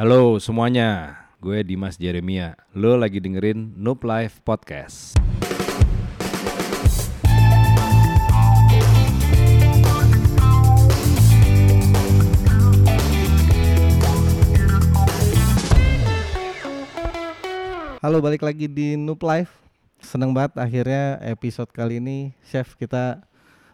Halo 0.00 0.40
semuanya, 0.40 1.12
gue 1.44 1.60
Dimas 1.60 2.00
Jeremia. 2.00 2.56
Lo 2.72 2.96
lagi 2.96 3.20
dengerin 3.20 3.76
Noob 3.76 4.00
Life 4.00 4.40
Podcast. 4.40 5.12
Halo, 18.00 18.24
balik 18.24 18.40
lagi 18.40 18.72
di 18.72 18.96
Noob 18.96 19.20
Life. 19.20 19.52
Seneng 20.00 20.32
banget 20.32 20.56
akhirnya 20.56 21.20
episode 21.28 21.68
kali 21.76 22.00
ini 22.00 22.32
Chef 22.48 22.72
kita 22.80 23.28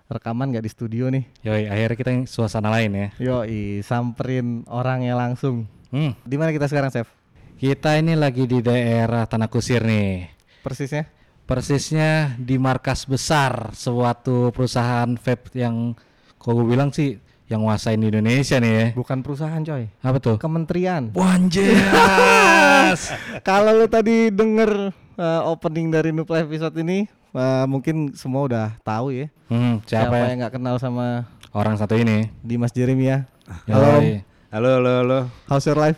rekaman 0.06 0.54
gak 0.54 0.64
di 0.64 0.70
studio 0.70 1.10
nih. 1.10 1.26
Yoi, 1.42 1.66
akhirnya 1.66 1.96
kita 1.98 2.10
yang 2.14 2.22
suasana 2.30 2.70
lain 2.70 2.90
ya. 2.94 3.08
Yoi, 3.18 3.82
samperin 3.82 4.62
orangnya 4.70 5.18
langsung. 5.18 5.66
Hmm. 5.90 6.14
Di 6.22 6.38
mana 6.38 6.54
kita 6.54 6.70
sekarang, 6.70 6.94
Chef? 6.94 7.10
Kita 7.56 7.96
ini 7.96 8.14
lagi 8.14 8.44
di 8.44 8.60
daerah 8.60 9.24
Tanah 9.24 9.48
Kusir 9.48 9.80
nih. 9.80 10.28
Persisnya? 10.60 11.08
Persisnya 11.46 12.36
di 12.36 12.58
markas 12.58 13.06
besar 13.06 13.70
suatu 13.72 14.50
perusahaan 14.50 15.14
vape 15.14 15.54
yang 15.54 15.94
kalau 16.42 16.62
gue 16.62 16.74
bilang 16.74 16.90
sih 16.90 17.22
yang 17.46 17.62
nguasain 17.62 18.02
di 18.02 18.10
Indonesia 18.10 18.58
nih 18.58 18.72
ya. 18.74 18.86
Bukan 18.98 19.22
perusahaan, 19.22 19.62
coy. 19.62 19.86
Apa 20.02 20.18
tuh? 20.18 20.36
Kementerian. 20.42 21.14
Wanjas. 21.14 23.14
Kalau 23.48 23.78
lu 23.78 23.86
tadi 23.86 24.34
denger 24.34 24.90
uh, 25.14 25.42
opening 25.46 25.94
dari 25.94 26.10
Life 26.10 26.50
episode 26.50 26.74
ini, 26.82 27.06
uh, 27.36 27.64
mungkin 27.68 28.16
semua 28.16 28.48
udah 28.48 28.66
tahu 28.80 29.12
ya. 29.12 29.26
hmm, 29.52 29.84
siapa, 29.84 30.16
ya? 30.16 30.32
yang 30.32 30.38
nggak 30.42 30.54
kenal 30.56 30.76
sama 30.80 31.28
Orang 31.56 31.80
satu 31.80 31.96
ini. 31.96 32.28
Dimas 32.44 32.68
Jeremia? 32.68 33.24
Halo, 33.64 34.04
Yoi. 34.04 34.20
Halo, 34.52 34.68
halo, 34.76 34.90
halo. 35.00 35.18
how's 35.48 35.64
your 35.64 35.80
life? 35.80 35.96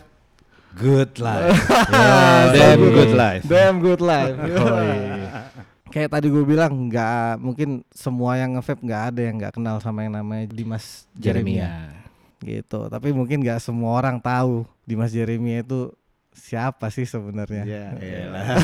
Good 0.79 1.19
life. 1.19 1.51
Ya, 1.91 2.53
Damn 2.55 2.79
good 2.79 3.11
life. 3.11 3.43
Damn 3.43 3.77
good 3.83 3.99
life. 3.99 4.39
Yoi. 4.55 4.99
Kayak 5.93 6.15
tadi 6.15 6.31
gue 6.31 6.47
bilang 6.47 6.87
nggak 6.87 7.43
mungkin 7.43 7.83
semua 7.91 8.39
yang 8.39 8.55
nge-vape 8.55 8.87
nggak 8.87 9.03
ada 9.11 9.21
yang 9.25 9.35
nggak 9.35 9.53
kenal 9.59 9.81
sama 9.83 10.07
yang 10.07 10.15
namanya 10.15 10.47
Dimas 10.47 11.09
Jeremia 11.11 11.67
Jeremia. 11.67 11.69
gitu. 12.39 12.79
Tapi 12.87 13.09
mungkin 13.11 13.43
nggak 13.43 13.59
semua 13.59 13.99
orang 13.99 14.15
tahu 14.21 14.63
Dimas 14.87 15.11
Jeremia 15.11 15.59
itu 15.59 15.91
siapa 16.39 16.87
sih 16.87 17.03
sebenarnya. 17.03 17.61
Ya, 17.61 17.83
elah. 17.99 18.45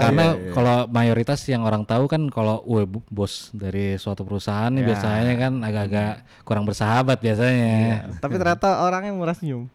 Karena 0.00 0.22
Iya, 0.30 0.36
iya. 0.38 0.50
kalau 0.52 0.76
mayoritas 0.86 1.38
yang 1.44 1.60
orang 1.60 1.82
tahu 1.82 2.06
kan 2.06 2.22
kalau 2.28 2.60
gue 2.62 2.84
bos 3.06 3.48
dari 3.50 3.96
suatu 3.96 4.22
perusahaan 4.22 4.70
Ya. 4.70 4.84
biasanya 4.86 5.32
kan 5.36 5.52
agak-agak 5.58 6.10
kurang 6.42 6.62
bersahabat 6.64 7.18
biasanya. 7.18 8.06
Tapi 8.16 8.32
ternyata 8.36 8.80
orangnya 8.80 9.10
murah 9.10 9.34
senyum. 9.34 9.66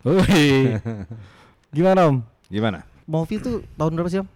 Gimana 1.69 2.07
Om? 2.07 2.15
Gimana? 2.47 2.79
Movie 3.05 3.37
itu 3.37 3.61
tahun 3.75 3.91
berapa 3.93 4.09
sih 4.09 4.19
Om? 4.23 4.27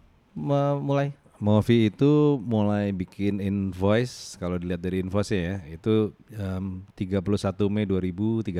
Mulai 0.80 1.08
Movi 1.40 1.88
itu 1.88 2.36
mulai 2.44 2.92
bikin 2.92 3.40
invoice 3.40 4.36
kalau 4.36 4.60
dilihat 4.60 4.84
dari 4.84 5.00
invoice 5.00 5.32
ya 5.32 5.64
itu 5.72 6.12
em, 6.36 6.84
31 7.00 7.24
Mei 7.72 7.88
2013. 7.88 8.52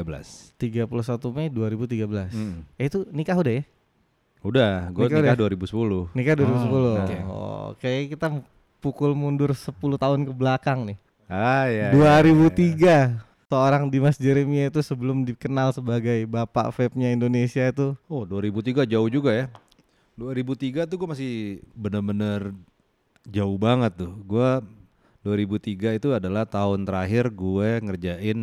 31 0.56 1.36
Mei 1.36 1.52
2013. 1.52 2.32
Hmm. 2.32 2.64
Eh 2.80 2.88
itu 2.88 3.04
nikah 3.12 3.36
udah 3.36 3.54
ya? 3.60 3.64
Udah, 4.40 4.88
gue 4.96 5.04
Nikah 5.12 5.20
nikah 5.20 5.36
udah? 5.36 6.08
2010. 6.08 6.16
Nikah 6.16 6.34
2010. 6.40 6.48
Oh, 6.48 6.72
Oh, 6.72 6.96
oke. 7.04 7.18
Oke, 7.76 7.92
kita 8.08 8.28
pukul 8.80 9.12
mundur 9.12 9.52
10 9.52 9.76
tahun 9.76 10.24
ke 10.24 10.32
belakang 10.32 10.88
nih. 10.88 10.98
Ah 11.28 11.68
ya. 11.68 11.92
2003 11.92 13.28
seorang 13.50 13.92
Dimas 13.92 14.16
Jeremia 14.16 14.72
itu 14.72 14.80
sebelum 14.80 15.28
dikenal 15.28 15.76
sebagai 15.76 16.24
bapak 16.30 16.72
vape-nya 16.72 17.12
Indonesia 17.12 17.66
itu 17.66 17.98
Oh 18.06 18.22
2003 18.24 18.86
jauh 18.86 19.10
juga 19.10 19.34
ya 19.34 19.46
2003 20.16 20.86
tuh 20.86 20.96
gue 21.02 21.10
masih 21.10 21.34
bener-bener 21.74 22.54
jauh 23.30 23.56
banget 23.56 23.94
tuh 23.96 24.14
Gue 24.22 24.50
2003 25.22 25.96
itu 25.96 26.10
adalah 26.10 26.44
tahun 26.44 26.84
terakhir 26.84 27.30
gue 27.30 27.70
ngerjain 27.82 28.40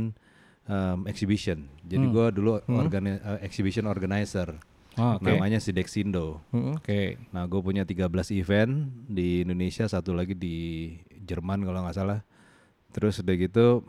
em, 0.64 0.98
exhibition 1.04 1.66
Jadi 1.82 2.04
Hmm. 2.04 2.12
gue 2.12 2.26
dulu 2.32 2.50
organi- 2.68 3.18
eh, 3.18 3.40
exhibition 3.42 3.84
organizer 3.84 4.54
Oh, 4.96 5.20
Oke. 5.20 5.28
Namanya 5.28 5.58
Sidexindo 5.58 6.40
Mm-mm. 6.50 6.80
Oke. 6.80 7.20
Nah 7.28 7.44
gue 7.44 7.60
punya 7.60 7.84
13 7.84 8.08
event 8.32 8.72
di 9.04 9.42
Indonesia 9.42 9.84
Satu 9.84 10.10
lagi 10.10 10.32
di 10.32 10.56
Jerman 11.18 11.60
kalau 11.60 11.82
nggak 11.82 11.94
salah 11.94 12.24
Terus 12.90 13.20
udah 13.20 13.34
gitu 13.34 13.84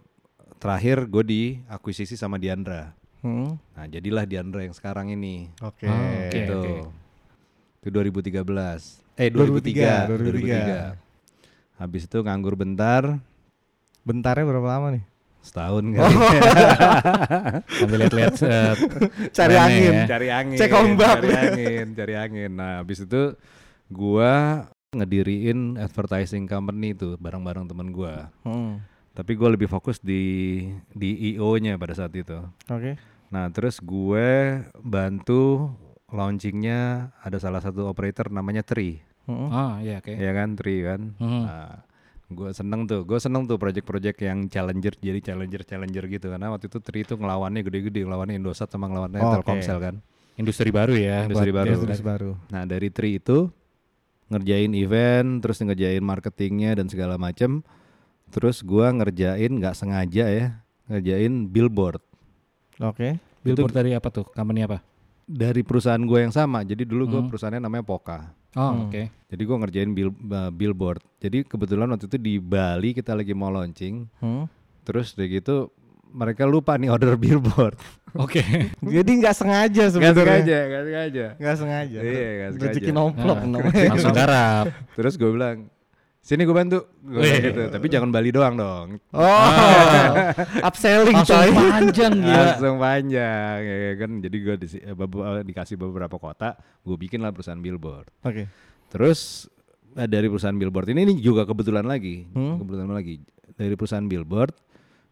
Terakhir 0.58 1.06
gue 1.06 1.24
diakuisisi 1.24 2.14
sama 2.14 2.36
Diandra 2.36 2.92
Mm. 3.18 3.50
Nah 3.74 3.86
jadilah 3.88 4.24
Diandra 4.24 4.62
yang 4.62 4.72
sekarang 4.72 5.10
ini 5.10 5.50
Oke. 5.60 5.86
Ah, 5.86 5.98
oke. 6.24 6.30
gitu. 6.30 6.62
Itu 7.82 7.88
2013. 7.90 8.46
Eh 9.18 9.34
2003, 9.34 10.08
2003. 10.08 10.96
2003. 10.96 11.82
Habis 11.82 12.04
itu 12.06 12.18
nganggur 12.22 12.54
bentar, 12.54 13.18
Bentarnya 14.08 14.48
berapa 14.48 14.68
lama 14.72 14.88
nih? 14.96 15.04
setahun 15.44 15.84
kali. 15.96 16.16
Sambil 17.80 17.98
lihat-lihat 18.04 18.36
eh, 18.44 18.74
Cari 19.32 19.56
angin. 19.56 19.94
ya. 19.96 20.04
cari 20.04 20.28
angin. 20.28 20.58
Cek 20.60 20.72
ombak. 20.76 21.16
Cari 21.24 21.32
angin, 21.32 21.86
cari 21.96 22.14
angin. 22.20 22.52
Nah, 22.52 22.84
habis 22.84 23.00
itu 23.04 23.32
gua 23.88 24.68
ngediriin 24.92 25.80
advertising 25.80 26.48
company 26.48 26.92
itu 26.92 27.16
bareng-bareng 27.16 27.64
temen 27.64 27.96
gua. 27.96 28.28
Mm. 28.44 28.84
Tapi 29.16 29.32
gua 29.40 29.56
lebih 29.56 29.72
fokus 29.72 30.04
di 30.04 30.68
di 30.92 31.36
IO-nya 31.36 31.80
pada 31.80 31.96
saat 31.96 32.12
itu. 32.12 32.44
Oke. 32.68 33.00
Nah, 33.28 33.52
terus 33.52 33.84
gue 33.84 34.64
bantu 34.80 35.72
launchingnya 36.08 37.12
ada 37.20 37.36
salah 37.40 37.60
satu 37.60 37.92
operator 37.92 38.32
namanya 38.32 38.64
Tri. 38.64 39.04
Mm-mm. 39.28 39.50
Oh 39.50 39.74
iya 39.78 40.00
oke. 40.00 40.10
ya 40.10 40.32
kan 40.32 40.50
Tri 40.54 40.76
kan 40.82 41.02
Hmm. 41.16 41.44
nah, 41.44 41.84
gue 42.28 42.50
seneng 42.52 42.84
tuh 42.84 43.04
gue 43.04 43.16
seneng 43.18 43.44
tuh 43.44 43.56
project-project 43.56 44.18
yang 44.20 44.48
challenger 44.48 44.96
jadi 44.98 45.20
challenger 45.22 45.62
challenger 45.62 46.04
gitu 46.06 46.28
karena 46.28 46.48
waktu 46.48 46.68
itu 46.68 46.80
Tri 46.80 47.00
itu 47.02 47.14
ngelawannya 47.14 47.62
gede-gede 47.62 48.02
ngelawannya 48.02 48.36
Indosat 48.36 48.68
sama 48.68 48.88
ngelawannya 48.88 49.20
Oh. 49.20 49.34
Telkomsel 49.34 49.78
kan 49.78 49.96
Industri 50.36 50.70
baru 50.70 50.94
ya. 50.94 51.26
Industri 51.26 51.50
baru. 51.50 51.74
Terus 51.82 52.00
baru. 52.00 52.32
nah 52.48 52.64
dari 52.64 52.88
Tri 52.88 53.18
itu 53.18 53.48
ngerjain 54.28 54.72
event 54.74 55.40
terus 55.40 55.58
ngerjain 55.58 56.02
marketingnya 56.02 56.76
dan 56.76 56.86
segala 56.86 57.16
macem 57.16 57.64
terus 58.28 58.60
gua 58.60 58.92
ngerjain 58.92 59.48
nggak 59.50 59.72
sengaja 59.72 60.26
ya 60.28 60.48
ngerjain 60.86 61.48
billboard 61.48 62.04
Oke. 62.78 63.18
Billboard 63.40 63.72
dari 63.74 63.92
apa 63.92 64.08
tuh? 64.10 64.28
Company 64.30 64.62
apa? 64.62 64.84
dari 65.24 65.60
perusahaan 65.60 66.00
gue 66.00 66.20
yang 66.22 66.32
sama 66.32 66.62
jadi 66.62 66.84
dulu 66.84 67.04
gue 67.06 67.18
Hmm. 67.18 67.28
perusahaannya 67.28 67.60
namanya 67.62 67.84
Poka 67.84 68.32
Oh 68.54 68.70
Hmm. 68.70 68.82
oke. 68.86 69.02
jadi 69.28 69.42
gue 69.44 69.58
ngerjain 69.58 69.92
bill, 69.92 70.10
uh, 70.26 70.48
billboard 70.50 71.04
jadi 71.18 71.44
kebetulan 71.44 71.90
waktu 71.90 72.06
itu 72.06 72.18
di 72.18 72.34
Bali 72.38 72.92
kita 72.92 73.12
lagi 73.12 73.32
mau 73.32 73.50
launching 73.50 74.08
Mm. 74.18 74.48
Terus 74.82 75.12
udah 75.12 75.28
gitu 75.28 75.56
mereka 76.08 76.44
lupa 76.44 76.74
nih 76.74 76.88
order 76.88 77.20
billboard. 77.20 77.76
Oke. 78.16 78.40
Jadi 78.96 79.12
nggak 79.14 79.36
sengaja 79.36 79.84
Gak 79.84 79.92
sebenarnya. 79.92 80.24
sengaja, 80.40 80.60
gak 80.66 80.84
sengaja. 80.86 81.26
Nggak 81.36 81.56
sengaja. 81.60 82.00
Iya, 82.00 82.28
nggak 82.32 82.50
sengaja. 82.50 82.72
Rezeki 82.72 82.92
nomplok 82.96 83.38
Nah, 83.38 83.50
namanya. 83.52 83.84
Langsung 83.92 84.16
garap. 84.16 84.66
Terus 84.96 85.14
gue 85.14 85.28
bilang, 85.30 85.58
sini 86.28 86.44
gue 86.44 86.52
bantu. 86.52 86.80
Bilang 87.00 87.24
Wih. 87.24 87.40
gitu. 87.40 87.62
Tapi 87.72 87.86
jangan 87.88 88.10
Bali 88.12 88.30
doang 88.30 88.54
dong. 88.54 88.88
Oh. 89.16 89.48
Upselling 90.68 91.16
Langsung 91.16 91.40
coy. 91.40 91.50
panjang 91.56 92.14
gila. 92.14 92.44
Langsung 92.52 92.76
panjang, 92.78 93.58
ya 93.64 93.94
kan. 93.96 94.12
Jadi 94.20 94.38
gue 94.38 94.56
disi- 94.60 94.84
eh, 94.84 94.92
eh, 94.92 95.44
dikasih 95.44 95.76
beberapa 95.76 96.18
kota, 96.18 96.54
gue 96.84 96.98
bikin 96.98 97.24
lah 97.24 97.32
perusahaan 97.32 97.58
billboard. 97.58 98.12
Oke. 98.22 98.52
Terus 98.92 99.48
eh, 99.96 100.06
dari 100.06 100.28
perusahaan 100.28 100.54
billboard 100.54 100.92
ini, 100.92 101.08
ini 101.08 101.14
juga 101.18 101.48
kebetulan 101.48 101.88
lagi, 101.88 102.28
Hmm. 102.30 102.60
kebetulan 102.60 102.92
lagi 102.92 103.24
dari 103.56 103.74
perusahaan 103.74 104.06
billboard. 104.06 104.52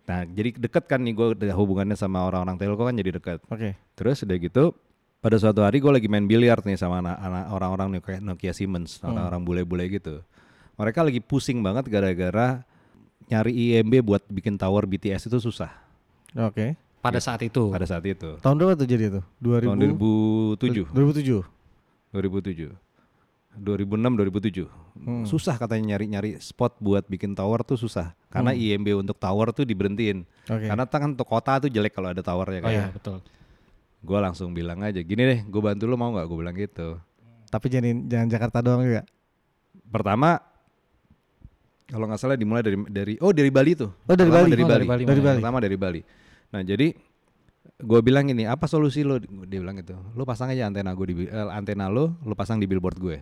Nah, 0.05 0.21
jadi 0.23 0.53
deket 0.53 0.85
kan 0.85 1.01
nih 1.01 1.15
gue 1.15 1.27
hubungannya 1.49 1.97
sama 1.97 2.21
orang-orang 2.21 2.61
telco 2.61 2.83
kan 2.83 2.93
jadi 2.93 3.17
deket. 3.17 3.39
Oke. 3.49 3.73
Terus 3.97 4.21
udah 4.21 4.37
gitu 4.37 4.63
pada 5.17 5.41
suatu 5.41 5.65
hari 5.65 5.81
gue 5.81 5.89
lagi 5.89 6.05
main 6.05 6.29
biliar 6.29 6.61
nih 6.61 6.77
sama 6.77 7.01
anak-anak 7.01 7.43
orang-orang 7.49 7.87
Nokia, 7.89 8.21
Nokia 8.21 8.53
Siemens, 8.53 9.01
Hmm. 9.01 9.09
orang-orang 9.09 9.41
bule-bule 9.41 9.85
gitu. 9.89 10.21
Mereka 10.75 10.99
lagi 11.01 11.19
pusing 11.19 11.59
banget 11.59 11.87
gara-gara 11.87 12.61
nyari 13.25 13.51
IMB 13.73 13.93
buat 14.01 14.23
bikin 14.27 14.53
tower 14.53 14.85
BTS 14.85 15.27
itu 15.27 15.39
susah 15.41 15.71
Oke. 16.35 16.75
Pada 16.99 17.17
saat 17.17 17.41
itu. 17.41 17.69
pada 17.69 17.85
saat 17.85 18.01
itu. 18.03 18.35
Tahun 18.37 18.55
berapa 18.55 18.73
tuh 18.73 18.83
jadi 18.83 19.07
itu? 19.07 19.21
2000 19.39 19.69
Tahun 19.69 19.77
2007, 19.77 20.89
2007. 20.89 21.45
2007. 22.11 22.73
2006 23.55 24.19
2007. 24.19 24.67
Hmm. 24.99 25.23
Susah 25.23 25.55
katanya 25.55 25.95
nyari-nyari 25.95 26.41
spot 26.41 26.75
buat 26.77 27.07
bikin 27.07 27.31
tower 27.31 27.63
tuh 27.63 27.77
susah. 27.77 28.11
Karena 28.27 28.51
Hmm. 28.51 28.59
IMB 28.59 28.87
untuk 28.97 29.15
tower 29.15 29.53
tuh 29.53 29.63
diberhentiin. 29.63 30.27
Oke. 30.43 30.65
Karena 30.67 30.83
kan 30.83 31.09
untuk 31.09 31.23
kota 31.23 31.61
tuh 31.61 31.69
jelek 31.69 31.93
kalau 31.93 32.11
ada 32.11 32.19
towernya 32.19 32.59
Oh 32.59 32.65
kan. 32.65 32.73
iya 32.73 32.85
betul. 32.91 33.17
Gue 34.01 34.19
langsung 34.19 34.51
bilang 34.51 34.83
aja, 34.83 34.99
gini 34.99 35.23
deh, 35.23 35.39
gue 35.41 35.61
bantu 35.61 35.87
lu 35.87 35.95
mau 35.95 36.11
nggak? 36.11 36.25
Gue 36.25 36.37
bilang 36.37 36.53
gitu. 36.53 36.99
Tapi 37.47 37.65
jangan 37.71 38.05
jangan 38.05 38.27
Jakarta 38.27 38.57
doang 38.59 38.83
juga. 38.83 39.01
Pertama 39.87 40.41
kalau 41.85 42.05
nggak 42.05 42.17
salah 42.17 42.33
dimulai 42.33 42.61
dari 42.61 42.77
dari 42.85 43.13
oh 43.19 43.29
dari 43.29 43.49
Bali 43.49 43.71
tuh. 43.73 43.91
Oh 44.03 44.13
dari 44.13 44.27
Bali. 44.27 44.49
Dari 44.49 44.63
Oh, 44.63 44.67
Bali. 44.67 44.83
dari 44.83 45.03
Bali 45.03 45.03
Dari. 45.05 45.21
Bali. 45.21 45.37
Pertama 45.39 45.57
dari 45.59 45.77
Bali. 45.77 46.01
Nah 46.49 46.61
jadi 46.61 46.87
gue 47.75 47.99
bilang 48.01 48.25
ini 48.25 48.43
apa 48.43 48.65
solusi 48.65 49.01
lo 49.01 49.19
dia 49.19 49.59
bilang 49.59 49.75
gitu 49.75 49.93
lo 50.13 50.23
pasang 50.23 50.47
aja 50.47 50.63
antena 50.63 50.93
gue 50.93 51.05
di 51.05 51.15
eh, 51.23 51.49
antena 51.51 51.85
lo 51.87 52.15
lo 52.19 52.31
pasang 52.31 52.55
di 52.55 52.63
billboard 52.63 52.95
gue 52.95 53.17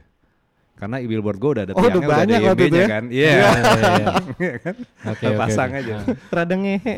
karena 0.75 0.99
di 0.99 1.07
billboard 1.07 1.37
gue 1.37 1.49
udah 1.49 1.63
ada 1.63 1.73
Oh, 1.73 1.79
udah 1.79 1.89
tiangnya 1.89 1.97
udah 1.97 2.13
banyak 2.13 2.37
ada 2.37 2.43
itu 2.45 2.53
IMB-nya 2.53 2.77
ya? 2.77 2.87
kan 2.87 3.03
iya 3.09 3.31
Iya, 3.33 3.49
iya. 3.93 4.07
Oke, 5.09 5.25
Lo 5.25 5.31
oke, 5.31 5.37
pasang 5.39 5.69
aja 5.73 5.95
Rada 6.35 6.55
ngehe. 6.55 6.95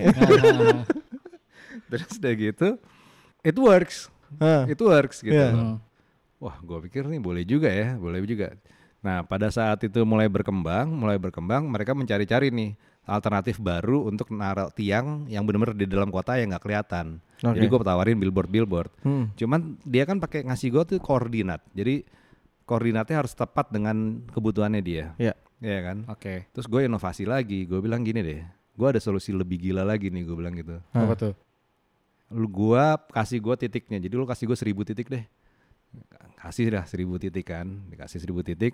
terus 1.87 2.11
udah 2.11 2.33
gitu 2.33 2.67
it 3.41 3.55
works 3.55 4.09
Hah. 4.35 4.65
it 4.65 4.79
works 4.79 5.21
gitu 5.21 5.37
loh. 5.37 5.79
wah 6.37 6.57
gue 6.57 6.77
pikir 6.89 7.07
nih 7.07 7.21
boleh 7.21 7.43
juga 7.43 7.69
ya 7.69 7.95
boleh 7.95 8.19
juga 8.25 8.51
nah 9.05 9.21
pada 9.21 9.53
saat 9.53 9.77
itu 9.85 10.01
mulai 10.01 10.25
berkembang 10.25 10.89
mulai 10.89 11.21
berkembang 11.21 11.69
mereka 11.69 11.93
mencari-cari 11.93 12.49
nih 12.49 12.73
alternatif 13.05 13.61
baru 13.61 14.09
untuk 14.09 14.33
naruh 14.33 14.73
tiang 14.73 15.29
yang 15.29 15.45
benar-benar 15.45 15.77
di 15.77 15.85
dalam 15.85 16.09
kota 16.09 16.41
yang 16.41 16.49
nggak 16.49 16.65
kelihatan 16.65 17.21
Oke. 17.45 17.61
jadi 17.61 17.65
gue 17.69 17.79
tawarin 17.85 18.17
billboard 18.17 18.49
billboard 18.49 18.91
Hmm. 19.05 19.29
Cuman 19.37 19.77
dia 19.85 20.01
kan 20.09 20.17
pakai 20.17 20.41
ngasih 20.49 20.73
gue 20.73 20.83
tuh 20.95 20.97
koordinat. 20.97 21.61
Jadi 21.77 22.01
koordinatnya 22.65 23.21
harus 23.21 23.37
tepat 23.37 23.69
dengan 23.69 24.25
kebutuhannya 24.33 24.81
dia. 24.81 25.13
Iya. 25.21 25.37
Iya 25.61 25.79
kan? 25.85 25.97
Oke. 26.09 26.49
Terus 26.51 26.65
gue 26.65 26.89
inovasi 26.89 27.23
lagi. 27.29 27.69
Gue 27.69 27.79
bilang 27.85 28.01
gini 28.01 28.25
deh. 28.25 28.41
Gue 28.73 28.87
ada 28.89 28.99
solusi 28.99 29.29
lebih 29.31 29.61
gila 29.61 29.85
lagi 29.85 30.09
nih. 30.09 30.25
Gue 30.25 30.35
bilang 30.35 30.57
gitu. 30.57 30.81
Apa 30.91 31.13
tuh? 31.13 31.33
Lu 32.33 32.49
gua 32.49 32.97
kasih 33.13 33.37
gue 33.39 33.55
titiknya. 33.55 34.01
Jadi 34.01 34.13
lu 34.17 34.25
kasih 34.25 34.49
gue 34.49 34.57
seribu 34.57 34.81
titik 34.81 35.07
deh. 35.07 35.23
Kasih 36.41 36.73
dah 36.73 36.83
seribu 36.89 37.21
titik 37.21 37.45
kan. 37.45 37.85
Dikasih 37.87 38.19
seribu 38.19 38.41
titik. 38.41 38.73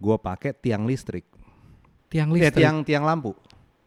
Gue 0.00 0.16
pakai 0.16 0.56
tiang 0.56 0.88
listrik. 0.88 1.28
Tiang 2.08 2.32
Eh, 2.32 2.40
listrik. 2.42 2.58
tiang 2.58 2.82
tiang 2.82 3.04
lampu. 3.04 3.36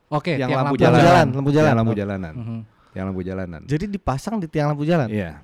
Oke, 0.08 0.38
tiang, 0.38 0.48
tiang 0.48 0.62
lampu, 0.62 0.78
lampu 0.78 0.84
jalan. 0.86 1.02
jalan, 1.02 1.28
lampu 1.34 1.52
jalan. 1.52 1.66
Tiang 1.66 1.80
lampu 1.82 1.94
jalanan. 1.98 2.34
Mhm. 2.34 2.60
Tiang 2.94 3.06
lampu 3.10 3.22
jalanan. 3.26 3.62
Jadi 3.66 3.86
dipasang 3.90 4.36
di 4.38 4.46
tiang 4.46 4.72
lampu 4.72 4.86
jalan. 4.86 5.10
Iya. 5.10 5.42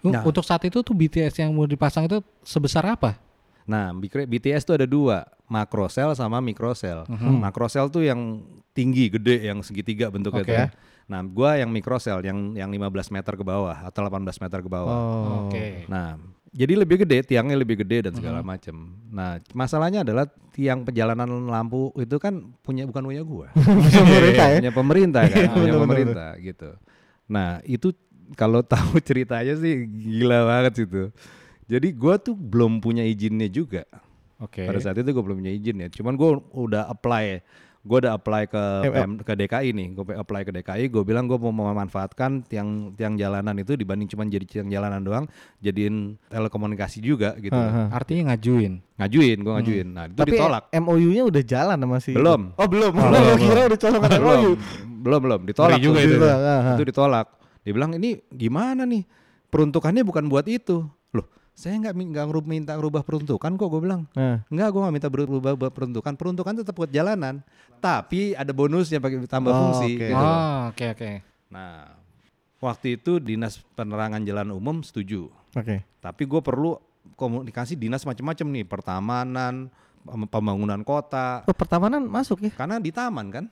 Nah. 0.00 0.24
Untuk 0.24 0.40
saat 0.40 0.64
itu 0.64 0.80
tuh 0.80 0.96
BTS 0.96 1.36
yang 1.38 1.52
mau 1.52 1.68
dipasang 1.68 2.08
itu 2.08 2.24
sebesar 2.40 2.88
apa? 2.88 3.20
Nah, 3.68 3.92
BTS 4.00 4.64
tuh 4.64 4.80
ada 4.80 4.88
dua, 4.88 5.28
macro 5.44 5.84
cell 5.86 6.16
sama 6.16 6.40
micro 6.40 6.72
cell. 6.72 7.04
Mhm. 7.06 7.36
Macro 7.36 7.68
cell 7.68 7.92
tuh 7.92 8.00
yang 8.02 8.40
tinggi, 8.72 9.12
gede, 9.12 9.44
yang 9.44 9.60
segitiga 9.60 10.08
bentuknya 10.08 10.42
Oke. 10.42 10.48
tuh. 10.48 10.56
ya. 10.56 10.66
Nah, 11.04 11.20
gua 11.20 11.58
yang 11.60 11.68
micro 11.68 12.00
cell 12.00 12.24
yang 12.24 12.56
yang 12.56 12.70
15 12.72 13.12
meter 13.12 13.36
ke 13.36 13.44
bawah 13.44 13.76
atau 13.84 14.00
18 14.00 14.40
meter 14.40 14.58
ke 14.62 14.70
bawah. 14.70 14.94
Oh. 14.96 15.52
Oke. 15.52 15.84
Nah, 15.86 16.16
jadi 16.50 16.74
lebih 16.74 17.06
gede, 17.06 17.22
tiangnya 17.22 17.54
lebih 17.54 17.86
gede 17.86 18.10
dan 18.10 18.12
segala 18.18 18.42
macem. 18.42 18.74
Nah, 19.06 19.38
masalahnya 19.54 20.02
adalah 20.02 20.26
tiang 20.50 20.82
perjalanan 20.82 21.30
lampu 21.46 21.94
itu 21.94 22.18
kan 22.18 22.42
punya 22.60 22.84
bukan 22.90 23.02
punya 23.06 23.22
gua. 23.22 23.48
Pemerintah 24.02 24.46
ya. 24.50 24.58
punya 24.58 24.72
pemerintah 24.74 25.22
kan, 25.30 25.34
punya 25.54 25.72
Bener-bener. 25.72 25.82
pemerintah 25.86 26.30
gitu. 26.42 26.70
Nah, 27.30 27.62
itu 27.62 27.94
kalau 28.34 28.66
tahu 28.66 28.98
ceritanya 29.08 29.54
sih 29.54 29.86
gila 29.86 30.46
banget 30.46 30.82
situ. 30.82 31.14
Jadi 31.70 31.94
gua 31.94 32.18
tuh 32.18 32.34
belum 32.34 32.82
punya 32.82 33.06
izinnya 33.06 33.46
juga. 33.46 33.86
Oke. 34.40 34.64
Pada 34.64 34.80
saat 34.80 34.96
itu 34.96 35.12
gue 35.12 35.20
belum 35.22 35.38
punya 35.44 35.52
izin 35.52 35.76
ya. 35.84 35.88
Cuman 35.92 36.16
gue 36.16 36.30
udah 36.56 36.88
apply, 36.88 37.44
gue 37.80 37.96
udah 37.96 38.12
apply 38.12 38.44
ke 38.44 38.62
Eh, 38.84 38.92
PM 38.92 39.10
ke 39.16 39.32
DKI 39.32 39.68
nih. 39.72 39.88
Gue 39.96 40.04
apply 40.12 40.42
ke 40.44 40.52
DKI. 40.52 40.84
Gue 40.88 41.00
bilang 41.00 41.24
gue 41.24 41.40
mau 41.40 41.48
memanfaatkan 41.50 42.44
tiang 42.44 42.92
tiang 42.92 43.16
jalanan 43.16 43.56
itu 43.56 43.72
dibanding 43.72 44.04
cuman 44.04 44.28
jadi 44.28 44.44
tiang 44.44 44.68
jalanan 44.68 45.00
doang, 45.00 45.24
jadiin 45.58 46.20
telekomunikasi 46.28 47.00
juga 47.00 47.32
gitu. 47.36 47.56
Hah, 47.56 47.88
hah. 47.88 47.96
Artinya 47.96 48.36
ngajuin. 48.36 48.84
Ngajuin, 49.00 49.38
gue 49.40 49.52
ngajuin. 49.56 49.88
Nah 49.88 50.04
itu 50.06 50.16
Tapi 50.20 50.30
ditolak. 50.36 50.62
MOU-nya 50.70 51.22
udah 51.24 51.42
jalan 51.42 51.76
sama 51.80 51.98
si 51.98 52.12
Belum. 52.12 52.52
Oh, 52.52 52.68
belum. 52.68 52.92
Oh, 52.92 53.08
Belum. 53.16 53.36
kira 53.40 53.60
udah 53.64 53.78
colongan 53.80 54.10
MOU. 54.12 54.20
belum, 54.20 55.00
belum, 55.00 55.20
belum. 55.24 55.40
Ditolak 55.48 55.76
Ngeri 55.76 55.84
juga 55.84 55.98
itu. 56.04 56.14
Ditolak, 56.20 56.38
ah, 56.38 56.52
ah. 56.60 56.74
Itu 56.76 56.84
ditolak. 56.84 57.26
Dia 57.60 57.72
bilang 57.72 57.90
ini 57.96 58.10
gimana 58.28 58.84
nih? 58.84 59.02
Peruntukannya 59.48 60.04
bukan 60.04 60.28
buat 60.28 60.44
itu. 60.46 60.84
Loh, 61.10 61.26
saya 61.60 61.76
nggak 61.76 61.92
min- 61.92 62.08
nggak 62.08 62.24
ngerub- 62.24 62.48
minta 62.48 62.72
rubah 62.74 63.00
peruntukan 63.00 63.52
kok. 63.52 63.68
Gue 63.68 63.80
bilang. 63.80 64.08
Nah, 64.10 64.40
Enggak, 64.46 64.68
gue 64.70 64.80
gak 64.80 64.94
minta 64.94 65.08
berubah 65.08 65.68
peruntukan. 65.68 66.12
Peruntukan 66.14 66.54
tetap 66.56 66.72
buat 66.72 66.88
jalanan. 66.88 67.44
Tapi 67.78 68.32
ada 68.32 68.48
bonusnya 68.50 68.96
pakai 68.96 69.20
tambah 69.26 69.48
Oh, 69.48 69.58
fungsi. 69.68 69.94
oke. 69.94 70.06
gitu. 70.06 70.16
Oh, 70.16 70.58
oke 70.66 70.84
oke. 70.90 71.10
Nah, 71.50 71.92
waktu 72.58 72.96
itu 72.96 73.18
dinas 73.18 73.60
penerangan 73.70 74.20
jalan 74.20 74.48
umum 74.50 74.80
setuju. 74.80 75.28
oke. 75.50 75.84
Tapi 75.98 76.22
gue 76.24 76.40
perlu 76.40 76.80
komunikasi 77.12 77.74
dinas 77.74 78.02
macam-macam 78.02 78.46
nih, 78.50 78.64
pertamanan, 78.64 79.68
pem- 80.00 80.24
pembangunan 80.26 80.80
kota. 80.80 81.44
Oh, 81.44 81.52
pertamanan 81.52 82.00
masuk 82.02 82.40
ya? 82.40 82.48
Karena 82.50 82.76
di 82.76 82.88
taman 82.88 83.28
kan, 83.28 83.44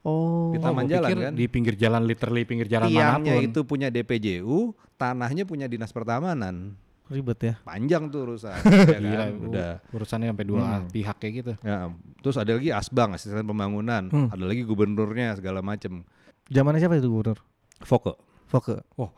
Oh. 0.00 0.50
di 0.50 0.58
Oh, 0.58 0.62
taman 0.62 0.84
gua 0.84 0.92
jalan 0.92 1.08
pikir 1.08 1.18
kan. 1.20 1.32
Di 1.32 1.44
pinggir 1.46 1.74
jalan 1.76 2.02
literally 2.02 2.42
pinggir 2.42 2.66
jalan 2.66 2.86
Tiangnya 2.86 3.18
mana 3.32 3.38
pun. 3.38 3.46
itu 3.48 3.60
punya 3.62 3.88
DPJU, 3.88 4.58
tanahnya 4.94 5.42
punya 5.42 5.66
dinas 5.66 5.90
pertamanan. 5.90 6.74
Ribet 7.12 7.38
ya. 7.38 7.54
Panjang 7.60 8.08
tuh 8.08 8.24
urusan. 8.24 8.56
ya 8.88 8.98
Gila, 8.98 9.16
kan? 9.18 9.30
u- 9.30 9.44
Udah. 9.46 9.72
urusannya 9.90 10.28
sampai 10.28 10.46
dua 10.46 10.62
Hmm. 10.64 10.88
pihak 10.88 11.16
kayak 11.16 11.34
gitu. 11.36 11.52
Ya, 11.60 11.92
terus 12.18 12.36
ada 12.36 12.50
lagi 12.50 12.70
asbang, 12.70 13.12
asisten 13.12 13.42
pembangunan, 13.42 14.02
Hmm. 14.04 14.28
ada 14.28 14.42
lagi 14.42 14.62
gubernurnya 14.62 15.34
segala 15.34 15.60
macam. 15.60 16.02
Zamannya 16.46 16.80
siapa 16.80 16.96
itu 16.96 17.06
gubernur? 17.06 17.38
Foke. 17.78 18.16
Foke. 18.46 18.80
Oh, 18.94 19.12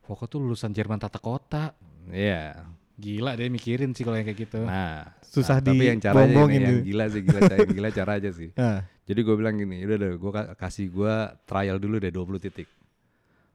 Foko 0.00 0.24
tuh 0.24 0.38
lulusan 0.38 0.70
Jerman 0.70 0.98
tata 0.98 1.18
kota. 1.18 1.74
Iya. 2.06 2.66
Gila 2.94 3.32
dia 3.32 3.46
mikirin 3.46 3.90
sih 3.90 4.02
kalau 4.02 4.14
yang 4.14 4.26
kayak 4.26 4.40
gitu. 4.42 4.60
Nah, 4.60 5.08
Susah 5.22 5.56
nah, 5.56 5.70
tapi 5.70 5.86
yang 5.86 5.96
caranya 5.96 6.20
ini, 6.20 6.28
dibombongin 6.28 6.60
yang 6.60 6.70
tuh. 6.70 6.82
gila 6.84 7.04
sih, 7.06 7.20
gila 7.22 7.40
cara 7.40 7.56
yang 7.56 7.70
gila 7.72 7.90
cara 7.90 8.12
aja 8.14 8.30
sih. 8.30 8.50
Nah, 8.52 8.78
Jadi 9.08 9.20
gue 9.20 9.34
bilang 9.34 9.54
gini, 9.54 9.82
udah 9.82 9.96
deh, 9.96 10.12
gue 10.14 10.30
kasih 10.54 10.86
gue 10.86 11.14
trial 11.42 11.78
dulu 11.78 11.96
deh 11.96 12.10
20 12.10 12.38
titik. 12.38 12.68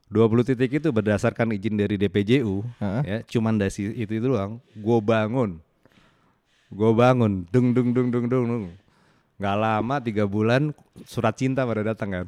20 0.06 0.22
titik 0.46 0.70
itu 0.76 0.88
berdasarkan 0.88 1.50
izin 1.50 1.74
dari 1.74 1.96
DPJU, 1.96 2.62
Heeh. 2.78 3.02
ya, 3.02 3.18
cuman 3.26 3.58
dari 3.58 3.70
itu 3.92 4.12
itu 4.12 4.22
doang. 4.24 4.62
Gue 4.72 4.98
bangun, 5.00 5.58
gue 6.68 6.90
bangun, 6.92 7.42
dung 7.48 7.74
dung 7.74 7.90
dung 7.90 8.08
dung 8.08 8.26
dung, 8.26 8.44
dung. 8.46 8.64
Gak 9.36 9.52
lama 9.54 9.96
tiga 9.98 10.24
bulan 10.24 10.70
surat 11.02 11.34
cinta 11.34 11.60
pada 11.62 11.82
datang 11.84 12.08
kan. 12.14 12.26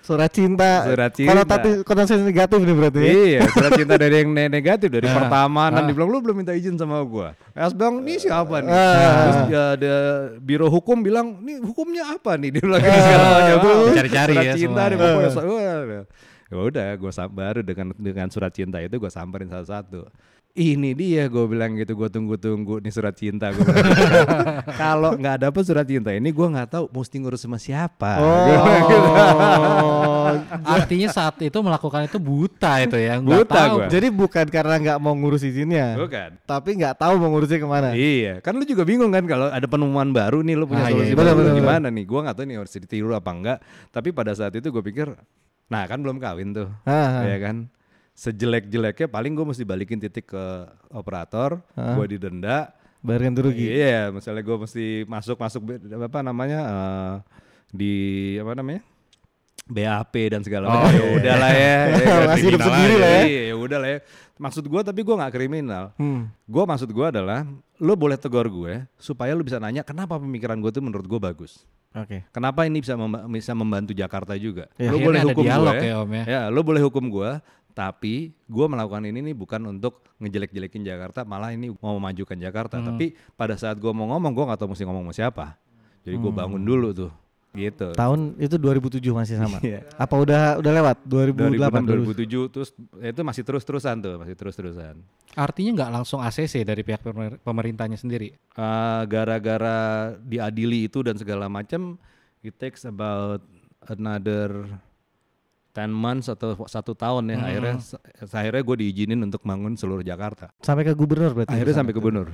surat 0.00 0.28
cinta. 0.28 0.84
Surat 0.84 1.10
cinta. 1.10 1.32
Konotasi 1.32 1.68
konotasi 1.80 2.14
negatif 2.22 2.60
nih 2.60 2.76
berarti. 2.76 2.98
ya? 3.00 3.08
Iya, 3.08 3.40
surat 3.48 3.72
cinta 3.72 3.94
dari 3.96 4.14
yang 4.20 4.30
ne- 4.30 4.52
negatif 4.52 4.88
dari 4.88 5.08
Ah. 5.08 5.16
pertamanan. 5.16 5.80
Ah. 5.80 5.88
Dibilang 5.88 6.08
lu 6.08 6.20
belum 6.20 6.36
minta 6.38 6.52
izin 6.52 6.76
sama 6.76 7.00
gua. 7.02 7.32
Es 7.50 7.72
bilang 7.72 8.04
ini 8.04 8.20
siapa 8.20 8.60
nih? 8.60 8.68
Ah. 8.68 8.92
Terus 8.94 9.40
ya, 9.48 9.62
ada 9.74 9.94
biro 10.38 10.68
hukum 10.68 11.00
bilang 11.00 11.40
ini 11.40 11.56
hukumnya 11.58 12.04
apa 12.10 12.36
nih? 12.36 12.52
Dia 12.52 12.62
bilang 12.62 12.80
gitu 12.80 13.00
segala 13.00 13.24
macam. 13.32 13.56
Cari-cari 13.96 14.32
surat 14.34 14.44
ya 14.44 14.52
cinta 14.54 14.76
semua. 14.76 14.90
nih 14.92 14.96
pokoknya. 15.00 16.00
Ya 16.46 16.56
udah, 16.60 16.88
gue 16.94 17.10
baru 17.30 17.60
dengan 17.64 17.86
dengan 17.96 18.28
surat 18.28 18.52
cinta 18.52 18.76
itu 18.78 18.96
gue 18.96 19.08
samperin 19.08 19.48
satu-satu. 19.48 20.06
Ini 20.54 20.94
dia 20.94 21.26
gue 21.26 21.50
bilang 21.50 21.74
gitu, 21.74 21.98
gue 21.98 22.06
tunggu-tunggu 22.06 22.78
nih 22.78 22.94
surat 22.94 23.10
cinta 23.10 23.50
gue. 23.50 23.58
Kalau 24.80 25.18
nggak 25.18 25.42
dapet 25.42 25.62
surat 25.66 25.82
cinta 25.82 26.14
ini 26.14 26.30
gue 26.30 26.46
nggak 26.46 26.70
tahu 26.70 26.84
mesti 26.94 27.16
ngurus 27.18 27.42
sama 27.42 27.58
siapa. 27.58 28.22
Bilang 28.22 28.82
gitu. 28.86 29.08
Oh. 29.10 30.30
Artinya 30.78 31.10
saat 31.10 31.42
itu 31.42 31.58
melakukan 31.58 32.06
itu 32.06 32.22
buta 32.22 32.86
itu 32.86 32.94
ya, 32.94 33.18
nggak 33.18 33.38
Buta 33.42 33.54
tahu. 33.66 33.74
gua. 33.82 33.86
Jadi 33.90 34.08
bukan 34.14 34.46
karena 34.46 34.74
nggak 34.78 34.98
mau 35.02 35.14
ngurus 35.18 35.42
izinnya, 35.42 35.98
Bukan. 35.98 36.38
tapi 36.46 36.70
nggak 36.78 37.02
tahu 37.02 37.14
mau 37.18 37.34
ngurusnya 37.34 37.58
ke 37.58 37.68
mana. 37.68 37.88
Iya, 37.98 38.38
kan 38.38 38.54
lu 38.54 38.62
juga 38.62 38.86
bingung 38.86 39.10
kan 39.10 39.26
kalau 39.26 39.50
ada 39.50 39.66
penemuan 39.66 40.14
baru 40.14 40.38
nih 40.46 40.54
lu 40.54 40.70
punya 40.70 40.86
Ah, 40.86 40.90
iya, 40.90 40.94
solusi 41.02 41.10
iya, 41.10 41.18
baru 41.18 41.26
benar, 41.34 41.36
benar, 41.50 41.54
gimana 41.58 41.86
nih? 41.90 42.04
Gua 42.06 42.20
nggak 42.30 42.36
tahu 42.38 42.44
nih 42.46 42.56
harus 42.62 42.72
ditiru 42.78 43.10
apa 43.10 43.30
enggak. 43.34 43.58
Tapi 43.90 44.08
pada 44.14 44.32
saat 44.38 44.54
itu 44.54 44.70
gue 44.70 44.82
pikir, 44.86 45.10
nah 45.66 45.84
kan 45.84 45.98
belum 45.98 46.18
kawin 46.18 46.52
tuh, 46.52 46.68
Ah, 46.84 47.20
ah. 47.20 47.24
ya 47.24 47.38
kan? 47.38 47.68
Sejelek-jeleknya 48.14 49.10
paling 49.10 49.34
gue 49.34 49.42
mesti 49.44 49.62
balikin 49.62 49.98
titik 49.98 50.30
ke 50.30 50.44
operator, 50.88 51.58
Ah. 51.74 51.94
gue 51.94 52.14
didenda. 52.14 52.70
Bayar 53.04 53.28
ganti 53.28 53.40
rugi. 53.42 53.66
Iya, 53.68 54.08
misalnya 54.08 54.40
gue 54.40 54.56
mesti 54.56 54.86
masuk 55.04 55.36
masuk 55.36 55.60
apa 55.76 56.18
namanya 56.20 56.60
eh, 56.64 57.14
di 57.68 57.92
apa 58.38 58.54
namanya? 58.54 58.80
BAP 59.64 60.14
dan 60.28 60.40
segala 60.40 60.68
Oh, 60.68 60.76
macam. 60.78 60.92
Ya 60.92 61.00
iya, 61.00 61.12
udah 61.16 61.34
lah 61.36 61.52
ya. 61.52 61.74
ya 61.88 62.04
kan? 62.04 62.20
Masih 62.28 62.44
hidup 62.46 62.60
sendiri 62.62 62.94
lah 62.94 63.10
ya. 63.10 63.22
Iya, 63.24 63.42
ya 63.44 63.54
udah 63.56 63.78
lah 63.78 63.88
ya. 63.88 63.98
Maksud 64.34 64.64
gue 64.66 64.80
tapi 64.82 65.00
gue 65.00 65.14
nggak 65.14 65.32
kriminal. 65.32 65.84
Hmm. 65.96 66.28
Gue 66.44 66.64
maksud 66.64 66.88
gue 66.88 67.06
adalah 67.06 67.48
lo 67.80 67.94
boleh 67.94 68.16
tegur 68.16 68.44
gue 68.44 68.84
supaya 68.96 69.32
lo 69.32 69.40
bisa 69.40 69.56
nanya 69.56 69.80
kenapa 69.80 70.20
pemikiran 70.20 70.60
gue 70.60 70.70
tuh 70.70 70.84
menurut 70.84 71.04
gue 71.04 71.16
bagus. 71.18 71.64
Oke. 71.94 72.26
Kenapa 72.28 72.66
ini 72.66 72.82
bisa 72.82 72.94
memba- 72.94 73.24
bisa 73.24 73.52
membantu 73.52 73.94
Jakarta 73.94 74.34
juga? 74.34 74.66
Ya, 74.74 74.90
lo 74.90 74.98
boleh 74.98 75.22
hukum 75.22 75.44
gue, 75.46 75.78
ya, 75.80 75.94
Om, 75.96 76.10
ya. 76.12 76.40
lo 76.50 76.60
boleh 76.60 76.82
hukum 76.82 77.04
gue, 77.06 77.30
tapi 77.70 78.14
gue 78.44 78.66
melakukan 78.66 79.02
ini 79.04 79.22
nih 79.22 79.34
bukan 79.34 79.62
untuk 79.68 80.02
ngejelek-jelekin 80.18 80.82
Jakarta, 80.82 81.22
malah 81.22 81.50
ini 81.50 81.70
mau 81.72 81.94
memajukan 81.94 82.34
Jakarta. 82.34 82.78
Hmm. 82.78 82.86
Tapi 82.90 83.06
pada 83.32 83.54
saat 83.54 83.78
gue 83.78 83.90
mau 83.90 84.06
ngomong, 84.08 84.30
gue 84.30 84.44
nggak 84.44 84.58
tahu 84.58 84.74
mesti 84.74 84.82
ngomong 84.82 85.04
sama 85.04 85.14
siapa. 85.14 85.46
Jadi 86.02 86.16
gue 86.16 86.30
Hmm. 86.30 86.40
bangun 86.40 86.62
dulu 86.62 86.88
tuh, 86.92 87.10
gitu. 87.54 87.94
Tahun 87.94 88.34
itu 88.36 88.58
2007 88.58 89.00
masih 89.14 89.36
sama. 89.38 89.58
Iya. 89.64 89.86
Apa 89.94 90.14
udah 90.18 90.58
udah 90.60 90.72
lewat 90.74 90.96
2008 91.06 91.86
2006, 91.86 92.50
2007, 92.50 92.52
terus 92.52 92.68
itu 93.00 93.20
masih 93.22 93.42
terus-terusan 93.46 93.96
tuh, 94.02 94.14
masih 94.20 94.34
terus-terusan. 94.34 94.94
Artinya 95.32 95.70
nggak 95.82 95.90
langsung 95.94 96.18
ACC 96.20 96.66
dari 96.66 96.82
pihak 96.82 97.00
pemer- 97.00 97.38
pemerintahnya 97.40 97.96
sendiri. 97.96 98.34
Uh, 98.52 99.06
gara-gara 99.06 99.78
diadili 100.20 100.86
itu 100.86 101.00
dan 101.00 101.14
segala 101.16 101.46
macam 101.46 101.96
it 102.42 102.52
takes 102.58 102.84
about 102.84 103.40
another 103.88 104.66
10 105.74 105.90
months 105.90 106.30
atau 106.30 106.54
satu 106.70 106.94
tahun 106.94 107.34
ya 107.34 107.36
akhirnya 107.40 107.74
akhirnya 108.30 108.62
gue 108.62 108.76
diizinin 108.78 109.18
untuk 109.18 109.42
bangun 109.42 109.74
seluruh 109.74 110.06
Jakarta 110.06 110.54
Sampai 110.62 110.86
ke 110.86 110.94
gubernur 110.94 111.34
berarti. 111.34 111.50
akhirnya 111.50 111.74
sampai 111.74 111.90
tuh. 111.90 111.98
gubernur 111.98 112.28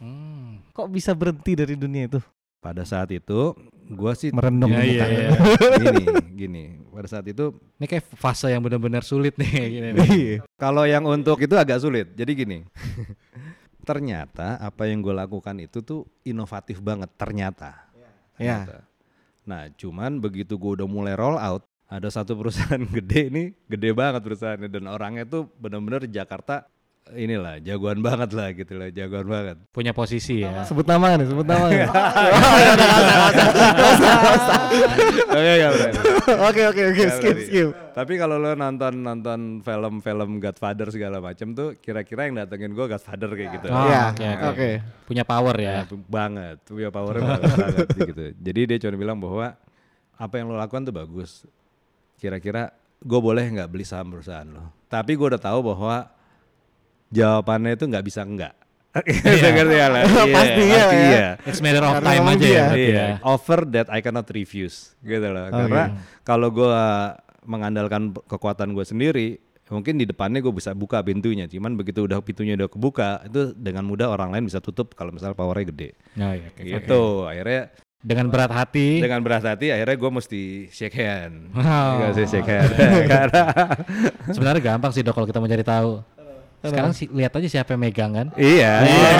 Hmm. 0.00 0.64
Kok 0.72 0.88
bisa 0.88 1.12
berhenti 1.12 1.52
dari 1.56 1.76
dunia 1.76 2.08
itu? 2.08 2.20
pada 2.56 2.82
saat 2.82 3.12
itu 3.14 3.54
gue 3.86 4.12
sih 4.18 4.30
Merenung 4.30 4.70
Ya, 4.70 4.82
iya, 4.82 5.04
iya. 5.06 5.28
gini 5.78 6.02
gini 6.34 6.64
pada 6.90 7.06
saat 7.06 7.26
itu 7.26 7.54
Ini 7.78 7.86
kayak 7.86 8.04
fase 8.14 8.50
yang 8.50 8.60
benar-benar 8.60 9.00
sulit 9.00 9.38
nih 9.38 9.52
gini 9.70 9.88
nih. 9.94 10.08
Iya. 10.18 10.38
kalau 10.58 10.82
yang 10.82 11.06
untuk 11.06 11.38
itu 11.38 11.54
agak 11.54 11.78
sulit 11.78 12.10
jadi 12.12 12.32
gini 12.34 12.66
ternyata 13.88 14.58
apa 14.58 14.90
yang 14.90 14.98
gue 14.98 15.14
lakukan 15.14 15.54
itu 15.58 15.78
tuh 15.80 16.02
inovatif 16.22 16.82
banget 16.82 17.10
ternyata 17.14 17.86
Ya. 18.36 18.68
Ternyata. 18.68 18.84
Nah, 19.48 19.62
cuman 19.72 20.20
begitu 20.20 20.60
gue 20.60 20.76
udah 20.76 20.84
mulai 20.84 21.16
roll 21.16 21.40
out, 21.40 21.64
ada 21.88 22.04
satu 22.12 22.36
perusahaan 22.36 22.76
gede 23.00 23.32
ini, 23.32 23.44
gede 23.64 23.96
banget 23.96 24.20
perusahaannya 24.20 24.68
dan 24.68 24.84
orangnya 24.92 25.24
tuh 25.24 25.48
bener-bener 25.56 26.04
di 26.04 26.12
Jakarta 26.12 26.68
inilah 27.14 27.62
jagoan 27.62 28.02
banget 28.02 28.34
lah 28.34 28.50
gitu 28.50 28.74
lah, 28.74 28.90
jagoan 28.90 29.26
banget. 29.26 29.56
Punya 29.70 29.94
posisi 29.94 30.42
ya. 30.42 30.66
Sebut 30.66 30.82
nama 30.82 31.14
nih, 31.14 31.26
sebut 31.26 31.46
nama? 31.46 31.66
Oke, 31.66 31.78
ya, 35.62 35.68
Oke 36.50 36.62
oke 36.66 36.82
oke 36.90 37.02
skip 37.14 37.36
skip. 37.46 37.68
Tapi 37.94 38.12
kalau 38.16 38.36
lo 38.36 38.52
nonton 38.52 38.98
nonton 38.98 39.40
film-film 39.62 40.42
Godfather 40.42 40.90
segala 40.90 41.22
macam 41.22 41.54
tuh 41.54 41.78
kira-kira 41.78 42.26
yang 42.26 42.42
datengin 42.42 42.74
gue 42.74 42.86
Godfather 42.86 43.30
kayak 43.32 43.50
gitu. 43.60 43.66
Oh, 43.70 43.86
Iya. 43.86 44.50
oke. 44.50 44.68
Punya 45.06 45.22
power 45.22 45.54
ya. 45.56 45.72
Ya, 45.80 45.94
banget, 46.10 46.56
punya 46.66 46.90
powernya 46.90 47.22
banget, 47.24 47.52
banget 47.62 47.86
gitu. 47.94 48.24
Jadi 48.36 48.60
dia 48.66 48.78
cuma 48.82 48.98
bilang 48.98 49.18
bahwa 49.22 49.54
apa 50.16 50.34
yang 50.34 50.50
lo 50.50 50.58
lakukan 50.58 50.82
tuh 50.82 50.94
bagus. 50.94 51.46
Kira-kira 52.18 52.74
gue 52.98 53.20
boleh 53.20 53.44
nggak 53.46 53.70
beli 53.70 53.86
saham 53.86 54.10
perusahaan 54.10 54.48
lo? 54.48 54.74
Tapi 54.90 55.14
gue 55.14 55.26
udah 55.30 55.40
tahu 55.40 55.60
bahwa 55.62 56.15
jawabannya 57.08 57.74
itu 57.74 57.84
nggak 57.84 58.04
bisa 58.04 58.22
enggak. 58.22 58.54
Iya. 59.28 59.48
ngerti 59.52 59.76
ya 59.76 59.86
lah. 59.92 60.02
Iya, 60.08 60.32
Pasti 60.32 60.62
iya, 60.62 60.72
pasti 60.72 60.96
ya. 60.96 61.04
iya. 61.04 61.26
It's 61.44 61.60
matter 61.60 61.84
of 61.84 61.92
Karena 62.00 62.08
time 62.08 62.26
aja 62.26 62.46
ya. 62.48 62.66
Iya, 62.72 62.92
ya. 62.96 63.08
offer 63.20 63.60
that 63.68 63.88
I 63.92 64.00
cannot 64.00 64.24
refuse 64.32 64.96
gitu 65.00 65.26
loh. 65.26 65.46
Karena 65.48 65.84
kalau 66.22 66.48
gue 66.48 66.72
mengandalkan 67.44 68.16
kekuatan 68.24 68.72
gue 68.72 68.82
sendiri, 68.82 69.28
mungkin 69.68 70.00
di 70.00 70.08
depannya 70.08 70.40
gue 70.40 70.50
bisa 70.50 70.72
buka 70.72 70.98
pintunya. 71.00 71.44
Cuman 71.44 71.76
begitu 71.76 72.08
udah 72.08 72.18
pintunya 72.18 72.56
udah 72.56 72.66
kebuka, 72.66 73.20
itu 73.22 73.52
dengan 73.52 73.84
mudah 73.84 74.08
orang 74.08 74.32
lain 74.32 74.48
bisa 74.48 74.58
tutup 74.58 74.96
kalau 74.96 75.12
misalnya 75.12 75.36
powernya 75.36 75.68
gede. 75.68 75.88
Oh, 76.16 76.32
iya, 76.32 76.48
oke, 76.48 76.56
oke. 76.56 76.72
Gitu. 76.80 77.02
Akhirnya 77.28 77.62
Dengan 77.96 78.30
berat 78.30 78.52
hati. 78.54 79.02
dengan 79.02 79.18
berat 79.18 79.42
hati 79.42 79.66
akhirnya 79.68 79.98
gue 79.98 80.10
mesti 80.14 80.42
shake 80.70 80.94
hand. 80.94 81.50
Wow. 81.52 81.90
Nggak 81.98 82.10
sih 82.14 82.26
shake 82.32 82.46
hand. 82.46 82.70
Karena 83.12 83.42
Sebenarnya 84.30 84.62
gampang 84.62 84.94
sih 84.94 85.02
dok 85.02 85.12
kalau 85.12 85.26
kita 85.26 85.36
mau 85.36 85.50
cari 85.50 85.60
tahu. 85.60 85.90
Sekarang 86.68 86.92
sih 86.92 87.06
lihat 87.08 87.32
aja 87.32 87.48
siapa 87.50 87.72
yang 87.72 87.82
megang 87.82 88.12
kan. 88.12 88.26
iya. 88.34 88.72
Iya. 88.86 89.10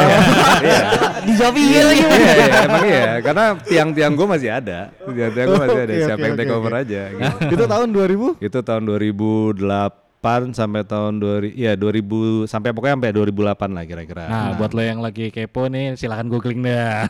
iya. 0.63 0.79
Dijawab 1.23 1.55
iya 1.55 1.81
lagi. 1.83 2.01
Iya, 2.01 2.17
iya, 2.17 2.59
emang 2.65 2.85
iya, 2.85 3.13
karena 3.21 3.45
tiang-tiang 3.61 4.13
gue 4.13 4.27
masih 4.29 4.51
ada, 4.51 4.79
tiang-tiang 5.03 5.47
gue 5.47 5.61
masih 5.61 5.81
ada, 5.81 5.93
Oke, 5.93 6.05
siapa 6.05 6.25
yang 6.25 6.37
take 6.37 6.53
over 6.53 6.73
aja. 6.73 7.03
Gitu. 7.09 7.31
Itu 7.55 7.65
tahun 7.67 7.89
2000? 7.91 8.39
itu 8.39 8.59
tahun 8.61 8.83
2008 8.85 10.53
sampai 10.53 10.83
tahun 10.83 11.15
2000 11.19 11.55
ya 11.55 11.73
2000 11.75 12.47
sampai 12.47 12.71
pokoknya 12.71 12.95
sampai 12.99 13.11
2008 13.13 13.77
lah 13.77 13.85
kira-kira. 13.85 14.25
Nah, 14.27 14.49
buat 14.55 14.71
lo 14.71 14.83
yang 14.83 14.99
lagi 14.99 15.31
kepo 15.31 15.67
nih 15.67 15.95
silahkan 15.95 16.27
googling 16.27 16.63
deh. 16.63 17.07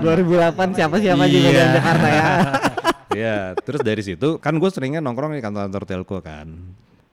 2008 0.00 0.76
siapa 0.76 0.96
siapa 0.96 1.24
juga 1.26 1.48
Iya. 1.48 1.62
di 1.62 1.74
Jakarta 1.74 2.08
ya. 2.08 2.24
Iya, 3.08 3.56
terus 3.58 3.80
dari 3.80 3.98
situ 3.98 4.36
kan 4.38 4.54
gue 4.54 4.68
seringnya 4.68 5.00
nongkrong 5.00 5.32
di 5.32 5.40
kantor-kantor 5.40 5.82
telco 5.84 6.20
kan. 6.20 6.46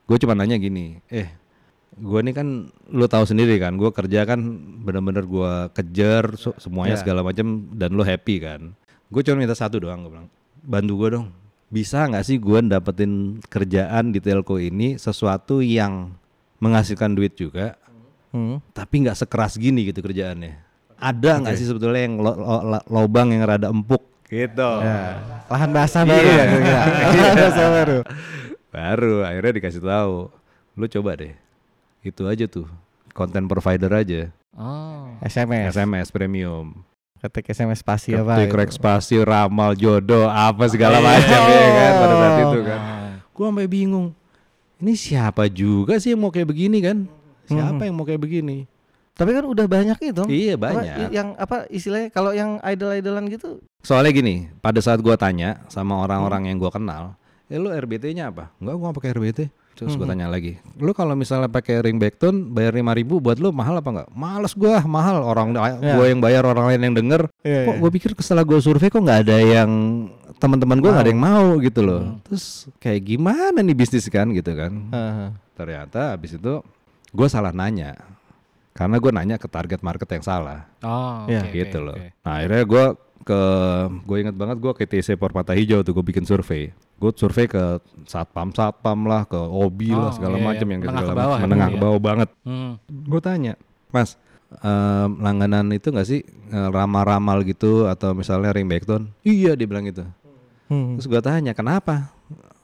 Gue 0.06 0.18
cuma 0.20 0.38
nanya 0.38 0.54
gini, 0.56 1.00
eh 1.08 1.32
gue 1.96 2.20
nih 2.22 2.34
kan 2.34 2.48
lu 2.90 3.06
tahu 3.06 3.24
sendiri 3.24 3.56
kan, 3.56 3.74
gue 3.74 3.88
kerja 3.88 4.24
kan 4.24 4.40
bener-bener 4.82 5.24
gue 5.24 5.52
kejar 5.72 6.36
su- 6.36 6.58
semuanya 6.58 6.96
Iya. 6.96 7.02
segala 7.02 7.22
macam 7.22 7.48
dan 7.72 7.90
lu 7.90 8.02
happy 8.02 8.36
kan. 8.38 8.75
Gue 9.08 9.22
cuma 9.22 9.40
minta 9.40 9.54
satu 9.54 9.80
doang, 9.80 10.04
gue 10.04 10.12
bilang 10.12 10.28
bantu 10.60 10.94
gue 10.98 11.10
dong. 11.14 11.28
Bisa 11.66 12.04
nggak 12.04 12.22
sih 12.22 12.36
gue 12.36 12.60
dapetin 12.64 13.12
kerjaan 13.44 14.10
di 14.10 14.20
telco 14.20 14.56
ini 14.56 14.96
sesuatu 14.96 15.60
yang 15.60 16.12
menghasilkan 16.58 17.12
duit 17.12 17.34
juga, 17.34 17.80
Hmm. 18.30 18.60
tapi 18.70 19.02
nggak 19.02 19.16
sekeras 19.18 19.56
gini 19.56 19.88
gitu 19.88 20.00
kerjaannya. 20.00 20.62
Ada 20.96 21.40
nggak 21.40 21.56
sih 21.56 21.66
sebetulnya 21.66 22.02
yang 22.02 22.16
lo, 22.18 22.32
lo- 22.34 22.64
lo- 22.66 22.86
lobang 22.90 23.32
yang 23.32 23.44
rada 23.44 23.68
empuk 23.68 24.04
gitu? 24.25 24.72
Ya. 24.80 25.16
Lahan 25.46 25.72
basah 25.72 26.04
baru 26.04 26.24
Iya. 26.24 26.34
ya 26.34 26.46
kira-kira. 26.46 26.82
Lahan 27.06 27.36
basah 27.38 27.68
baru. 27.70 27.98
Baru 28.68 29.16
akhirnya 29.22 29.52
dikasih 29.54 29.82
tahu, 29.82 30.16
lu 30.74 30.86
coba 30.90 31.12
deh. 31.16 31.34
Itu 32.06 32.30
aja 32.30 32.46
tuh, 32.46 32.70
konten 33.12 33.50
provider 33.50 33.90
aja, 33.92 34.30
oh. 34.54 35.10
SMS. 35.20 35.74
SMS 35.74 36.08
premium, 36.10 36.86
Ketik 37.18 37.50
SMS 37.50 37.82
spasi 37.82 38.14
apa? 38.14 38.38
ketik 38.38 38.54
rek 38.54 38.70
spasi, 38.70 39.18
ramal, 39.18 39.74
jodoh, 39.74 40.30
apa 40.30 40.70
segala 40.70 41.02
Iya. 41.02 41.06
macam 41.08 41.42
ya 41.44 41.66
kan 41.72 41.92
pada 41.96 42.14
saat 42.16 42.36
itu 42.40 42.60
kan. 42.62 42.80
Ah. 42.80 43.12
Gua 43.34 43.46
sampai 43.50 43.66
bingung. 43.66 44.08
Ini 44.78 44.94
siapa 44.94 45.48
juga 45.48 45.98
sih 45.98 46.14
yang 46.14 46.22
mau 46.22 46.30
kayak 46.30 46.46
begini 46.46 46.78
kan? 46.80 47.10
Siapa 47.46 47.74
Mhm. 47.76 47.88
yang 47.90 47.96
mau 47.96 48.06
kayak 48.06 48.22
begini? 48.22 48.70
Tapi 49.12 49.32
kan 49.32 49.48
udah 49.48 49.66
banyak 49.66 49.98
itu. 49.98 50.24
Iya 50.28 50.54
Apa, 50.54 50.70
banyak. 50.70 50.96
i- 51.02 51.12
yang 51.12 51.28
apa 51.36 51.66
istilahnya 51.68 52.12
kalau 52.12 52.30
yang 52.32 52.60
idol-idolan 52.62 53.26
gitu 53.28 53.64
Soalnya 53.80 54.12
gini, 54.12 54.36
pada 54.60 54.78
saat 54.78 55.00
gua 55.00 55.16
tanya 55.16 55.64
sama 55.66 55.96
orang-orang 55.96 56.50
yang 56.50 56.58
gua 56.58 56.70
kenal, 56.70 57.16
eh 57.46 57.56
lu 57.56 57.70
RBT-nya 57.70 58.30
apa? 58.30 58.52
Enggak, 58.60 58.76
gua 58.76 58.84
nggak 58.86 58.98
pakai 59.00 59.10
RBT. 59.14 59.40
Terus 59.75 60.00
gua 60.00 60.08
tanya 60.08 60.32
lagi, 60.32 60.55
lu 60.79 60.96
kalau 60.96 61.20
misalnya 61.20 61.51
pakai 61.51 61.84
ringback 61.84 62.15
tone 62.15 62.48
bayar 62.48 62.72
5000 62.79 62.96
ribu 62.96 63.20
buat 63.20 63.36
lu 63.36 63.51
mahal 63.51 63.84
apa 63.84 63.89
enggak? 63.91 64.10
Males 64.15 64.55
gua, 64.55 64.79
mahal. 64.88 65.20
Orang 65.20 65.51
gua 65.51 66.05
yang 66.08 66.24
bayar, 66.24 66.48
orang 66.48 66.72
lain 66.72 66.82
yang 66.88 66.96
denger. 66.96 67.22
Iya, 67.44 67.67
kok 67.67 67.75
iya. 67.75 67.82
gua 67.84 67.89
pikir 67.91 68.10
setelah 68.24 68.48
gua 68.48 68.63
survei 68.63 68.88
kok 68.88 69.03
nggak 69.03 69.27
ada 69.27 69.38
yang 69.38 69.70
teman-teman 70.39 70.79
gua 70.79 70.96
nggak 70.96 71.05
ada 71.05 71.12
yang 71.12 71.20
mau 71.20 71.60
gitu 71.60 71.84
loh. 71.84 72.24
Terus 72.24 72.72
kayak 72.79 73.03
gimana 73.03 73.60
nih 73.60 73.75
bisnis 73.75 74.08
kan 74.08 74.32
gitu 74.32 74.55
kan? 74.55 74.72
Heeh. 74.96 75.29
Ternyata 75.60 76.15
habis 76.15 76.39
itu 76.39 76.63
gua 77.12 77.27
salah 77.27 77.51
nanya. 77.51 78.00
Karena 78.72 78.96
gua 79.00 79.12
nanya 79.12 79.36
ke 79.36 79.48
target 79.48 79.79
market 79.84 80.08
yang 80.08 80.24
salah 80.24 80.67
Oh, 80.84 81.27
Iya. 81.27 81.48
oke, 81.48 81.51
gitu 81.51 81.77
oke, 81.79 81.88
loh. 81.91 81.96
Nah 82.24 82.32
akhirnya 82.39 82.63
gue 82.63 82.86
ke 83.25 83.41
gue 84.05 84.17
inget 84.22 84.36
banget 84.38 84.58
gue 84.62 84.74
ke 84.77 84.86
TC 84.86 85.17
Permata 85.17 85.58
Hijau 85.58 85.82
tuh 85.82 85.98
gue 85.98 86.05
bikin 86.05 86.24
survei. 86.29 86.70
Gue 86.96 87.12
survei 87.12 87.46
ke 87.46 87.80
satpam 88.04 88.50
satpam 88.50 89.04
lah, 89.04 89.28
ke 89.28 89.36
obi 89.36 89.92
lah 89.92 90.10
Oh, 90.10 90.16
segala 90.16 90.40
iya, 90.40 90.46
macam 90.46 90.66
iya. 90.66 90.74
yang 90.74 90.82
Menengah 90.82 90.96
segala 90.96 91.12
ke 91.12 91.18
bawah 91.18 91.28
macam 91.30 91.40
ya, 91.40 91.46
menengah 91.46 91.68
iya. 91.68 91.75
ke 91.75 91.84
bawah 91.84 92.00
banget. 92.00 92.30
Hmm. 92.42 92.72
Gue 92.88 93.20
tanya, 93.20 93.54
Mas, 93.90 94.10
em, 94.58 95.10
langganan 95.20 95.66
itu 95.70 95.88
nggak 95.90 96.08
sih 96.08 96.22
eh, 96.25 96.70
ramal-ramal 96.72 97.44
gitu 97.44 97.86
atau 97.86 98.14
misalnya 98.14 98.52
ringback 98.52 98.88
tone? 98.88 99.12
Iya 99.22 99.54
dia 99.54 99.68
bilang 99.68 99.84
gitu. 99.84 100.08
Hmm. 100.66 100.96
Terus 100.96 101.08
gue 101.08 101.22
tanya 101.22 101.52
kenapa? 101.52 102.16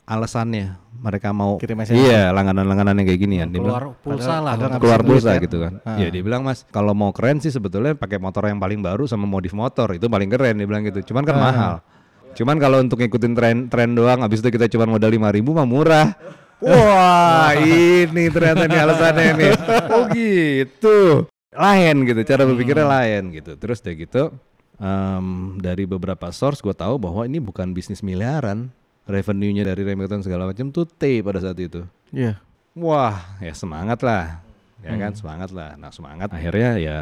Alasannya 0.02 0.76
mereka 0.98 1.32
mau. 1.32 1.56
Iya 1.88 2.32
langganan-langganan 2.32 3.00
yang 3.00 3.08
kayak 3.08 3.22
gini 3.22 3.36
ya. 3.40 3.46
Dia 3.48 3.60
bilang, 3.60 3.80
Keluar 3.80 3.86
pulsa 3.96 4.36
lah. 4.40 4.52
ada 4.56 4.68
keluar 4.76 5.00
pulsa 5.02 5.32
kan? 5.34 5.44
gitu 5.44 5.58
kan. 5.62 5.74
Ah. 5.84 5.96
Iya 5.96 6.08
dia 6.10 6.22
bilang 6.22 6.42
mas 6.42 6.68
kalau 6.68 6.92
mau 6.92 7.12
keren 7.12 7.40
sih 7.40 7.48
sebetulnya 7.48 7.96
pakai 7.96 8.18
motor 8.18 8.44
yang 8.46 8.60
paling 8.60 8.80
baru 8.80 9.08
sama 9.08 9.24
modif 9.24 9.52
motor 9.52 9.92
itu 9.92 10.06
paling 10.06 10.28
keren 10.28 10.56
dia 10.56 10.68
bilang 10.68 10.84
gitu. 10.84 11.00
Cuman 11.06 11.24
kan 11.24 11.36
Ah. 11.36 11.42
mahal. 11.42 11.74
Cuman 12.36 12.58
kalau 12.58 12.80
untuk 12.80 13.00
ngikutin 13.00 13.34
tren 13.36 13.58
tren 13.68 13.92
doang 13.94 14.24
habis 14.24 14.40
itu 14.40 14.50
kita 14.50 14.72
cuma 14.72 14.88
modal 14.88 15.12
5000 15.12 15.38
ribu 15.38 15.52
mah 15.56 15.68
murah. 15.68 16.08
Wah 16.62 17.58
ini 17.58 18.30
ternyata 18.30 18.70
nih 18.70 18.80
alasannya 18.80 19.32
nih. 19.34 19.54
Oh 19.94 20.06
gitu. 20.14 21.26
Lain 21.52 21.96
gitu 22.08 22.22
cara 22.24 22.48
berpikirnya 22.48 22.88
lain 22.88 23.34
gitu. 23.36 23.58
Terus 23.58 23.82
udah 23.84 23.94
gitu 23.98 24.24
em, 24.78 25.58
dari 25.60 25.84
beberapa 25.90 26.30
source 26.32 26.62
gue 26.64 26.74
tahu 26.74 27.02
bahwa 27.02 27.26
ini 27.26 27.42
bukan 27.42 27.74
bisnis 27.74 28.06
miliaran. 28.06 28.70
Revenue-nya 29.10 29.66
dari 29.66 29.82
Remington 29.82 30.22
segala 30.22 30.46
macam 30.46 30.70
tuh 30.70 30.86
T 30.86 31.26
pada 31.26 31.42
saat 31.42 31.58
itu. 31.58 31.84
Iya. 32.14 32.38
Wah, 32.78 33.36
ya 33.44 33.52
semangat 33.52 34.00
lah. 34.06 34.40
Ya 34.82 34.98
kan, 34.98 35.14
semangat 35.14 35.50
lah. 35.54 35.78
Nah, 35.78 35.94
semangat 35.94 36.34
akhirnya 36.34 36.72
ya 36.76 36.98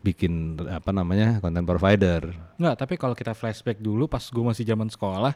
bikin 0.00 0.54
apa 0.70 0.94
namanya? 0.94 1.42
konten 1.42 1.66
provider. 1.66 2.30
Enggak, 2.54 2.76
tapi 2.78 2.94
kalau 2.94 3.12
kita 3.12 3.34
flashback 3.34 3.78
dulu 3.78 4.06
pas 4.06 4.22
gue 4.22 4.44
masih 4.44 4.62
zaman 4.62 4.86
sekolah, 4.86 5.34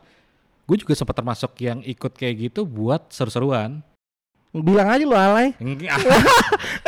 gue 0.65 0.77
juga 0.79 0.95
sempat 0.95 1.19
termasuk 1.19 1.59
yang 1.59 1.83
ikut 1.83 2.15
kayak 2.15 2.51
gitu 2.51 2.63
buat 2.63 3.11
seru-seruan. 3.11 3.83
Bilang 4.49 4.89
aja 4.89 5.05
lu 5.05 5.13
alay. 5.13 5.53
Enggak. 5.59 5.99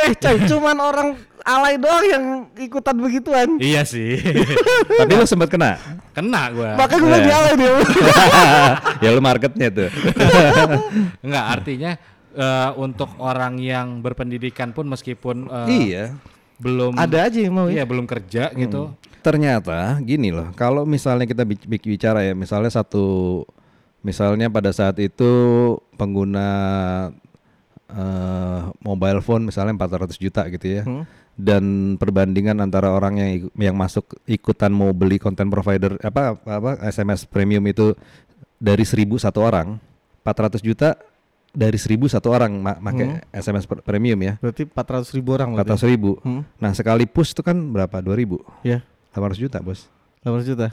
Eh, 0.01 0.17
coy, 0.17 0.33
cuman 0.49 0.81
orang 0.81 1.13
alay 1.45 1.77
doang 1.77 2.01
yang 2.01 2.25
ikutan 2.57 2.97
begituan. 2.97 3.61
iya 3.61 3.85
sih. 3.85 4.17
Tapi 4.97 5.13
lu 5.13 5.29
sempat 5.29 5.45
kena. 5.45 5.77
Kena 6.09 6.49
gue. 6.49 6.69
Makanya 6.73 6.97
gue 6.97 7.11
lagi 7.11 7.29
Iya. 7.29 7.37
alay 7.37 7.53
dia. 7.53 7.71
ya 9.05 9.09
lu 9.13 9.21
marketnya 9.21 9.67
tuh. 9.69 9.89
Enggak, 11.21 11.45
artinya 11.53 11.91
eh, 12.35 12.71
untuk 12.79 13.09
orang 13.19 13.59
yang 13.59 13.99
berpendidikan 13.99 14.71
pun 14.71 14.87
meskipun 14.87 15.47
eh, 15.47 15.67
iya. 15.69 16.05
belum 16.61 16.97
Ada 16.97 17.29
aja 17.31 17.39
yang 17.41 17.53
mau 17.55 17.67
iya 17.67 17.83
ya. 17.83 17.85
belum 17.87 18.05
kerja 18.05 18.51
gitu. 18.53 18.93
Ternyata 19.21 20.01
gini 20.01 20.33
loh, 20.33 20.49
kalau 20.57 20.81
misalnya 20.81 21.29
kita 21.29 21.45
bi- 21.45 21.61
bi- 21.61 21.87
bicara 21.93 22.25
ya, 22.25 22.33
misalnya 22.33 22.73
satu 22.73 23.45
Misalnya 24.01 24.49
pada 24.49 24.73
saat 24.73 24.97
itu 24.97 25.31
pengguna 25.93 26.49
eh, 27.85 28.61
mobile 28.81 29.21
phone 29.21 29.45
misalnya 29.45 29.77
400 29.77 30.17
juta 30.17 30.41
gitu 30.49 30.81
ya. 30.81 30.83
Hmm. 30.83 31.05
Dan 31.37 31.95
perbandingan 32.01 32.57
antara 32.59 32.91
orang 32.91 33.17
yang 33.21 33.29
yang 33.55 33.75
masuk 33.77 34.17
ikutan 34.25 34.73
mau 34.73 34.89
beli 34.91 35.21
konten 35.21 35.47
provider 35.53 36.01
apa 36.01 36.35
apa, 36.37 36.51
apa, 36.57 36.71
SMS 36.89 37.29
premium 37.29 37.63
itu 37.69 37.93
dari 38.57 38.85
1000 38.85 39.05
satu 39.21 39.41
orang, 39.41 39.77
400 40.25 40.61
juta 40.65 40.97
dari 41.51 41.75
1000 41.75 41.99
satu 42.07 42.31
orang 42.31 42.51
ma 42.55 42.79
make 42.79 43.27
SMS 43.29 43.67
premium 43.67 44.17
ya. 44.17 44.33
Berarti 44.37 44.63
400 44.65 45.11
ribu 45.11 45.29
orang 45.31 45.49
berarti. 45.51 45.71
400 45.75 45.91
ribu. 45.91 46.11
Hmm. 46.21 46.41
Nah 46.57 46.71
sekali 46.71 47.03
push 47.03 47.31
itu 47.31 47.41
kan 47.41 47.55
berapa? 47.55 47.99
2000 47.99 48.39
Ya, 48.63 48.79
800 49.11 49.35
juta 49.37 49.57
bos 49.59 49.91
800 50.23 50.47
juta. 50.47 50.67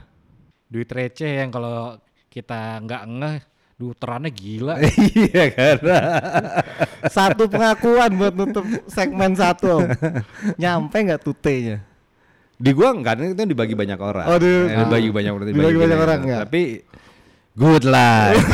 Duit 0.66 0.86
receh 0.86 1.40
yang 1.40 1.50
kalau 1.50 1.96
kita 2.28 2.78
nggak 2.78 3.02
ngeh, 3.08 3.38
duterannya 3.74 4.30
gila. 4.30 4.74
Iya 5.18 5.44
kan 5.50 5.76
Satu 7.16 7.48
pengakuan 7.48 8.10
buat 8.14 8.34
nutup 8.34 8.64
segmen 8.86 9.34
satu. 9.34 9.82
Nyampe 10.54 10.96
nggak 11.00 11.20
tuh 11.20 11.34
T-nya? 11.34 11.82
Di 12.58 12.74
gua 12.74 12.90
enggak 12.90 13.22
itu 13.22 13.38
dibagi 13.46 13.78
banyak 13.78 13.94
orang 13.96 14.26
Oh, 14.26 14.34
di- 14.34 14.66
Eh, 14.66 14.74
dibagi 14.74 15.14
banyak 15.14 15.30
orang 15.30 15.46
Dibagi 15.46 15.78
banyak 15.78 15.98
orang, 15.98 16.18
enggak? 16.26 16.40
Tapi 16.50 16.62
good 17.58 17.82
life 17.84 18.38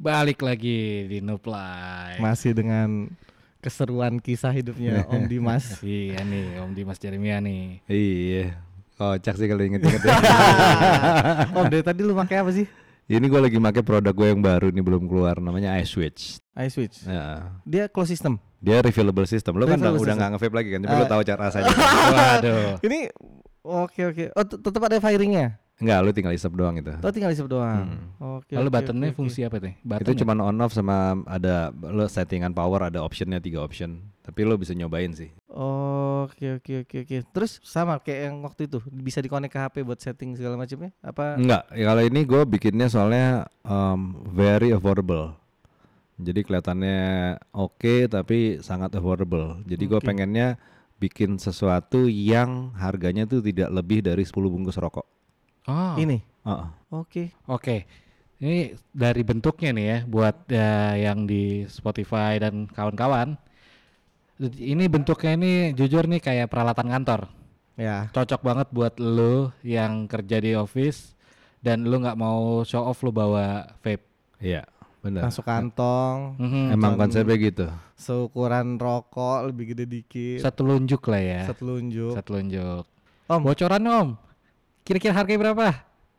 Balik 0.00 0.40
lagi 0.40 1.04
di 1.06 1.18
Nuplay. 1.20 2.16
Masih 2.16 2.56
dengan 2.56 3.12
keseruan 3.60 4.16
kisah 4.16 4.48
hidupnya 4.48 5.04
Om 5.04 5.28
Dimas. 5.28 5.76
Iya 5.84 6.24
nih 6.24 6.56
Om 6.64 6.72
Dimas 6.72 6.96
Jeremia 6.96 7.36
nih. 7.44 7.84
Iya 7.84 8.56
Kocak 8.96 9.36
sih 9.36 9.44
kalau 9.44 9.60
inget-inget 9.60 10.00
ya. 10.00 10.16
Om 11.56 11.68
dari 11.68 11.84
tadi 11.84 12.00
lu 12.00 12.16
pakai 12.16 12.40
apa 12.40 12.52
sih? 12.52 12.64
Ini 13.10 13.26
gua 13.26 13.44
lagi 13.44 13.58
pakai 13.58 13.82
produk 13.82 14.14
gue 14.14 14.28
yang 14.28 14.40
baru 14.40 14.70
nih 14.70 14.80
belum 14.80 15.04
keluar 15.04 15.36
namanya 15.36 15.76
iSwitch 15.82 16.38
iSwitch. 16.54 17.04
ya. 17.04 17.48
Dia 17.64 17.84
close 17.88 18.12
system. 18.12 18.36
Dia 18.60 18.80
refillable 18.80 19.24
system 19.24 19.56
Lo 19.56 19.64
kan 19.64 19.80
udah, 19.80 19.96
nggak 19.96 20.30
nge-vape 20.36 20.52
lagi 20.52 20.68
kan 20.76 20.80
Tapi 20.84 20.92
lo 21.00 21.04
Ah. 21.04 21.08
tahu 21.08 21.22
cara 21.24 21.40
rasanya 21.48 21.72
Waduh. 21.72 22.76
Ini 22.84 23.08
oke 23.62 24.00
oke. 24.12 24.24
Oh 24.36 24.44
tet- 24.44 24.60
tetap 24.60 24.82
ada 24.86 24.96
firingnya. 24.98 25.58
Enggak 25.80 25.98
lo 26.04 26.10
tinggal 26.12 26.36
isep 26.36 26.52
doang 26.52 26.76
itu 26.76 26.92
Oh 26.92 27.08
tinggal 27.08 27.32
isep 27.32 27.48
doang. 27.48 28.12
Oke. 28.20 28.52
Lalu 28.52 28.68
buttonnya 28.68 29.08
oke, 29.08 29.12
oke. 29.16 29.18
fungsi 29.24 29.48
apa 29.48 29.56
tuh? 29.64 29.72
Button 29.80 30.04
Itu 30.04 30.12
ya? 30.12 30.18
cuma 30.20 30.32
on 30.36 30.60
off 30.60 30.76
sama 30.76 31.16
ada 31.24 31.72
lo 31.72 32.04
settingan 32.04 32.52
power 32.52 32.92
ada 32.92 33.00
optionnya 33.00 33.40
tiga 33.40 33.64
option 33.64 34.12
Tapi 34.20 34.44
lo 34.44 34.60
bisa 34.60 34.76
nyobain 34.76 35.08
sih 35.16 35.32
Oke 35.48 36.60
oke 36.60 36.84
oke 36.84 36.96
oke. 37.08 37.16
Terus 37.32 37.64
sama 37.64 37.96
kayak 37.96 38.20
yang 38.28 38.36
waktu 38.44 38.68
itu 38.68 38.76
bisa 38.92 39.24
dikonek 39.24 39.48
ke 39.48 39.56
HP 39.56 39.80
buat 39.80 39.96
setting 39.96 40.36
segala 40.36 40.60
macamnya? 40.60 40.92
Apa? 41.00 41.40
Enggak, 41.40 41.64
ya 41.72 41.84
kalau 41.88 42.02
ini 42.04 42.20
gue 42.28 42.42
bikinnya 42.44 42.86
soalnya 42.92 43.48
um, 43.64 44.20
very 44.28 44.76
affordable. 44.76 45.32
Jadi 46.20 46.44
kelihatannya 46.44 47.00
oke 47.56 48.04
tapi 48.12 48.60
sangat 48.60 48.92
affordable. 48.92 49.64
Jadi 49.64 49.88
gue 49.88 50.00
pengennya 50.04 50.60
bikin 51.00 51.40
sesuatu 51.40 52.04
yang 52.06 52.76
harganya 52.76 53.24
tuh 53.24 53.40
tidak 53.40 53.72
lebih 53.72 54.04
dari 54.04 54.20
10 54.20 54.36
bungkus 54.36 54.76
rokok. 54.76 55.08
Oh, 55.64 55.96
Ini. 55.96 56.20
Heeh. 56.44 56.68
Oke. 56.92 57.24
Oke. 57.48 57.88
Ini 58.40 58.72
dari 58.92 59.20
bentuknya 59.24 59.70
nih 59.76 59.86
ya 59.86 59.98
buat 60.08 60.36
ya, 60.48 60.96
yang 60.96 61.28
di 61.28 61.68
Spotify 61.68 62.40
dan 62.40 62.68
kawan-kawan. 62.68 63.36
Ini 64.40 64.88
bentuknya 64.88 65.36
ini 65.36 65.52
jujur 65.76 66.08
nih 66.08 66.20
kayak 66.24 66.48
peralatan 66.48 66.88
kantor. 66.88 67.28
Ya. 67.76 68.08
Cocok 68.12 68.40
banget 68.40 68.68
buat 68.72 68.96
lo 68.96 69.52
yang 69.60 70.08
kerja 70.08 70.40
di 70.40 70.56
office 70.56 71.16
dan 71.60 71.84
lo 71.84 72.00
nggak 72.00 72.16
mau 72.16 72.64
show 72.64 72.84
off 72.88 73.04
lo 73.04 73.12
bawa 73.12 73.68
vape. 73.84 74.04
Iya, 74.40 74.64
benar. 75.00 75.26
Masuk 75.26 75.44
kantong. 75.44 76.36
Mhm. 76.36 76.64
Emang 76.72 76.94
konsepnya 76.94 77.36
gitu. 77.36 77.66
Seukuran 77.96 78.76
rokok 78.76 79.48
lebih 79.48 79.72
gede 79.72 79.84
dikit. 79.84 80.40
Setelunjuk 80.40 81.02
lah 81.08 81.20
ya. 81.20 81.42
Setelunjuk. 81.48 82.14
Setelunjuk. 82.16 82.84
Om. 83.26 83.40
Bocoran 83.40 83.84
om. 83.86 84.08
Kira-kira 84.82 85.12
harganya 85.12 85.50
berapa? 85.50 85.66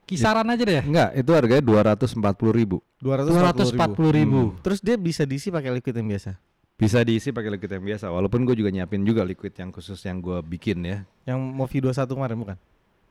Kisaran 0.05 0.43
aja 0.45 0.63
deh. 0.63 0.83
Enggak, 0.83 1.09
itu 1.15 1.31
harganya 1.31 1.63
240 1.63 2.19
ribu. 2.51 2.77
240 2.99 3.73
240 3.73 4.11
ribu. 4.11 4.41
Terus 4.59 4.79
dia 4.79 4.95
bisa 4.99 5.23
diisi 5.23 5.47
pakai 5.47 5.71
liquid 5.71 5.95
yang 5.95 6.07
biasa. 6.07 6.35
Bisa 6.75 6.99
diisi 7.05 7.29
pakai 7.29 7.53
liquid 7.53 7.69
yang 7.69 7.85
biasa. 7.85 8.09
Walaupun 8.09 8.43
gue 8.43 8.57
juga 8.57 8.73
nyiapin 8.73 9.05
juga 9.05 9.21
liquid 9.21 9.53
yang 9.53 9.69
khusus 9.69 10.01
yang 10.01 10.17
gue 10.19 10.41
bikin 10.41 10.81
ya. 10.81 11.05
Yang 11.23 11.39
Movi 11.39 11.77
21 11.79 12.09
kemarin 12.09 12.37
bukan? 12.37 12.57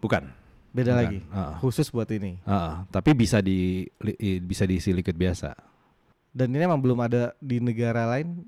Bukan. 0.02 0.22
Beda 0.70 0.92
Bukan. 0.92 0.98
lagi. 1.02 1.18
Heeh. 1.24 1.54
Khusus 1.58 1.86
buat 1.90 2.06
ini. 2.10 2.38
Heeh, 2.42 2.72
tapi 2.90 3.10
bisa 3.10 3.38
di 3.38 3.86
li- 4.02 4.38
bisa 4.38 4.62
diisi 4.66 4.90
liquid 4.90 5.14
biasa. 5.14 5.50
Dan 6.30 6.54
ini 6.54 6.62
emang 6.62 6.78
belum 6.78 6.98
ada 7.00 7.34
di 7.38 7.58
negara 7.58 8.06
lain. 8.06 8.42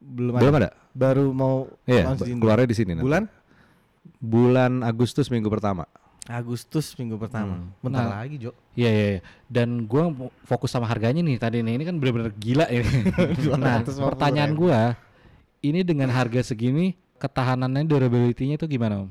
Belum, 0.00 0.36
Belum 0.36 0.54
ada. 0.56 0.70
ada. 0.70 0.70
Baru 0.92 1.30
mau 1.30 1.68
Iya, 1.84 2.16
di 2.16 2.32
keluarnya 2.34 2.66
di 2.66 2.76
sini. 2.76 2.90
nanti. 2.96 3.04
bulan 3.04 3.22
bulan 4.18 4.72
Agustus 4.82 5.28
minggu 5.28 5.46
pertama. 5.46 5.84
Agustus 6.24 6.92
minggu 6.96 7.16
pertama. 7.16 7.56
Hmm. 7.56 7.68
Bentar 7.80 8.04
Nah. 8.04 8.20
lagi, 8.20 8.36
Jo. 8.36 8.52
Iya 8.72 8.90
iya. 8.90 9.06
iya. 9.16 9.20
Dan 9.48 9.88
gua 9.88 10.12
mau 10.12 10.28
fokus 10.44 10.68
sama 10.68 10.84
harganya 10.84 11.24
nih 11.24 11.40
tadi 11.40 11.64
nih. 11.64 11.80
Ini 11.80 11.84
kan 11.84 11.96
bener-bener 11.96 12.32
gila 12.36 12.68
ini. 12.68 12.84
nah, 13.56 13.80
250 13.80 14.12
pertanyaan 14.12 14.52
gua, 14.52 14.92
ini 15.60 15.80
dengan 15.80 16.12
harga 16.12 16.44
segini 16.44 16.92
ketahanannya 17.16 17.84
durability-nya 17.84 18.60
itu 18.60 18.68
gimana, 18.68 19.04
Om? 19.04 19.10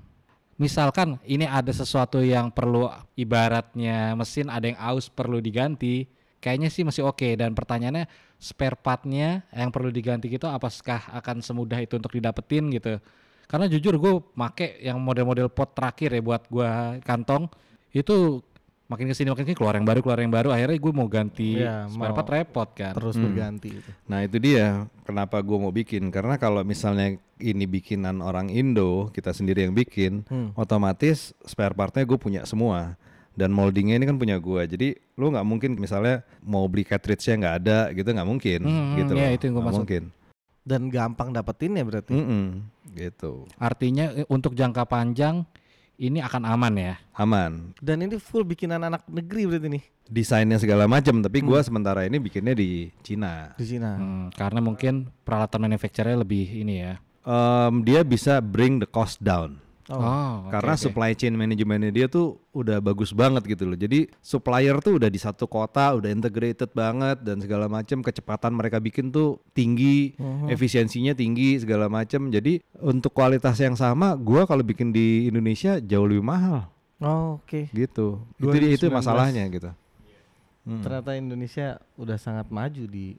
Misalkan 0.58 1.22
ini 1.22 1.46
ada 1.46 1.70
sesuatu 1.70 2.18
yang 2.18 2.50
perlu 2.50 2.90
ibaratnya 3.14 4.14
mesin 4.14 4.50
ada 4.50 4.66
yang 4.66 4.78
aus 4.78 5.06
perlu 5.06 5.38
diganti, 5.38 6.10
kayaknya 6.38 6.70
sih 6.70 6.82
masih 6.82 7.04
oke 7.04 7.36
dan 7.36 7.52
pertanyaannya 7.52 8.06
spare 8.38 8.78
partnya 8.78 9.42
yang 9.50 9.74
perlu 9.74 9.90
diganti 9.90 10.30
gitu 10.30 10.46
apakah 10.46 11.10
akan 11.12 11.42
semudah 11.42 11.82
itu 11.82 11.98
untuk 11.98 12.14
didapetin 12.14 12.70
gitu. 12.70 13.02
Karena 13.48 13.66
jujur 13.66 13.96
gue 13.96 14.14
make 14.36 14.78
yang 14.80 15.00
model-model 15.00 15.48
pot 15.48 15.72
terakhir 15.72 16.12
ya 16.12 16.22
buat 16.22 16.44
gua 16.48 17.00
kantong 17.00 17.48
itu 17.96 18.44
makin 18.88 19.08
ke 19.08 19.16
sini 19.16 19.32
makin 19.32 19.44
ke 19.44 19.52
sini 19.52 19.60
keluar 19.60 19.76
yang 19.76 19.88
baru 19.88 20.00
keluar 20.00 20.20
yang 20.20 20.32
baru 20.32 20.50
akhirnya 20.52 20.78
gue 20.78 20.94
mau 20.94 21.08
ganti 21.08 21.60
Iya, 21.60 21.88
spare 21.88 22.12
mau 22.12 22.16
part 22.16 22.30
repot 22.30 22.70
kan. 22.72 22.94
Terus 22.94 23.16
Hmm. 23.16 23.24
berganti 23.28 23.70
itu. 23.74 23.90
Nah 24.06 24.20
itu 24.24 24.38
dia 24.38 24.66
kenapa 25.04 25.40
gue 25.40 25.58
mau 25.58 25.72
bikin 25.72 26.08
karena 26.08 26.36
kalau 26.36 26.62
misalnya 26.62 27.16
ini 27.40 27.66
bikinan 27.66 28.20
orang 28.20 28.52
Indo 28.52 29.08
kita 29.10 29.32
sendiri 29.32 29.64
yang 29.64 29.72
bikin 29.72 30.28
Hmm. 30.28 30.52
otomatis 30.54 31.32
spare 31.44 31.72
partnya 31.72 32.04
gue 32.04 32.16
punya 32.16 32.44
semua 32.44 32.96
dan 33.38 33.54
moldingnya 33.54 33.96
ini 33.96 34.04
kan 34.04 34.18
punya 34.18 34.36
gue 34.36 34.62
jadi 34.68 34.88
lu 35.14 35.30
nggak 35.30 35.46
mungkin 35.46 35.78
misalnya 35.78 36.26
mau 36.42 36.66
beli 36.66 36.82
cartridge-nya 36.82 37.38
nggak 37.38 37.56
ada 37.60 37.80
gitu 37.94 38.10
nggak 38.10 38.26
mungkin 38.26 38.60
Hmm, 38.66 38.98
gitu 38.98 39.12
iya, 39.14 39.30
loh 39.30 39.32
itu 39.32 39.44
yang 39.46 39.56
gua 39.56 39.66
maksud. 39.70 39.82
mungkin 39.86 40.04
Dan 40.68 40.92
gampang 40.92 41.32
dapetin 41.32 41.72
ya 41.72 41.84
berarti. 41.86 42.12
Mm-mm, 42.12 42.60
gitu 42.92 43.48
Artinya 43.56 44.12
eh, 44.12 44.28
untuk 44.28 44.52
jangka 44.52 44.84
panjang 44.84 45.48
ini 45.96 46.20
akan 46.20 46.44
aman 46.44 46.74
ya. 46.76 46.94
aman 47.14 47.72
Dan 47.78 48.02
ini 48.02 48.18
full 48.18 48.44
bikinan 48.44 48.82
anak 48.82 49.06
negeri 49.08 49.48
berarti 49.48 49.70
nih 49.72 49.84
desainnya 50.08 50.58
segala 50.58 50.84
macam 50.86 51.20
tapi 51.20 51.40
Hmm. 51.40 51.48
gua 51.48 51.60
sementara 51.62 52.04
ini 52.04 52.18
bikinnya 52.18 52.52
di 52.52 52.90
Cina 53.00 53.54
di 53.54 53.66
Cina. 53.66 53.96
Hmm, 53.96 54.28
karena 54.32 54.60
mungkin 54.60 55.14
peralatan 55.22 55.62
manufacturer 55.62 56.16
lebih 56.16 56.44
ini 56.58 56.82
ya. 56.82 56.94
Em, 57.22 57.84
dia 57.84 58.02
bisa 58.02 58.40
bring 58.40 58.78
the 58.78 58.88
cost 58.88 59.20
down 59.20 59.60
Oh. 59.88 59.96
oke, 60.44 60.52
karena 60.52 60.76
oke. 60.76 60.84
supply 60.84 61.16
chain 61.16 61.32
manajemennya 61.32 61.92
dia 61.96 62.08
tuh 62.12 62.36
udah 62.52 62.84
bagus 62.84 63.16
banget 63.16 63.48
gitu 63.48 63.64
loh. 63.64 63.80
Jadi 63.80 64.12
supplier 64.20 64.76
tuh 64.84 65.00
udah 65.00 65.08
di 65.08 65.16
satu 65.16 65.48
kota, 65.48 65.96
udah 65.96 66.12
integrated 66.12 66.76
banget 66.76 67.24
dan 67.24 67.40
segala 67.40 67.72
macam. 67.72 68.04
Kecepatan 68.04 68.52
mereka 68.52 68.84
bikin 68.84 69.08
tuh 69.08 69.40
tinggi, 69.56 70.12
Mhm. 70.20 70.52
efisiensinya 70.52 71.16
tinggi 71.16 71.56
segala 71.56 71.88
macam. 71.88 72.28
Jadi 72.28 72.60
untuk 72.84 73.16
kualitas 73.16 73.56
yang 73.64 73.80
sama, 73.80 74.20
gua 74.20 74.44
kalau 74.44 74.62
bikin 74.62 74.92
di 74.92 75.32
Indonesia 75.32 75.80
jauh 75.80 76.04
lebih 76.04 76.28
mahal 76.28 76.68
Oh, 76.98 77.38
Oke. 77.40 77.70
gitu. 77.72 78.20
Itu 78.42 78.52
dia- 78.52 78.74
itu 78.74 78.90
2019. 78.90 78.98
masalahnya 78.98 79.44
gitu. 79.48 79.70
Hmm. 80.68 80.84
Ternyata 80.84 81.16
Indonesia 81.16 81.80
udah 81.96 82.18
sangat 82.20 82.52
maju 82.52 82.84
di 82.90 83.16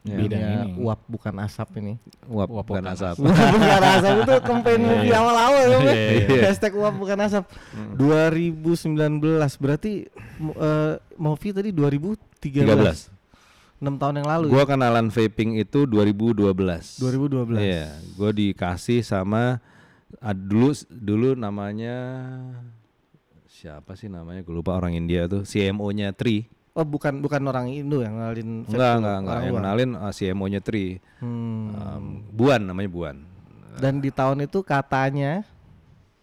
Ya. 0.00 0.16
Bidang 0.16 0.40
dunia 0.40 0.64
ini. 0.64 0.72
uap 0.80 1.00
bukan 1.04 1.34
asap 1.44 1.68
ini. 1.76 2.00
Uap, 2.24 2.48
Uap 2.48 2.64
bukan 2.64 2.80
bukan 2.80 2.96
asap. 2.96 3.14
Uap 3.20 3.36
bukan 3.52 3.82
asap 3.84 4.14
itu 4.16 4.34
campaign 4.48 4.80
movie 4.80 5.12
awal-awal 5.12 5.60
ya, 5.60 5.78
iya, 5.84 5.92
iya. 6.24 6.42
Hashtag 6.48 6.72
uap 6.72 6.94
bukan 6.96 7.18
asap. 7.20 7.44
Hmm. 7.76 8.00
2019 8.00 9.60
berarti 9.60 10.08
mu- 10.40 10.56
eh, 10.56 10.96
movie 11.20 11.52
tadi 11.52 11.68
2013. 11.68 12.64
13. 12.64 13.12
6 13.80 13.96
tahun 13.96 14.14
yang 14.24 14.28
lalu. 14.28 14.46
Gua 14.48 14.64
kenalan 14.64 15.08
vaping 15.08 15.56
itu 15.56 15.84
2012. 15.84 16.96
2012. 16.96 17.60
Iya, 17.60 17.92
gue 18.16 18.30
dikasih 18.32 19.00
sama 19.00 19.60
ah, 20.16 20.32
dulu 20.32 20.72
dulu 20.88 21.32
namanya 21.32 21.96
siapa 23.46 23.96
sih 23.96 24.08
namanya? 24.08 24.40
Gue 24.40 24.56
lupa 24.56 24.76
orang 24.76 24.96
India 24.96 25.24
tuh, 25.24 25.44
CMO-nya 25.44 26.12
Tri. 26.12 26.48
Oh, 26.72 26.84
bukan 26.84 27.18
bukan 27.18 27.42
orang 27.44 27.66
Indo 27.68 27.98
yang 27.98 28.14
ngenalin 28.14 28.62
vape 28.62 28.72
Enggak, 28.72 28.92
enggak, 28.94 29.16
enggak. 29.16 29.32
orang 29.32 29.42
Yang 29.42 29.50
luar. 29.50 29.60
kenalin 29.60 29.90
uh, 29.92 30.12
CMO-nya 30.12 30.60
Tri. 30.60 30.86
Hmm. 31.18 31.66
Um, 31.72 32.04
Buan 32.30 32.60
namanya 32.62 32.88
Buan. 32.88 33.16
Dan 33.72 33.98
di 33.98 34.08
tahun 34.08 34.38
itu 34.40 34.60
katanya 34.60 35.42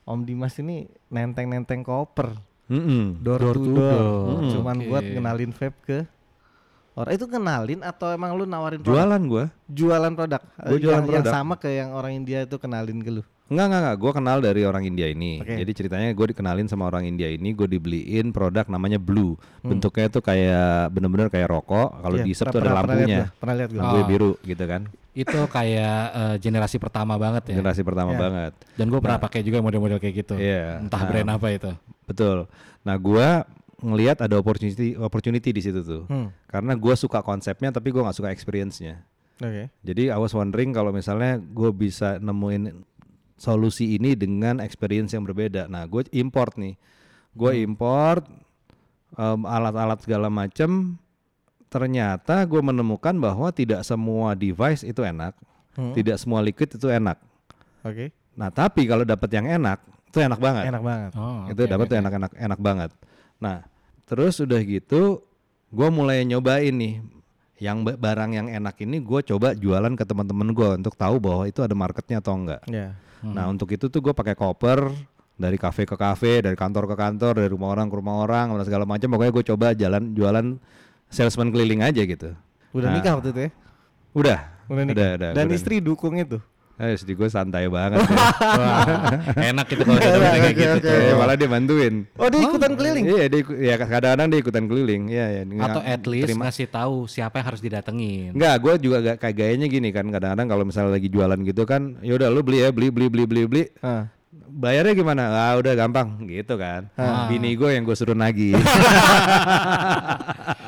Om 0.03 0.23
Dimas 0.23 0.55
ini 0.55 0.77
nenteng-nenteng 1.07 1.81
koper 1.81 2.31
Mm-mm. 2.65 3.19
door, 3.19 3.39
Door 3.41 3.55
to 3.55 3.69
door, 3.69 3.75
door. 3.75 4.39
cuman 4.51 4.75
Oke. 4.77 4.87
buat 4.87 5.03
ngenalin 5.05 5.51
vape 5.51 5.79
ke 5.81 5.99
orang 6.93 7.13
itu 7.13 7.25
kenalin 7.25 7.79
atau 7.79 8.07
emang 8.09 8.31
lu 8.33 8.43
nawarin 8.43 8.79
produk? 8.79 8.91
Jualan 8.93 9.21
gua. 9.23 9.45
jualan 9.65 10.13
produk 10.13 10.41
Gua 10.43 10.63
Eh, 10.65 10.77
jualan 10.77 10.83
yang, 10.97 11.07
yang 11.09 11.23
produk. 11.23 11.31
sama 11.33 11.53
ke 11.55 11.69
yang 11.69 11.89
orang 11.91 12.11
India 12.13 12.41
itu 12.41 12.55
kenalin 12.55 12.99
ke 12.99 13.09
lu 13.09 13.23
Enggak, 13.47 13.65
enggak, 13.65 13.79
enggak. 13.79 13.97
Gue 13.97 14.11
kenal 14.11 14.37
dari 14.39 14.61
orang 14.61 14.83
India 14.83 15.07
ini. 15.07 15.39
Oke. 15.39 15.55
Jadi 15.55 15.71
ceritanya 15.73 16.09
gue 16.11 16.25
dikenalin 16.29 16.67
sama 16.67 16.83
orang 16.85 17.03
India 17.03 17.27
ini, 17.27 17.51
gue 17.51 17.63
dibeliin 17.65 18.29
produk 18.29 18.67
namanya 18.67 18.97
Blue. 18.97 19.39
Hmm. 19.61 19.71
Bentuknya 19.71 20.07
tuh 20.09 20.19
kayak 20.19 20.91
bener-bener 20.91 21.27
kayak 21.27 21.47
rokok. 21.47 21.97
Kalau 21.97 22.15
diisep 22.19 22.43
pernah- 22.43 22.53
tuh 22.53 22.61
ada 22.61 22.71
lampunya. 22.75 23.19
pernah 23.33 23.55
lihat 23.55 23.69
gua. 23.71 23.79
Lampunya 23.81 24.03
Oh. 24.03 24.09
biru 24.09 24.31
gitu 24.41 24.63
kan. 24.63 24.81
Itu 25.11 25.39
kayak 25.47 25.99
eh, 26.13 26.35
generasi 26.37 26.77
pertama 26.77 27.15
banget 27.15 27.49
ya. 27.49 27.55
Generasi 27.55 27.81
pertama 27.81 28.13
Iya. 28.13 28.19
banget. 28.19 28.51
Dan 28.75 28.85
gue 28.87 28.99
pernah 28.99 29.17
pakai 29.17 29.41
juga 29.41 29.57
model-model 29.59 29.97
kayak 29.97 30.15
gitu. 30.17 30.35
Iya. 30.35 30.77
Entah 30.79 31.01
Nah, 31.01 31.07
brand 31.07 31.29
apa 31.31 31.47
itu. 31.49 31.71
Betul. 32.03 32.37
Nah, 32.83 32.95
gue 32.95 33.27
ngelihat 33.77 34.17
ada 34.19 34.35
opportunity 34.35 34.93
opportunity 34.93 35.49
di 35.49 35.61
situ 35.61 35.79
tuh. 35.79 36.03
Hmm, 36.05 36.33
Karena 36.45 36.73
gue 36.73 36.93
suka 36.95 37.21
konsepnya 37.21 37.69
tapi 37.69 37.89
gue 37.89 38.01
nggak 38.01 38.13
suka 38.13 38.29
experience-nya. 38.29 39.05
oke 39.37 39.69
Jadi 39.81 40.09
I 40.09 40.17
was 40.17 40.33
wondering 40.33 40.73
kalau 40.73 40.89
misalnya 40.89 41.37
gue 41.37 41.69
bisa 41.69 42.17
nemuin 42.17 42.73
solusi 43.37 43.95
ini 43.95 44.13
dengan 44.13 44.59
experience 44.59 45.13
yang 45.13 45.21
berbeda. 45.21 45.65
Nah, 45.65 45.85
gue 45.85 46.03
import 46.11 46.57
nih, 46.57 46.73
gue 47.31 47.51
import 47.61 48.25
em, 49.13 49.41
alat-alat 49.43 50.01
segala 50.01 50.27
macam. 50.27 50.97
Ternyata 51.67 52.41
gue 52.43 52.61
menemukan 52.61 53.11
bahwa 53.13 53.51
tidak 53.51 53.83
semua 53.83 54.33
device 54.33 54.81
itu 54.81 55.03
enak, 55.03 55.35
Hmm, 55.75 55.93
tidak 55.93 56.17
semua 56.17 56.41
liquid 56.41 56.73
itu 56.73 56.87
enak. 56.87 57.21
oke 57.83 58.09
Nah, 58.33 58.49
tapi 58.49 58.85
kalau 58.85 59.01
dapat 59.01 59.29
yang 59.29 59.45
enak, 59.51 59.77
itu 60.07 60.17
enak 60.17 60.37
banget. 60.37 60.63
enak 60.65 60.81
banget 60.81 61.11
Oh, 61.13 61.45
itu 61.45 61.57
oke, 61.59 61.69
dapat 61.69 61.85
tuh 61.85 61.97
enak-enak 61.97 62.31
enak 62.33 62.59
banget. 62.59 62.91
Nah, 63.37 63.61
terus 64.03 64.37
udah 64.37 64.57
gitu, 64.59 65.21
gue 65.67 65.89
mulai 65.91 66.21
nyobain 66.21 66.71
nih, 66.71 67.01
yang 67.57 67.81
ba- 67.81 67.93
barang 67.93 68.31
yang 68.31 68.47
enak 68.47 68.77
ini 68.79 68.97
gue 68.97 69.19
coba 69.27 69.51
jualan 69.51 69.89
ke 69.91 70.01
teman-teman 70.01 70.49
gue 70.49 70.69
untuk 70.77 70.93
tahu 70.93 71.17
bahwa 71.17 71.45
itu 71.45 71.59
ada 71.59 71.73
marketnya 71.73 72.17
atau 72.17 72.33
enggak. 72.33 72.61
Ya 73.21 73.29
Nah, 73.33 73.45
untuk 73.49 73.69
itu 73.71 73.87
tuh 73.87 73.99
gue 73.99 74.13
pakai 74.13 74.33
koper 74.33 74.93
dari 75.37 75.57
kafe 75.57 75.85
ke 75.85 75.93
kafe, 75.93 76.41
dari 76.41 76.57
kantor 76.57 76.89
ke 76.89 76.95
kantor, 76.97 77.33
dari 77.41 77.49
rumah 77.49 77.69
orang 77.73 77.89
ke 77.89 77.95
rumah 77.97 78.25
orang, 78.25 78.53
dan 78.57 78.65
segala 78.65 78.85
macam. 78.85 79.07
Pokoknya 79.09 79.33
gue 79.33 79.45
coba 79.53 79.67
jalan 79.73 80.03
jualan 80.13 80.45
salesman 81.07 81.49
keliling 81.49 81.81
aja 81.81 82.01
gitu. 82.01 82.33
udah 82.75 82.89
Nah, 82.91 82.95
nikah 82.99 83.13
waktu 83.17 83.29
itu 83.31 83.41
ya 83.47 83.51
Udah, 84.17 84.39
udah 84.67 84.83
nikah 84.83 84.97
udah, 84.97 85.09
udah. 85.17 85.31
dan 85.33 85.45
Udah. 85.47 85.55
istri 85.55 85.75
dukung 85.79 86.17
itu 86.17 86.37
Eh, 86.77 86.93
istri 86.93 87.17
gue 87.17 87.25
santai 87.25 87.65
banget. 87.65 87.97
ya. 87.99 88.21
Wah, 88.37 88.85
enak 89.49 89.65
itu 89.65 89.81
kalau 89.81 89.97
ada 89.97 90.09
temen 90.13 90.29
kayak 90.29 90.53
gitu 90.53 90.77
tuh. 90.85 90.93
Ya, 90.93 91.13
malah 91.17 91.33
dia 91.33 91.49
bantuin. 91.49 91.93
oh 92.13 92.27
dia 92.29 92.39
ikutan 92.39 92.71
keliling 92.77 93.05
Iya, 93.07 93.25
dia 93.25 93.39
ikut- 93.41 93.57
ya 93.57 93.75
kadang-kadang 93.75 94.27
dia 94.29 94.39
ikutan 94.39 94.63
keliling. 94.63 95.03
Iya, 95.09 95.25
ya. 95.33 95.41
Atau 95.57 95.81
at 95.81 96.03
least 96.05 96.29
terima. 96.29 96.45
ngasih 96.45 96.67
tahu 96.69 97.09
siapa 97.09 97.41
yang 97.41 97.47
harus 97.49 97.61
didatengin. 97.65 98.37
Enggak, 98.37 98.55
gue 98.61 98.73
juga 98.79 98.97
gak, 99.03 99.17
kayak 99.19 99.35
gayanya 99.35 99.65
gini 99.65 99.89
kan. 99.89 100.05
Kadang-kadang 100.05 100.47
kalau 100.47 100.63
misalnya 100.63 100.91
lagi 100.93 101.09
jualan 101.09 101.39
gitu 101.41 101.63
kan, 101.65 101.97
yaudah 102.05 102.29
lu 102.29 102.45
beli 102.45 102.61
ya, 102.61 102.69
beli, 102.69 102.93
beli, 102.93 103.09
beli, 103.09 103.25
beli, 103.25 103.41
beli. 103.49 103.63
Ah, 103.81 104.13
Bayarnya 104.57 104.97
gimana? 104.97 105.29
Ah 105.29 105.53
udah 105.53 105.77
gampang 105.77 106.17
gitu 106.25 106.57
kan. 106.57 106.89
Ah. 106.97 107.29
Bini 107.29 107.53
gue 107.53 107.77
yang 107.77 107.85
gue 107.85 107.93
suruh 107.93 108.17
nagih. 108.17 108.57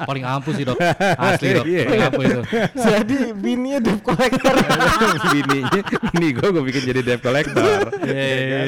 Paling 0.05 0.21
ampuh 0.21 0.53
sih 0.53 0.61
dok. 0.61 0.77
Asli 1.17 1.57
dok. 1.57 1.65
Iya. 1.65 1.83
Paling 1.89 2.03
ampuh 2.05 2.23
itu. 2.23 2.41
jadi 2.77 3.17
bininya 3.33 3.79
debt 3.81 4.01
collector 4.05 4.53
Bininya, 5.33 5.81
bini 6.13 6.27
gue 6.37 6.47
gue 6.53 6.63
bikin 6.69 6.83
jadi 6.85 7.01
debt 7.01 7.21
collector. 7.25 7.89
Iya, 8.05 8.61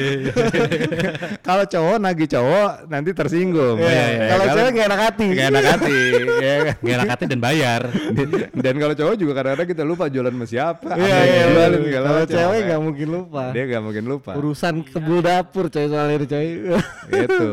kalau 1.46 1.70
cowok 1.70 1.96
nagih 2.02 2.26
cowok 2.26 2.90
nanti 2.90 3.10
tersinggung. 3.14 3.78
Iya, 3.78 3.90
Ya, 3.92 4.04
iya. 4.10 4.26
Kalau 4.34 4.44
cewek 4.58 4.70
nggak 4.74 4.86
enak 4.90 5.00
hati. 5.06 5.26
Gak 5.30 5.46
enak 5.54 5.64
hati. 5.70 5.98
kan? 6.42 6.74
Gak 6.82 6.94
enak 6.98 7.10
hati 7.14 7.24
dan 7.30 7.38
bayar. 7.38 7.80
Dan 8.58 8.74
kalau 8.74 8.94
cowok 8.98 9.14
juga 9.14 9.32
kadang-kadang 9.38 9.68
kita 9.70 9.82
lupa 9.86 10.10
jualan 10.10 10.34
sama 10.34 10.46
siapa. 10.50 10.82
apa 10.90 10.98
Iya, 10.98 11.18
iya, 11.22 11.42
iya. 11.70 12.00
Kalau 12.02 12.22
cewek 12.26 12.60
nggak 12.66 12.80
mungkin 12.82 13.06
lupa. 13.06 13.42
Dia 13.54 13.64
gak 13.70 13.82
mungkin 13.86 14.04
lupa. 14.10 14.34
Urusan 14.34 14.82
kebul 15.12 15.20
dapur 15.28 15.64
coy 15.68 15.86
soalnya 15.92 16.16
itu 16.16 16.26
coy. 16.32 16.48
gitu. 17.20 17.50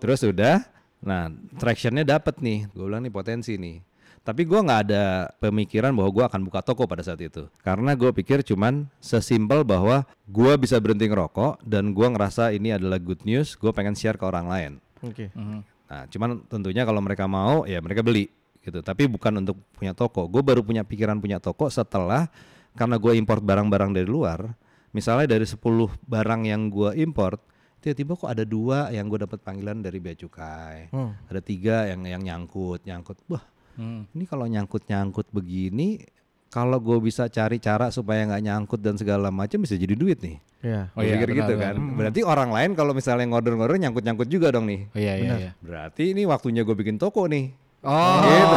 Terus 0.00 0.20
udah, 0.24 0.64
nah 1.04 1.28
tractionnya 1.60 2.08
dapat 2.08 2.40
nih. 2.40 2.72
Gue 2.72 2.88
bilang 2.88 3.04
nih 3.04 3.12
potensi 3.12 3.60
nih. 3.60 3.84
Tapi 4.24 4.42
gua 4.42 4.58
nggak 4.58 4.80
ada 4.90 5.30
pemikiran 5.38 5.94
bahwa 5.94 6.10
gua 6.10 6.24
akan 6.26 6.50
buka 6.50 6.58
toko 6.58 6.88
pada 6.88 7.04
saat 7.04 7.22
itu. 7.22 7.46
Karena 7.62 7.94
gue 7.94 8.10
pikir 8.10 8.42
cuman 8.42 8.90
sesimpel 8.98 9.62
bahwa 9.62 10.02
gua 10.26 10.58
bisa 10.58 10.74
berhenti 10.82 11.06
ngerokok 11.06 11.62
dan 11.62 11.94
gua 11.94 12.10
ngerasa 12.10 12.50
ini 12.50 12.74
adalah 12.74 12.98
good 12.98 13.22
news. 13.22 13.54
Gue 13.54 13.70
pengen 13.70 13.94
share 13.94 14.18
ke 14.18 14.26
orang 14.26 14.50
lain. 14.50 14.72
Oke. 15.04 15.30
Mhm. 15.30 15.60
Nah, 15.86 16.02
cuman 16.10 16.42
tentunya 16.50 16.82
kalau 16.82 16.98
mereka 16.98 17.30
mau 17.30 17.62
ya 17.70 17.78
mereka 17.78 18.02
beli 18.02 18.26
gitu. 18.66 18.82
Tapi 18.82 19.06
bukan 19.06 19.46
untuk 19.46 19.62
punya 19.78 19.94
toko. 19.94 20.26
Gue 20.26 20.42
baru 20.42 20.66
punya 20.66 20.82
pikiran 20.82 21.22
punya 21.22 21.38
toko 21.38 21.70
setelah 21.70 22.26
karena 22.74 22.98
gue 22.98 23.14
import 23.14 23.46
barang-barang 23.46 23.94
dari 23.94 24.10
luar. 24.10 24.58
Misalnya 24.96 25.28
dari 25.28 25.44
10 25.44 25.60
barang 26.00 26.42
yang 26.42 26.72
gue 26.72 26.96
import, 26.96 27.36
tiba-tiba 27.78 28.16
kok 28.16 28.32
ada 28.32 28.42
dua 28.42 28.88
yang 28.88 29.06
gue 29.06 29.20
dapat 29.20 29.44
panggilan 29.44 29.78
dari 29.78 30.00
bea 30.00 30.16
cukai. 30.16 30.88
Hmm. 30.88 31.12
Ada 31.28 31.44
tiga 31.44 31.84
yang 31.84 32.00
yang 32.02 32.22
nyangkut, 32.24 32.80
nyangkut. 32.82 33.20
Wah, 33.28 33.44
Hmm. 33.76 34.08
ini 34.10 34.24
kalau 34.24 34.48
nyangkut-nyangkut 34.48 35.28
begini, 35.28 36.00
kalau 36.48 36.80
gue 36.80 36.96
bisa 36.98 37.28
cari 37.28 37.60
cara 37.60 37.92
supaya 37.92 38.24
nggak 38.24 38.40
nyangkut 38.40 38.80
dan 38.80 38.96
segala 38.96 39.28
macam 39.28 39.60
bisa 39.60 39.76
jadi 39.76 39.92
duit 39.92 40.24
nih. 40.24 40.40
Ya. 40.64 40.88
Oh 40.96 41.04
iya, 41.04 41.20
pikir 41.20 41.28
benar, 41.28 41.38
gitu 41.44 41.52
benar. 41.54 41.74
kan. 41.76 41.76
Berarti 41.92 42.20
orang 42.24 42.50
lain 42.50 42.70
kalau 42.72 42.96
misalnya 42.96 43.28
ngorder-ngorder 43.28 43.76
nyangkut-nyangkut 43.76 44.26
juga 44.26 44.48
dong 44.48 44.64
nih. 44.64 44.88
Oh 44.88 44.98
iya 44.98 45.14
iya 45.14 45.20
Benar. 45.20 45.38
iya. 45.38 45.50
Berarti 45.60 46.02
ini 46.16 46.24
waktunya 46.24 46.64
gue 46.64 46.72
bikin 46.72 46.96
toko 46.96 47.28
nih. 47.28 47.52
Oh. 47.84 48.18
Gitu. 48.24 48.56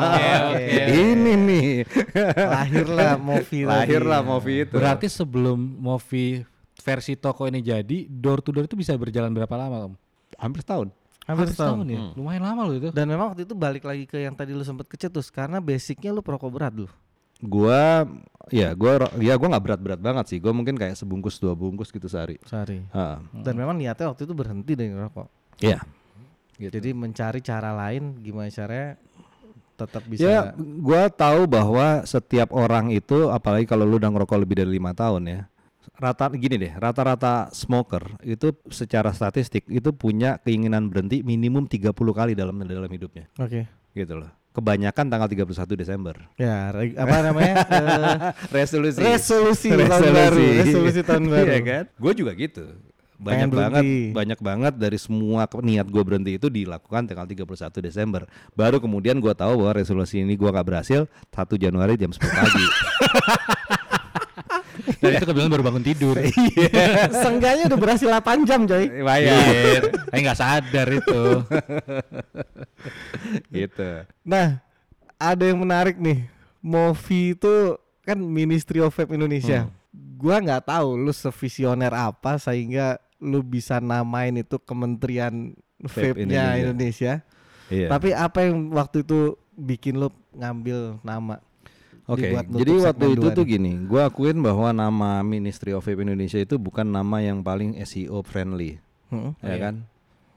Oke 0.00 0.28
oke. 0.50 0.82
Ini 0.90 1.32
nih. 1.34 1.70
Lahirlah 2.36 3.14
Movi. 3.16 3.58
Lahirlah 3.64 4.20
movie 4.20 4.68
itu. 4.68 4.76
Berarti 4.76 5.06
sebelum 5.08 5.58
movie 5.58 6.44
versi 6.80 7.14
toko 7.16 7.44
ini 7.44 7.60
jadi, 7.60 8.08
door 8.08 8.40
to 8.40 8.50
door 8.50 8.64
itu 8.64 8.76
bisa 8.76 8.96
berjalan 8.96 9.32
berapa 9.32 9.54
lama 9.56 9.92
om? 9.92 9.94
hampir 10.40 10.64
setahun. 10.64 10.88
Hampir 11.28 11.52
setahun. 11.52 11.84
ya. 11.84 12.16
Lumayan 12.16 12.42
lama 12.42 12.60
loh 12.64 12.74
itu. 12.74 12.88
Dan 12.90 13.06
memang 13.12 13.36
waktu 13.36 13.44
itu 13.44 13.52
balik 13.52 13.84
lagi 13.84 14.08
ke 14.08 14.24
yang 14.24 14.32
tadi 14.32 14.56
lu 14.56 14.64
sempat 14.64 14.88
kecetus 14.88 15.28
karena 15.28 15.60
basicnya 15.60 16.10
lu 16.10 16.24
perokok 16.24 16.50
berat 16.50 16.72
dulu. 16.72 16.90
Gua 17.40 18.04
ya 18.52 18.76
gua 18.76 19.08
ya 19.16 19.32
gua 19.36 19.48
nggak 19.56 19.64
berat-berat 19.64 20.00
banget 20.00 20.24
sih. 20.32 20.38
Gua 20.40 20.56
mungkin 20.56 20.76
kayak 20.76 20.96
sebungkus 20.96 21.36
dua 21.40 21.52
bungkus 21.52 21.92
gitu 21.92 22.08
sehari. 22.08 22.40
Sehari. 22.44 22.84
Ha. 22.92 23.20
Dan 23.32 23.54
memang 23.56 23.76
niatnya 23.76 24.12
waktu 24.12 24.24
itu 24.24 24.32
berhenti 24.32 24.72
dari 24.76 24.92
ngerokok. 24.92 25.28
Iya. 25.60 25.80
Gitu. 26.60 26.72
Jadi 26.76 26.90
mencari 26.92 27.40
cara 27.40 27.72
lain 27.72 28.20
gimana 28.20 28.52
caranya 28.52 29.00
tetap 29.80 30.04
bisa 30.04 30.20
ya 30.20 30.40
gua 30.76 31.08
tahu 31.08 31.48
bahwa 31.48 32.04
setiap 32.04 32.52
orang 32.52 32.92
itu 32.92 33.32
apalagi 33.32 33.64
kalau 33.64 33.88
lu 33.88 33.96
udah 33.96 34.12
ngerokok 34.12 34.36
lebih 34.44 34.60
dari 34.60 34.76
lima 34.76 34.92
tahun 34.92 35.24
ya. 35.24 35.40
Rata 35.96 36.28
gini 36.32 36.56
deh, 36.56 36.72
rata-rata 36.76 37.48
smoker 37.52 38.20
itu 38.24 38.52
secara 38.68 39.12
statistik 39.12 39.64
itu 39.68 39.92
punya 39.92 40.36
keinginan 40.40 40.88
berhenti 40.88 41.20
minimum 41.20 41.64
30 41.64 41.92
kali 41.92 42.32
dalam 42.36 42.56
dalam 42.64 42.88
hidupnya. 42.88 43.28
Oke. 43.36 43.64
Gitu 43.92 44.16
loh. 44.16 44.28
Kebanyakan 44.50 45.06
tanggal 45.12 45.28
31 45.28 45.76
Desember. 45.76 46.16
Ya, 46.34 46.72
re- 46.72 46.96
apa 46.96 47.16
namanya? 47.22 47.54
Eh, 47.70 48.64
Resolusi. 48.64 48.98
resolusi 48.98 49.68
tahun 49.70 50.10
baru, 50.10 50.40
resolusi 50.64 51.00
tahun 51.06 51.24
baru. 51.32 51.48
Iya 51.52 51.60
kan? 51.62 51.84
Gue 52.00 52.12
juga 52.16 52.32
gitu. 52.34 52.64
Banyak 53.20 53.36
Pengen 53.36 53.50
banget, 53.52 53.82
berhenti. 53.84 54.16
banyak 54.16 54.40
banget 54.40 54.74
dari 54.80 54.96
semua 54.96 55.44
niat 55.60 55.84
gue 55.84 56.00
berhenti 56.00 56.40
itu 56.40 56.48
dilakukan 56.48 57.04
tanggal 57.04 57.28
31 57.28 57.44
Desember. 57.84 58.24
Baru 58.56 58.80
kemudian 58.80 59.20
gue 59.20 59.34
tahu 59.36 59.60
bahwa 59.60 59.76
resolusi 59.76 60.24
ini 60.24 60.40
gue 60.40 60.48
gak 60.48 60.64
berhasil 60.64 61.04
1 61.04 61.36
Januari 61.60 62.00
jam 62.00 62.08
10 62.08 62.16
pagi. 62.16 62.64
Dan 65.00 65.16
itu 65.16 65.24
kebetulan 65.24 65.52
baru 65.52 65.64
bangun 65.64 65.84
tidur. 65.84 66.16
Seenggaknya 67.24 67.68
udah 67.68 67.78
berhasil 67.80 68.08
8 68.08 68.48
jam, 68.48 68.64
coy. 68.64 68.84
Iya. 69.20 69.36
Tapi 70.08 70.20
nggak 70.20 70.38
sadar 70.40 70.88
itu. 70.88 71.22
gitu. 73.52 73.90
Nah, 74.24 74.60
ada 75.16 75.44
yang 75.44 75.60
menarik 75.60 75.96
nih. 76.00 76.28
Movi 76.60 77.32
itu 77.32 77.76
kan 78.04 78.20
Ministry 78.20 78.80
of 78.84 78.92
Vape 78.92 79.16
Indonesia. 79.16 79.68
Gua 79.92 80.36
nggak 80.40 80.68
tahu 80.68 81.00
lu 81.00 81.12
sevisioner 81.12 81.92
apa 81.96 82.36
sehingga 82.36 83.00
lu 83.20 83.44
bisa 83.44 83.78
namain 83.78 84.32
itu 84.34 84.56
Kementerian 84.58 85.52
Vape 85.80 86.16
Vape-nya 86.16 86.56
Indonesia. 86.56 86.60
Indonesia. 86.64 87.12
Iya. 87.70 87.88
Tapi 87.92 88.08
apa 88.16 88.38
yang 88.48 88.74
waktu 88.74 89.06
itu 89.06 89.38
bikin 89.54 90.00
lu 90.00 90.08
ngambil 90.34 90.98
nama? 91.06 91.38
Oke, 92.10 92.26
nutup 92.26 92.58
jadi 92.58 92.72
waktu 92.90 93.06
itu 93.14 93.28
tuh 93.30 93.44
gini, 93.46 93.72
gue 93.86 94.02
akuin 94.02 94.34
bahwa 94.42 94.74
nama 94.74 95.22
Ministry 95.22 95.70
of 95.70 95.86
Vape 95.86 96.02
Indonesia 96.02 96.42
itu 96.42 96.58
bukan 96.58 96.82
nama 96.82 97.22
yang 97.22 97.38
paling 97.38 97.78
SEO 97.86 98.26
friendly. 98.26 98.82
Hmm. 99.10 99.34
ya 99.42 99.58
kan 99.58 99.74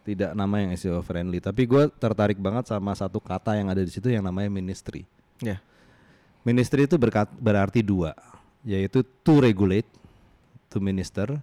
tidak 0.01 0.33
nama 0.33 0.55
yang 0.65 0.73
SEO 0.73 0.99
friendly 1.05 1.37
tapi 1.37 1.69
gue 1.69 1.93
tertarik 1.93 2.41
banget 2.41 2.67
sama 2.73 2.91
satu 2.97 3.21
kata 3.21 3.53
yang 3.53 3.69
ada 3.69 3.85
di 3.85 3.91
situ 3.93 4.09
yang 4.09 4.25
namanya 4.25 4.49
ministry 4.49 5.05
Ya. 5.41 5.61
ministry 6.41 6.89
itu 6.89 6.97
berkat, 6.97 7.29
berarti 7.37 7.85
dua 7.85 8.17
yaitu 8.65 9.05
to 9.21 9.37
regulate 9.43 9.85
to 10.73 10.81
minister 10.81 11.37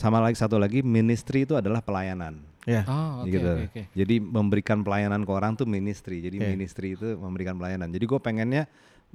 sama 0.00 0.16
lagi 0.24 0.40
satu 0.40 0.56
lagi 0.56 0.80
ministry 0.80 1.44
itu 1.44 1.52
adalah 1.52 1.84
pelayanan. 1.84 2.40
Ya. 2.64 2.84
Oh, 2.88 3.24
oke 3.24 3.28
gitu. 3.28 3.52
oke 3.52 3.64
oke. 3.68 3.82
Jadi 3.92 4.14
memberikan 4.20 4.80
pelayanan 4.80 5.24
ke 5.24 5.32
orang 5.32 5.52
tuh 5.56 5.68
ministry. 5.68 6.24
Jadi 6.24 6.40
Oke. 6.40 6.48
ministry 6.48 6.88
itu 6.96 7.16
memberikan 7.16 7.56
pelayanan. 7.56 7.88
Jadi 7.88 8.04
gue 8.04 8.20
pengennya 8.20 8.64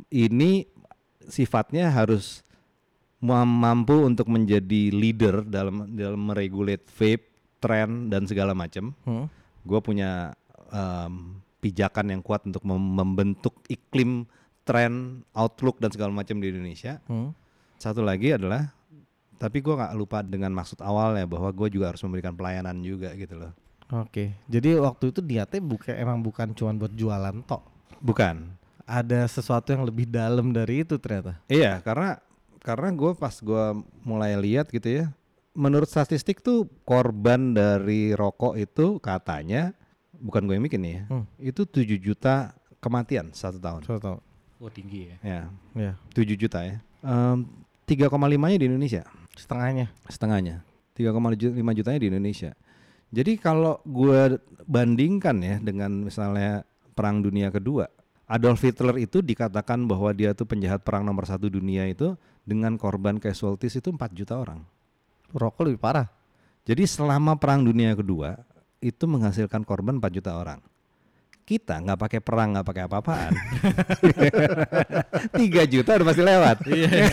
ini 0.09 0.65
sifatnya 1.29 1.93
harus 1.93 2.41
ma- 3.21 3.45
mampu 3.45 4.01
untuk 4.01 4.29
menjadi 4.29 4.93
leader 4.93 5.45
dalam 5.45 5.89
dalam 5.93 6.21
meregulate 6.25 6.85
vape, 6.93 7.25
tren 7.61 8.09
dan 8.09 8.25
segala 8.25 8.57
macam. 8.57 8.93
Hmm. 9.05 9.25
Gue 9.61 9.79
punya 9.81 10.33
em, 10.73 11.41
pijakan 11.61 12.17
yang 12.17 12.21
kuat 12.25 12.45
untuk 12.45 12.61
mem- 12.65 12.93
membentuk 12.97 13.61
iklim 13.69 14.25
tren, 14.65 15.21
outlook 15.37 15.77
dan 15.77 15.93
segala 15.93 16.09
macam 16.09 16.41
di 16.41 16.49
Indonesia. 16.49 16.97
Hmm. 17.05 17.33
Satu 17.77 18.01
lagi 18.01 18.33
adalah, 18.33 18.73
tapi 19.35 19.59
gue 19.59 19.73
nggak 19.73 19.93
lupa 19.93 20.19
dengan 20.19 20.51
maksud 20.51 20.79
awalnya 20.79 21.23
bahwa 21.23 21.49
gue 21.49 21.67
juga 21.69 21.91
harus 21.91 22.01
memberikan 22.01 22.31
pelayanan 22.31 22.79
juga 22.79 23.11
gitu 23.13 23.35
loh. 23.35 23.51
Oke. 23.93 24.33
Jadi 24.45 24.73
waktu 24.75 25.13
itu 25.13 25.19
niatnya 25.21 25.61
bukan 25.61 25.93
emang 25.93 26.17
bukan 26.19 26.51
cuma 26.51 26.73
buat 26.73 26.91
jualan 26.91 27.35
tok. 27.43 27.61
Bukan, 27.99 28.57
Ada 28.85 29.25
sesuatu 29.25 29.73
yang 29.73 29.81
lebih 29.81 30.05
dalam 30.05 30.53
dari 30.53 30.85
itu 30.85 30.97
ternyata. 30.97 31.41
Iya, 31.49 31.81
karena 31.81 32.21
karena 32.61 32.93
gue 32.93 33.11
pas 33.13 33.33
gue 33.33 33.63
mulai 34.01 34.37
lihat 34.37 34.69
gitu 34.69 35.01
ya, 35.01 35.05
menurut 35.51 35.85
statistik 35.85 36.37
tuh 36.37 36.69
korban 36.85 37.53
dari 37.53 38.13
rokok 38.13 38.53
itu 38.53 39.01
katanya 39.01 39.73
bukan 40.13 40.45
gue 40.45 40.53
yang 40.53 40.65
bikin 40.69 40.81
nih 40.81 40.93
ya, 40.93 41.03
Hmm. 41.09 41.25
itu 41.37 41.65
7 41.65 41.97
juta 41.97 42.53
kematian 42.77 43.33
satu 43.33 43.57
tahun. 43.57 43.81
Saya 43.85 43.97
tahu. 43.97 44.17
Oh 44.61 44.69
tinggi 44.69 45.09
ya. 45.09 45.15
Ya, 45.21 45.41
Ya. 45.73 45.91
7 46.13 46.37
juta 46.37 46.61
ya. 46.61 46.77
Em, 47.01 47.41
3,5-nya 47.85 48.57
di 48.57 48.65
Indonesia, 48.65 49.01
Setengahnya. 49.35 49.91
setengahnya. 50.07 50.63
3,5 50.95 51.75
jutanya 51.75 51.99
di 51.99 52.07
Indonesia. 52.07 52.55
Jadi 53.11 53.35
kalau 53.35 53.83
gue 53.83 54.39
bandingkan 54.63 55.37
ya 55.43 55.55
dengan 55.59 56.07
misalnya 56.07 56.63
Perang 56.95 57.19
Dunia 57.19 57.51
Kedua, 57.51 57.85
Adolf 58.25 58.65
Hitler 58.65 58.97
itu 59.03 59.21
dikatakan 59.21 59.85
bahwa 59.85 60.09
dia 60.15 60.33
tuh 60.33 60.49
penjahat 60.49 60.81
perang 60.81 61.05
nomor 61.05 61.29
satu 61.29 61.45
dunia 61.45 61.85
itu 61.85 62.17
dengan 62.41 62.73
korban 62.79 63.21
casualties 63.21 63.77
itu 63.77 63.93
4 63.93 64.01
juta 64.17 64.39
orang. 64.39 64.65
Rokok 65.35 65.69
lebih 65.69 65.79
parah. 65.83 66.07
Jadi 66.65 66.89
selama 66.89 67.37
Perang 67.37 67.61
Dunia 67.61 67.93
Kedua 67.93 68.33
itu 68.81 69.05
menghasilkan 69.05 69.61
korban 69.61 70.01
4 70.01 70.09
juta 70.09 70.33
orang. 70.33 70.57
Kita 71.45 71.77
nggak 71.77 72.01
pakai 72.01 72.19
perang 72.25 72.57
nggak 72.57 72.65
pakai 72.65 72.83
apa-apaan. 72.89 73.29
3 75.37 75.45
juta 75.69 75.89
udah 75.93 76.07
pasti 76.09 76.23
lewat. 76.25 76.57
Iya. 76.65 77.05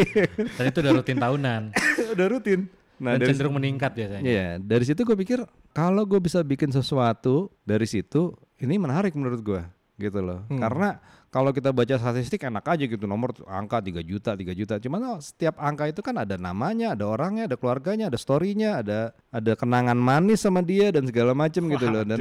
Dan 0.60 0.64
itu 0.68 0.78
udah 0.84 0.92
rutin 0.92 1.16
tahunan. 1.16 1.62
udah 2.14 2.26
rutin. 2.28 2.68
Nah, 3.00 3.16
Dan 3.16 3.24
dari 3.24 3.28
cenderung 3.32 3.56
meningkat 3.56 3.96
biasanya. 3.96 4.28
Iya, 4.28 4.48
dari 4.60 4.84
situ 4.84 5.08
gue 5.08 5.16
pikir 5.16 5.40
kalau 5.72 6.04
gue 6.04 6.20
bisa 6.20 6.44
bikin 6.44 6.68
sesuatu 6.68 7.48
dari 7.64 7.88
situ, 7.88 8.36
ini 8.60 8.76
menarik 8.76 9.16
menurut 9.16 9.40
gue, 9.40 9.62
gitu 9.96 10.20
loh. 10.20 10.44
Hmm. 10.52 10.60
Karena 10.60 11.00
kalau 11.28 11.52
kita 11.52 11.76
baca 11.76 12.00
statistik 12.00 12.48
enak 12.48 12.64
aja 12.64 12.84
gitu 12.88 13.04
nomor 13.04 13.36
angka 13.44 13.84
3 13.84 14.00
juta, 14.00 14.32
3 14.32 14.48
juta. 14.56 14.80
Cuman 14.80 15.00
oh, 15.16 15.18
setiap 15.20 15.60
angka 15.60 15.92
itu 15.92 16.00
kan 16.00 16.16
ada 16.16 16.40
namanya, 16.40 16.96
ada 16.96 17.04
orangnya, 17.04 17.44
ada 17.44 17.56
keluarganya, 17.60 18.08
ada 18.08 18.16
storynya, 18.16 18.80
ada 18.80 19.12
ada 19.28 19.52
kenangan 19.52 19.96
manis 19.96 20.40
sama 20.40 20.64
dia 20.64 20.88
dan 20.88 21.04
segala 21.04 21.36
macem 21.36 21.68
gitu 21.68 21.84
loh. 21.84 22.04
Dan 22.04 22.20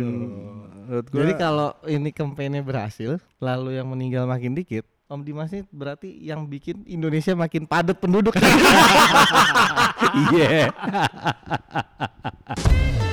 gue, 1.08 1.20
Jadi 1.24 1.34
kalau 1.40 1.72
ini 1.88 2.12
kampanye 2.12 2.60
berhasil, 2.60 3.16
lalu 3.40 3.80
yang 3.80 3.88
meninggal 3.88 4.28
makin 4.28 4.52
dikit, 4.52 4.84
Om 5.08 5.24
Dimas 5.24 5.56
ini 5.56 5.64
berarti 5.72 6.12
yang 6.20 6.44
bikin 6.52 6.84
Indonesia 6.84 7.32
makin 7.32 7.64
padat 7.64 7.96
penduduk. 7.96 8.36
iya, 10.36 10.68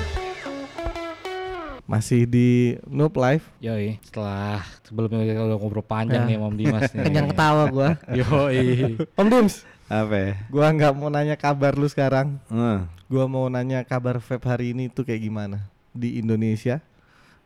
Masih 1.85 2.25
di 2.25 2.49
Noob 2.89 3.13
Live. 3.15 3.45
Yoi, 3.61 4.01
setelah 4.01 4.65
sebelumnya 4.81 5.21
kita 5.23 5.45
udah 5.45 5.59
ngobrol 5.61 5.85
panjang 5.85 6.25
Ya. 6.25 6.29
nih 6.33 6.37
Om 6.41 6.55
Dimas 6.57 6.89
nih. 6.91 7.05
Kenyang 7.05 7.29
ketawa 7.29 7.63
gua. 7.69 7.91
Yoi. 8.09 8.97
Om 9.13 9.29
Dims, 9.29 9.69
apa? 9.85 10.15
ya? 10.17 10.31
gua 10.49 10.73
nggak 10.73 10.93
mau 10.97 11.13
nanya 11.13 11.37
kabar 11.37 11.77
lu 11.77 11.85
sekarang. 11.85 12.41
Eh, 12.49 12.81
Gua 13.05 13.29
mau 13.29 13.45
nanya 13.47 13.85
kabar 13.85 14.17
vape 14.17 14.49
hari 14.49 14.73
ini 14.73 14.89
tuh 14.89 15.05
kayak 15.05 15.21
gimana 15.23 15.69
di 15.93 16.17
Indonesia 16.17 16.81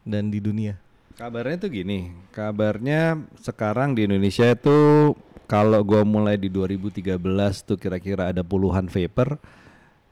dan 0.07 0.31
di 0.31 0.39
dunia. 0.39 0.79
Kabarnya 1.19 1.59
tuh 1.59 1.71
gini, 1.75 2.15
kabarnya 2.31 3.19
sekarang 3.43 3.99
di 3.99 4.07
Indonesia 4.07 4.47
itu 4.47 4.79
kalau 5.51 5.83
gua 5.83 6.07
mulai 6.07 6.39
di 6.39 6.47
2013 6.47 7.19
tuh 7.67 7.75
kira-kira 7.75 8.31
ada 8.31 8.47
puluhan 8.47 8.87
vapor. 8.87 9.35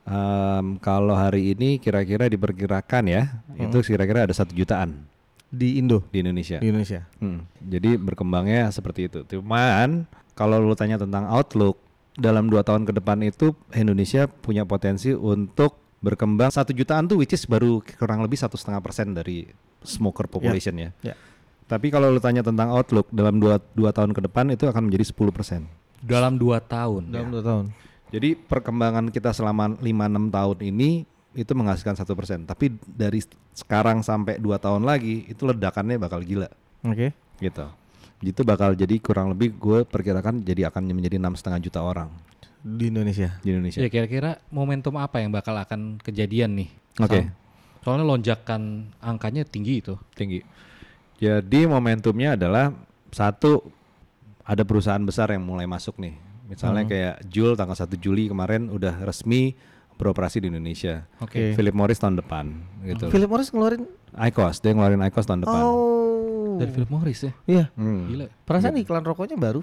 Em, 0.06 0.78
kalau 0.78 1.18
hari 1.18 1.50
ini 1.50 1.82
kira-kira 1.82 2.30
diperkirakan 2.30 3.04
ya, 3.10 3.42
itu 3.58 3.82
kira-kira 3.82 4.22
ada 4.22 4.30
satu 4.30 4.54
jutaan 4.54 5.02
Di 5.46 5.78
Indo, 5.78 6.06
di 6.10 6.22
Indonesia. 6.22 6.62
di 6.62 6.70
Indonesia. 6.70 7.02
Hmm, 7.18 7.42
Jadi 7.58 7.98
berkembangnya 7.98 8.70
seperti 8.70 9.10
itu. 9.10 9.26
Cuman 9.26 10.06
kalau 10.34 10.62
lu 10.62 10.78
tanya 10.78 10.94
tentang 10.94 11.26
outlook 11.26 11.78
dalam 12.14 12.46
dua 12.46 12.62
tahun 12.62 12.86
ke 12.86 12.94
depan 12.94 13.18
itu 13.22 13.50
Indonesia 13.74 14.30
punya 14.30 14.62
potensi 14.62 15.10
untuk 15.10 15.74
berkembang 15.98 16.54
satu 16.54 16.70
jutaan 16.70 17.10
tuh 17.10 17.18
which 17.18 17.34
is 17.34 17.42
baru 17.42 17.82
kurang 17.98 18.22
lebih 18.22 18.38
satu 18.38 18.54
setengah 18.54 18.78
persen 18.78 19.10
dari 19.10 19.48
smoker 19.82 20.30
population 20.30 20.74
ya. 20.78 20.90
ya. 21.02 21.14
Tapi 21.66 21.90
kalau 21.90 22.14
lu 22.14 22.22
tanya 22.22 22.46
tentang 22.46 22.70
outlook 22.70 23.10
dalam 23.10 23.42
dua, 23.42 23.58
dua 23.74 23.90
tahun 23.90 24.14
ke 24.14 24.22
depan 24.22 24.54
itu 24.54 24.70
akan 24.70 24.86
menjadi 24.86 25.10
10 25.10 25.34
persen. 25.34 25.66
Dalam 25.98 26.38
2 26.38 26.62
tahun. 26.62 27.10
Dalam 27.10 27.28
dua 27.34 27.42
tahun. 27.42 27.64
Jadi 28.10 28.38
perkembangan 28.38 29.10
kita 29.10 29.34
selama 29.34 29.74
5-6 29.82 30.30
tahun 30.30 30.58
ini 30.62 30.90
itu 31.36 31.52
menghasilkan 31.52 31.98
satu 31.98 32.16
persen. 32.16 32.46
Tapi 32.48 32.72
dari 32.86 33.20
sekarang 33.52 34.00
sampai 34.00 34.40
dua 34.40 34.56
tahun 34.56 34.86
lagi 34.86 35.28
itu 35.28 35.44
ledakannya 35.44 36.00
bakal 36.00 36.24
gila 36.24 36.48
Oke. 36.86 37.12
gitu. 37.42 37.66
Itu 38.24 38.42
bakal 38.48 38.72
jadi 38.72 38.96
kurang 38.96 39.36
lebih 39.36 39.58
gue 39.60 39.84
perkirakan 39.84 40.40
jadi 40.40 40.72
akan 40.72 40.88
menjadi 40.88 41.20
enam 41.20 41.36
setengah 41.36 41.60
juta 41.60 41.84
orang 41.84 42.08
Di 42.66 42.88
Indonesia. 42.88 43.36
di 43.44 43.52
Indonesia. 43.52 43.78
Ya 43.78 43.92
kira-kira 43.92 44.40
momentum 44.48 44.96
apa 44.96 45.20
yang 45.20 45.30
bakal 45.30 45.54
akan 45.54 46.00
kejadian 46.00 46.56
nih? 46.56 46.68
Oke. 46.98 47.20
Sam? 47.28 47.30
Soalnya 47.84 48.04
lonjakan 48.08 48.90
angkanya 48.98 49.46
tinggi 49.46 49.78
itu. 49.78 49.94
Tinggi. 50.18 50.42
Jadi 51.22 51.70
momentumnya 51.70 52.34
adalah 52.34 52.74
satu 53.14 53.62
ada 54.42 54.66
perusahaan 54.66 55.00
besar 55.00 55.30
yang 55.30 55.46
mulai 55.46 55.70
masuk 55.70 55.94
nih. 56.02 56.25
Misalnya 56.46 56.84
kayak 56.86 57.14
Jul 57.26 57.54
tanggal 57.54 57.74
1 57.74 57.90
Juli 57.98 58.26
kemarin 58.26 58.70
udah 58.70 59.02
resmi 59.02 59.54
beroperasi 59.96 60.44
di 60.44 60.52
Indonesia. 60.52 61.08
Oke. 61.18 61.56
Philip 61.56 61.72
Morris 61.72 61.96
tahun 61.96 62.20
depan 62.20 62.52
gitu. 62.84 63.08
Philip 63.08 63.26
Morris 63.26 63.48
ngeluarin 63.50 63.88
IQOS, 64.12 64.60
dia 64.60 64.72
ngeluarin 64.72 65.00
IQOS 65.02 65.26
tahun 65.26 65.40
depan. 65.42 65.62
Oh. 65.64 66.56
Dari 66.56 66.70
Philip 66.72 66.88
Morris 66.88 67.20
ya. 67.20 67.32
Iya. 67.44 67.64
Hmm, 67.74 68.08
Gila. 68.08 68.26
Perasaan 68.44 68.76
iklan 68.76 69.02
rokoknya 69.02 69.36
baru. 69.36 69.60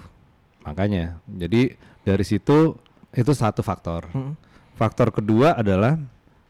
makanya. 0.62 1.20
Jadi 1.28 1.76
dari 2.00 2.24
situ 2.24 2.72
itu 3.12 3.32
satu 3.32 3.60
faktor. 3.60 4.08
Hmm. 4.10 4.32
Faktor 4.74 5.12
kedua 5.12 5.54
adalah 5.54 6.00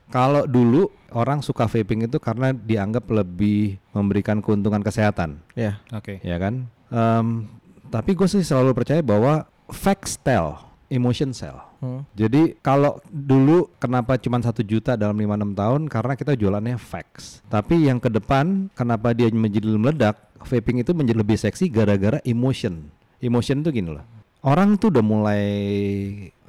kalau 0.09 0.47
dulu 0.47 0.87
orang 1.11 1.43
suka 1.43 1.67
vaping 1.67 2.07
itu 2.07 2.17
karena 2.19 2.55
dianggap 2.55 3.05
lebih 3.11 3.77
memberikan 3.91 4.39
keuntungan 4.39 4.81
kesehatan, 4.81 5.43
Ya. 5.53 5.83
Oke. 5.91 6.23
ya 6.23 6.39
kan? 6.39 6.71
Em, 6.89 7.51
tapi 7.91 8.15
gue 8.15 8.25
sih 8.25 8.41
selalu 8.41 8.71
percaya 8.73 9.03
bahwa 9.03 9.45
facts 9.71 10.21
tell, 10.21 10.61
emotion 10.93 11.33
sell. 11.33 11.61
Hmm. 11.81 12.03
Jadi 12.17 12.57
kalau 12.65 13.01
dulu 13.09 13.69
kenapa 13.77 14.17
cuma 14.17 14.41
satu 14.41 14.65
juta 14.65 14.97
dalam 14.97 15.17
5-6 15.17 15.53
tahun 15.61 15.81
karena 15.89 16.13
kita 16.17 16.33
jualannya 16.37 16.77
facts. 16.81 17.45
Tapi 17.49 17.89
yang 17.89 18.01
ke 18.01 18.09
depan 18.09 18.73
kenapa 18.73 19.13
dia 19.13 19.29
menjadi 19.29 19.77
meledak, 19.77 20.17
vaping 20.45 20.81
itu 20.81 20.93
menjadi 20.97 21.19
lebih 21.21 21.37
seksi 21.37 21.69
gara-gara 21.69 22.21
emotion. 22.25 22.89
Emotion 23.21 23.65
tuh 23.65 23.73
gini 23.73 23.93
loh. 23.93 24.05
Orang 24.45 24.77
tuh 24.77 24.93
udah 24.93 25.05
mulai 25.05 25.45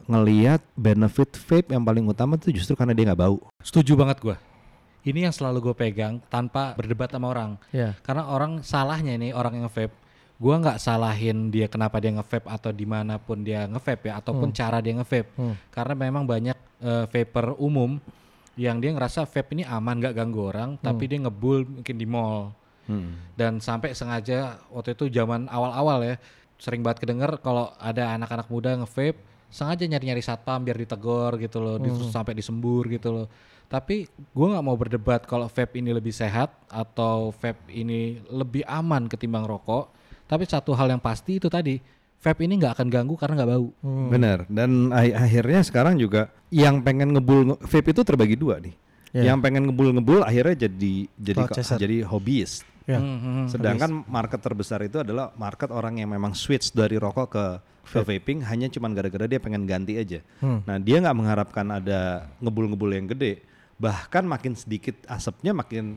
ngeliat 0.05 0.61
benefit 0.77 1.33
vape 1.33 1.73
yang 1.73 1.81
paling 1.81 2.05
utama 2.05 2.37
tuh 2.37 2.53
justru 2.53 2.77
karena 2.77 2.93
dia 2.93 3.11
nggak 3.11 3.21
bau. 3.21 3.39
Setuju 3.63 3.97
banget 3.97 4.19
gua. 4.21 4.37
Ini 5.05 5.29
yang 5.29 5.33
selalu 5.37 5.69
gue 5.69 5.75
pegang 5.77 6.17
tanpa 6.33 6.73
berdebat 6.73 7.13
sama 7.13 7.29
orang. 7.29 7.61
Ya. 7.69 7.93
Karena 8.01 8.25
orang 8.25 8.65
salahnya 8.65 9.13
ini 9.13 9.37
orang 9.37 9.53
yang 9.53 9.69
nge-vape, 9.69 9.93
gua 10.35 10.59
nggak 10.59 10.77
salahin 10.83 11.47
dia 11.47 11.71
kenapa 11.71 11.99
dia 12.03 12.11
nge-vape 12.11 12.47
atau 12.51 12.71
di 12.75 12.83
mana 12.83 13.15
pun 13.15 13.39
dia 13.39 13.67
nge-vape 13.71 14.11
ya, 14.11 14.19
ataupun 14.19 14.51
cara 14.51 14.83
dia 14.83 14.91
nge-vape. 14.99 15.31
Hmm. 15.39 15.55
Karena 15.71 15.93
memang 15.95 16.27
banyak 16.27 16.57
eh, 16.83 17.05
vapor 17.07 17.55
umum 17.55 17.99
yang 18.55 18.79
dia 18.79 18.91
ngerasa 18.95 19.27
vape 19.27 19.55
ini 19.55 19.63
aman 19.67 19.99
nggak 19.99 20.15
ganggu 20.15 20.51
orang, 20.51 20.79
tapi 20.79 21.07
dia 21.11 21.19
ngebul 21.23 21.67
mungkin 21.79 21.95
di 21.95 22.07
mall. 22.07 22.51
Dan 23.35 23.59
sampai 23.59 23.97
sengaja 23.97 24.61
waktu 24.69 24.93
itu 24.93 25.09
zaman 25.09 25.49
awal-awal 25.49 26.05
ya, 26.05 26.15
sering 26.59 26.85
banget 26.85 27.03
kedenger 27.03 27.39
kalau 27.43 27.73
ada 27.81 28.15
anak-anak 28.15 28.47
muda 28.51 28.75
nge-vape, 28.79 29.19
sengaja 29.51 29.87
nyari-nyari 29.87 30.23
satpam 30.23 30.63
biar 30.63 30.77
ditegor 30.79 31.39
gitu 31.39 31.63
loh, 31.63 31.79
terus 31.79 32.11
sampai 32.11 32.35
disembur 32.35 32.87
gitu 32.91 33.11
loh. 33.11 33.27
Tapi 33.65 34.05
gua 34.35 34.55
nggak 34.55 34.65
mau 34.67 34.77
berdebat 34.77 35.21
kalau 35.25 35.49
vape 35.49 35.81
ini 35.81 35.95
lebih 35.95 36.13
sehat 36.13 36.53
atau 36.69 37.33
vape 37.33 37.71
ini 37.71 38.19
lebih 38.29 38.67
aman 38.67 39.07
ketimbang 39.07 39.47
rokok. 39.47 39.94
Tapi 40.25 40.43
satu 40.49 40.73
hal 40.73 40.89
yang 40.89 41.01
pasti 41.01 41.37
itu 41.37 41.47
tadi, 41.47 41.77
vape 42.21 42.41
ini 42.45 42.57
nggak 42.57 42.81
akan 42.81 42.87
ganggu 42.89 43.13
karena 43.13 43.33
nggak 43.41 43.49
bau. 43.53 43.67
Hmm. 43.85 44.09
Bener. 44.09 44.39
Dan 44.49 44.89
akhirnya 44.91 45.61
sekarang 45.61 45.95
juga 46.01 46.33
yang 46.49 46.81
pengen 46.81 47.13
ngebul 47.13 47.53
nge- 47.53 47.59
vape 47.61 47.89
itu 47.93 48.01
terbagi 48.01 48.33
dua 48.33 48.57
nih. 48.57 48.73
Ya. 49.15 49.31
Yang 49.31 49.47
pengen 49.47 49.63
ngebul-ngebul 49.71 50.27
akhirnya 50.27 50.67
jadi 50.67 51.07
jadi 51.15 51.39
jadi 51.79 51.97
hobiis. 52.03 52.67
Ya. 52.85 52.99
Hmm, 53.01 53.17
hmm, 53.17 53.45
Sedangkan 53.49 54.03
market 54.05 54.43
terbesar 54.43 54.83
itu 54.83 55.01
adalah 55.01 55.31
market 55.39 55.71
orang 55.71 55.97
yang 55.97 56.11
memang 56.11 56.35
switch 56.35 56.69
dari 56.75 56.99
rokok 56.99 57.27
ke 57.31 57.45
ke 57.85 57.99
vaping 58.01 58.41
hanya 58.49 58.65
cuman 58.67 58.91
gara-gara 58.97 59.29
dia 59.29 59.39
pengen 59.39 59.63
ganti 59.69 59.95
aja. 59.95 60.19
Hmm. 60.41 60.61
Nah 60.65 60.77
dia 60.81 60.99
nggak 60.99 61.15
mengharapkan 61.15 61.65
ada 61.69 62.27
ngebul-ngebul 62.41 62.91
yang 62.91 63.07
gede. 63.07 63.45
Bahkan 63.77 64.25
makin 64.25 64.53
sedikit 64.57 64.99
asapnya 65.07 65.53
makin 65.53 65.95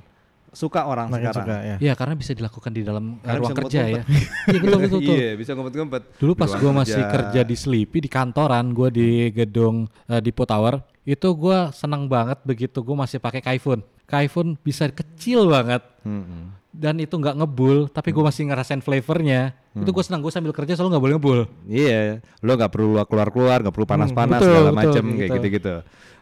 suka 0.52 0.88
orang 0.88 1.12
Makin 1.12 1.30
sekarang. 1.30 1.44
suka 1.44 1.56
ya. 1.64 1.76
Ya 1.80 1.92
karena 1.96 2.14
bisa 2.16 2.32
dilakukan 2.32 2.70
di 2.72 2.82
dalam 2.84 3.20
uh, 3.20 3.24
Karena 3.24 3.40
ruang 3.40 3.56
kerja 3.64 3.80
ya. 3.84 4.02
Iya 4.48 4.60
betul 4.60 4.78
betul. 4.80 5.00
betul. 5.00 5.16
Iya 5.16 5.30
bisa 5.36 5.50
ngumpet-ngumpet. 5.54 6.02
Dulu 6.20 6.32
Di 6.34 6.40
pas 6.40 6.52
gue 6.56 6.72
masih 6.72 7.02
kerja 7.04 7.40
di 7.44 7.56
Sleepy 7.56 7.98
di 8.04 8.10
kantoran 8.10 8.72
gue 8.72 8.88
di 8.92 9.08
gedung 9.32 9.88
uh, 10.08 10.20
Depot 10.20 10.48
Tower 10.48 10.80
itu 11.08 11.28
gue 11.32 11.58
senang 11.72 12.04
banget 12.04 12.38
begitu 12.44 12.84
gue 12.84 12.96
masih 12.96 13.18
pakai 13.20 13.40
Kaifun. 13.40 13.80
Kaifun 14.08 14.56
bisa 14.60 14.88
kecil 14.88 15.48
banget 15.52 15.84
Mm-mm. 16.00 16.52
dan 16.72 16.96
itu 16.96 17.12
nggak 17.12 17.36
ngebul 17.44 17.92
tapi 17.92 18.12
gue 18.12 18.24
masih 18.24 18.48
ngerasain 18.48 18.80
flavornya. 18.80 19.52
Itu 19.78 19.94
gue 19.94 20.04
senang 20.04 20.24
gue 20.24 20.32
sambil 20.32 20.50
kerja 20.50 20.74
selalu 20.74 20.96
nggak 20.96 21.04
boleh 21.04 21.14
ngebul. 21.16 21.40
Iya, 21.70 22.18
lo 22.42 22.52
nggak 22.56 22.72
perlu 22.72 22.98
keluar-keluar, 23.06 23.62
nggak 23.62 23.74
perlu 23.74 23.86
panas-panas 23.86 24.40
betul, 24.42 24.48
segala 24.50 24.70
betul, 24.72 24.76
macam 24.80 25.04
kayak 25.06 25.18
gitu. 25.22 25.36
gitu-gitu. 25.38 25.74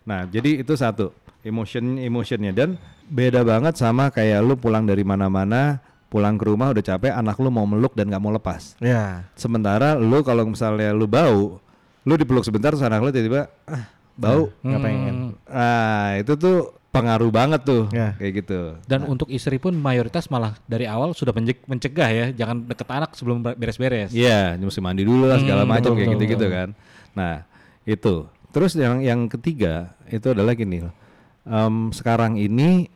Nah, 0.06 0.20
jadi 0.28 0.50
itu 0.62 0.72
satu 0.78 1.10
emotion 1.46 1.96
emotionnya 1.96 2.50
dan 2.50 2.74
beda 3.06 3.40
banget 3.40 3.78
sama 3.78 4.10
kayak 4.10 4.42
lu 4.42 4.54
pulang 4.54 4.82
dari 4.82 5.00
mana-mana, 5.00 5.78
pulang 6.06 6.34
ke 6.34 6.44
rumah 6.44 6.74
udah 6.74 6.82
capek, 6.84 7.14
anak 7.14 7.38
lu 7.38 7.48
mau 7.48 7.64
meluk 7.64 7.94
dan 7.94 8.10
nggak 8.10 8.18
mau 8.18 8.30
lepas. 8.30 8.74
Ya. 8.76 9.30
Sementara 9.32 9.94
lu 9.94 10.20
kalau 10.20 10.42
misalnya 10.44 10.90
lu 10.90 11.06
bau, 11.06 11.62
lu 12.02 12.14
dipeluk 12.14 12.42
sebentar 12.42 12.70
terus 12.70 12.82
anak 12.82 12.98
lu 12.98 13.08
tiba-tiba 13.08 13.46
ah 13.64 13.86
bau. 14.12 14.50
Nggak 14.60 14.80
pengen. 14.82 15.16
Ah, 15.46 16.18
itu 16.18 16.34
tuh 16.34 16.56
pengaruh 16.88 17.28
banget 17.28 17.60
tuh 17.60 17.86
Ya. 17.92 18.16
kayak 18.16 18.32
gitu. 18.40 18.60
Dan 18.84 19.04
untuk 19.04 19.28
istri 19.28 19.60
pun 19.60 19.76
mayoritas 19.76 20.26
malah 20.26 20.56
dari 20.64 20.88
awal 20.88 21.12
sudah 21.12 21.30
mencegah 21.62 22.08
ya, 22.08 22.26
jangan 22.32 22.64
deket 22.64 22.88
anak 22.88 23.12
sebelum 23.12 23.44
ber- 23.44 23.52
beres-beres. 23.54 24.10
Iya, 24.10 24.56
mesti 24.56 24.80
mandi 24.80 25.04
dulu 25.04 25.28
lah 25.28 25.36
segala 25.36 25.62
Hmm, 25.62 25.70
macam 25.70 25.92
kayak 25.92 26.16
gitu-gitu 26.16 26.46
kan. 26.48 26.68
Nah, 27.12 27.44
itu. 27.84 28.24
Terus 28.48 28.72
yang 28.72 29.04
yang 29.04 29.28
ketiga 29.28 29.92
itu 30.08 30.32
adalah 30.32 30.56
gini. 30.56 30.88
Em, 31.46 31.88
sekarang 31.90 32.34
ini 32.36 32.90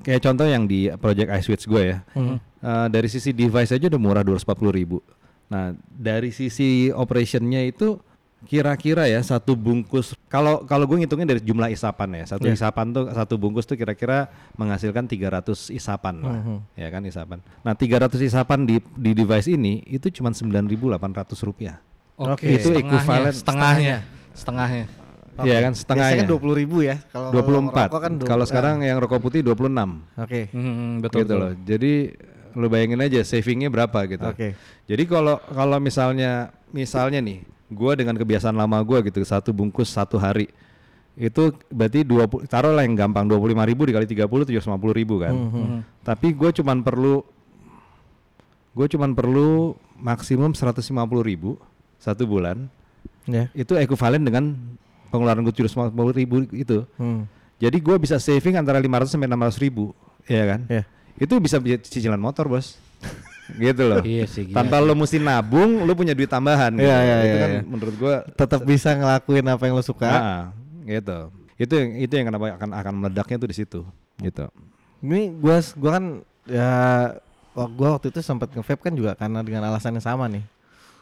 kayak 0.00 0.20
contoh 0.22 0.44
yang 0.44 0.64
di 0.64 0.88
Project 0.96 1.28
iSwitch 1.30 1.64
gue 1.64 1.82
ya. 1.86 1.98
Hmm. 2.12 2.40
eh, 2.60 2.86
dari 2.88 3.06
sisi 3.06 3.30
device 3.30 3.72
aja 3.72 3.86
udah 3.86 3.96
murah 3.96 4.20
240 4.20 4.44
ribu. 4.70 4.98
Nah, 5.46 5.72
dari 5.90 6.30
sisi 6.30 6.88
operationnya 6.88 7.64
itu 7.64 7.98
kira-kira 8.40 9.04
ya 9.04 9.20
satu 9.20 9.52
bungkus 9.52 10.16
kalau 10.24 10.64
kalau 10.64 10.88
gue 10.88 10.96
ngitungnya 10.96 11.28
dari 11.28 11.44
jumlah 11.44 11.68
isapan 11.68 12.08
ya 12.16 12.24
satu 12.26 12.48
Iya. 12.48 12.56
isapan 12.56 12.88
tuh 12.88 13.04
satu 13.12 13.36
bungkus 13.36 13.68
tuh 13.68 13.76
kira-kira 13.76 14.32
menghasilkan 14.56 15.04
300 15.04 15.68
isapan 15.68 16.24
lah 16.24 16.40
Mhm. 16.40 16.56
ya 16.72 16.88
kan 16.88 17.04
isapan 17.04 17.44
nah 17.60 17.76
300 17.76 18.16
isapan 18.16 18.64
di 18.64 18.80
di 18.96 19.12
device 19.12 19.44
ini 19.44 19.84
itu 19.84 20.08
cuma 20.10 20.32
9.800 20.32 21.36
rupiah 21.44 21.84
Oke, 22.16 22.48
Itu 22.52 22.72
setengahnya, 22.72 23.32
setengahnya, 23.32 23.96
setengahnya. 24.32 24.84
Iya 25.42 25.58
kan 25.60 25.72
setengahnya 25.72 26.12
Biasanya 26.16 26.28
dua 26.28 26.38
puluh 26.38 26.56
ribu 26.56 26.76
ya. 26.80 26.96
Kalau 27.06 27.28
24 27.32 27.86
rokok 27.86 28.00
kan 28.00 28.12
kalau 28.20 28.44
20. 28.44 28.50
sekarang 28.50 28.74
yang 28.80 28.96
rokok 28.96 29.20
putih 29.20 29.40
26 29.40 29.70
Ah, 29.70 29.88
Oke. 30.20 30.40
Hmm, 30.50 30.98
betul, 30.98 31.18
gitu 31.20 31.32
betul. 31.32 31.38
loh 31.38 31.52
jadi 31.60 31.92
lu 32.50 32.66
bayangin 32.66 32.98
aja 32.98 33.20
savingnya 33.22 33.68
berapa 33.68 33.98
gitu 34.06 34.24
Oke. 34.24 34.58
Jadi 34.84 35.02
kalau 35.04 35.38
kalau 35.46 35.78
misalnya 35.78 36.30
misalnya 36.68 37.18
nih, 37.18 37.40
gua 37.68 37.94
dengan 37.94 38.14
kebiasaan 38.14 38.52
lama 38.52 38.78
gua 38.80 38.98
gitu 39.00 39.18
satu 39.20 39.50
bungkus 39.50 39.86
satu 39.88 40.16
hari 40.16 40.50
itu 41.14 41.42
berarti 41.66 42.00
20 42.02 42.46
taruhlah 42.46 42.80
yang 42.80 42.96
gampang 42.96 43.24
25 43.24 43.38
ribu 43.66 43.82
dikali 43.84 44.06
30 44.06 44.26
750 44.46 44.66
ribu 44.94 45.14
kan. 45.18 45.34
Hmm. 45.34 45.78
Tapi 46.00 46.32
gue 46.32 46.50
cuman 46.54 46.80
perlu 46.80 47.20
gue 48.70 48.86
cuman 48.88 49.10
perlu 49.10 49.74
maksimum 49.96 50.54
150 50.54 50.80
ribu 51.20 51.58
satu 51.96 52.24
bulan 52.24 52.70
Ya. 53.28 53.46
itu 53.52 53.76
ekuivalen 53.76 54.22
dengan 54.22 54.56
pengeluaran 55.10 55.42
gue 55.42 55.54
750 55.54 55.92
ribu 56.16 56.46
itu. 56.54 56.86
Hmm. 56.96 57.26
Jadi 57.60 57.76
gua 57.84 58.00
bisa 58.00 58.16
saving 58.16 58.56
antara 58.56 58.80
500 58.80 59.12
sampai 59.12 59.28
600 59.28 59.60
ribu, 59.60 59.92
ya 60.24 60.56
kan? 60.56 60.60
Ya. 60.64 60.82
Itu 61.20 61.36
bisa 61.36 61.60
cicilan 61.60 62.16
motor 62.16 62.48
bos, 62.48 62.80
gitu 63.60 63.82
loh. 63.84 64.00
Iya 64.00 64.24
sih. 64.24 64.48
gila 64.48 64.56
Tanpa 64.64 64.80
lo 64.80 64.96
mesti 64.96 65.20
nabung, 65.20 65.84
lo 65.84 65.92
punya 65.92 66.16
duit 66.16 66.32
tambahan. 66.32 66.72
gitu. 66.72 66.88
Iya, 66.88 66.98
iya, 67.04 67.16
itu 67.20 67.36
iya, 67.36 67.42
kan 67.44 67.50
iya. 67.52 67.62
menurut 67.68 67.94
gua 68.00 68.14
Tetap 68.32 68.64
bisa 68.64 68.96
ngelakuin 68.96 69.44
apa 69.44 69.62
yang 69.68 69.76
lo 69.76 69.84
suka. 69.84 70.08
nah, 70.08 70.44
gitu. 70.88 71.18
Itu 71.60 71.72
yang 71.76 71.90
itu 72.00 72.12
yang 72.16 72.26
kenapa 72.32 72.56
akan 72.56 72.70
akan 72.72 72.94
meledaknya 72.96 73.36
tuh 73.36 73.48
di 73.52 73.56
situ, 73.60 73.80
gitu. 74.24 74.48
Ini 75.04 75.36
gua 75.36 75.60
gua 75.76 75.90
kan 76.00 76.04
ya 76.48 76.70
gua 77.76 78.00
waktu 78.00 78.08
itu 78.08 78.24
sempat 78.24 78.48
nge-vape 78.56 78.88
kan 78.88 78.94
juga 78.96 79.12
karena 79.20 79.44
dengan 79.44 79.68
alasan 79.68 80.00
yang 80.00 80.06
sama 80.08 80.32
nih. 80.32 80.40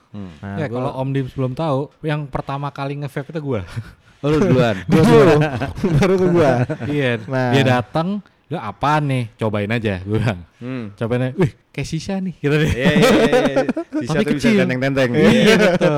Hmm. 0.09 0.33
Nah, 0.39 0.57
ya 0.57 0.67
kalau 0.67 0.91
Om 0.95 1.09
Dims 1.11 1.33
belum 1.33 1.53
tahu, 1.53 1.93
yang 2.01 2.25
pertama 2.25 2.69
kali 2.69 2.97
nge-vape 2.97 3.31
itu 3.31 3.41
gua. 3.43 3.63
Oh, 4.19 4.27
lu 4.29 4.43
duluan. 4.43 4.75
gua 4.91 5.03
dulu 5.07 5.35
baru 6.03 6.15
ke 6.17 6.27
gua. 6.29 6.51
iya, 6.87 7.23
Nah. 7.23 7.55
dia 7.55 7.63
datang, 7.63 8.19
"Ya 8.47 8.67
apaan 8.67 9.07
nih? 9.07 9.31
Cobain 9.39 9.71
aja." 9.71 10.03
Gua 10.03 10.19
bilang. 10.19 10.41
hmm. 10.59 10.85
Cobain 10.99 11.23
aja. 11.23 11.35
Wih, 11.39 11.53
kayak 11.71 11.87
sisa 11.87 12.19
nih. 12.19 12.35
Gitu 12.35 12.51
deh. 12.51 12.67
Iya, 12.67 12.91
iya, 12.91 13.11
iya, 13.15 13.43
iya. 13.47 13.57
Sisa 13.95 14.11
Tapi 14.11 14.23
tuh 14.25 14.35
bisa 14.35 14.49
kecil. 14.51 14.59
tenteng-tenteng. 14.59 15.11
Iya, 15.15 15.55
betul. 15.55 15.95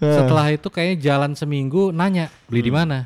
Eh. 0.00 0.08
Setelah 0.08 0.46
itu 0.50 0.66
kayaknya 0.66 0.96
jalan 1.04 1.32
seminggu 1.36 1.92
nanya 1.92 2.32
beli 2.48 2.64
di 2.64 2.72
mana. 2.72 3.04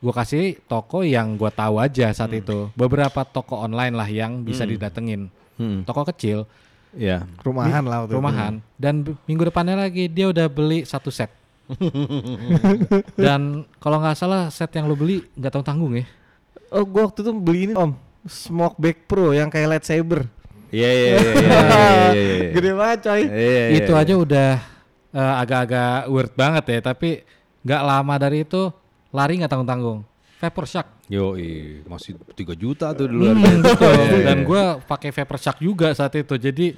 Gua 0.00 0.16
kasih 0.16 0.56
toko 0.64 1.04
yang 1.04 1.36
gua 1.36 1.52
tahu 1.52 1.76
aja 1.76 2.16
saat 2.16 2.32
itu. 2.32 2.72
Beberapa 2.72 3.28
toko 3.28 3.60
online 3.60 3.92
lah 3.92 4.08
yang 4.08 4.40
bisa 4.40 4.64
didatengin. 4.64 5.28
Hmm. 5.54 5.84
Toko 5.84 6.00
kecil, 6.02 6.48
Iya. 6.94 7.26
Rumahan 7.42 7.82
lah 7.84 7.96
waktu 8.04 8.12
itu. 8.12 8.18
rumahan. 8.18 8.52
Dan 8.78 8.94
b- 9.02 9.18
minggu 9.26 9.50
depannya 9.50 9.76
lagi 9.76 10.06
dia 10.06 10.30
udah 10.30 10.46
beli 10.46 10.86
satu 10.86 11.10
set. 11.10 11.30
Dan 13.16 13.64
kalau 13.80 13.98
nggak 14.00 14.16
salah 14.18 14.48
set 14.52 14.70
yang 14.76 14.86
lo 14.86 14.94
beli 14.94 15.24
nggak 15.34 15.50
tanggung 15.52 15.68
tanggung 15.68 15.92
ya. 15.98 16.04
Oh, 16.74 16.82
gua 16.82 17.06
waktu 17.08 17.22
itu 17.22 17.30
beli 17.32 17.60
ini 17.70 17.72
Om, 17.74 17.92
Smoke 18.26 18.78
Back 18.78 19.06
Pro 19.06 19.30
yang 19.30 19.48
kayak 19.48 19.78
lightsaber. 19.78 20.26
Iya, 20.74 20.90
iya, 20.90 21.06
iya, 21.06 21.14
iya, 21.14 21.30
iya, 21.30 21.38
iya, 21.38 22.14
iya. 22.18 22.50
Gede 22.50 22.70
banget 22.74 22.98
coy. 23.06 23.22
Iya, 23.22 23.30
iya, 23.30 23.64
itu 23.78 23.92
iya. 23.94 24.02
aja 24.02 24.14
udah 24.18 24.50
eh, 25.14 25.34
agak-agak 25.38 25.98
weird 26.10 26.32
banget 26.34 26.64
ya. 26.66 26.78
Tapi 26.82 27.10
nggak 27.62 27.82
lama 27.86 28.14
dari 28.18 28.42
itu 28.42 28.62
lari 29.14 29.38
nggak 29.38 29.50
tanggung 29.50 29.70
tanggung. 29.70 29.98
Vapor 30.34 30.64
Shark. 30.64 30.88
Yo, 31.06 31.36
masih 31.84 32.16
3 32.32 32.52
juta 32.52 32.90
tuh 32.92 33.06
dulu 33.06 33.28
Hmm, 33.28 33.60
betul. 33.60 33.88
Iya, 33.88 34.04
iya, 34.10 34.24
Dan 34.24 34.36
iya. 34.40 34.44
gue 34.44 34.62
pakai 34.84 35.08
Vapor 35.10 35.36
Shark 35.36 35.58
juga 35.58 35.92
saat 35.92 36.12
itu. 36.14 36.34
Jadi 36.34 36.72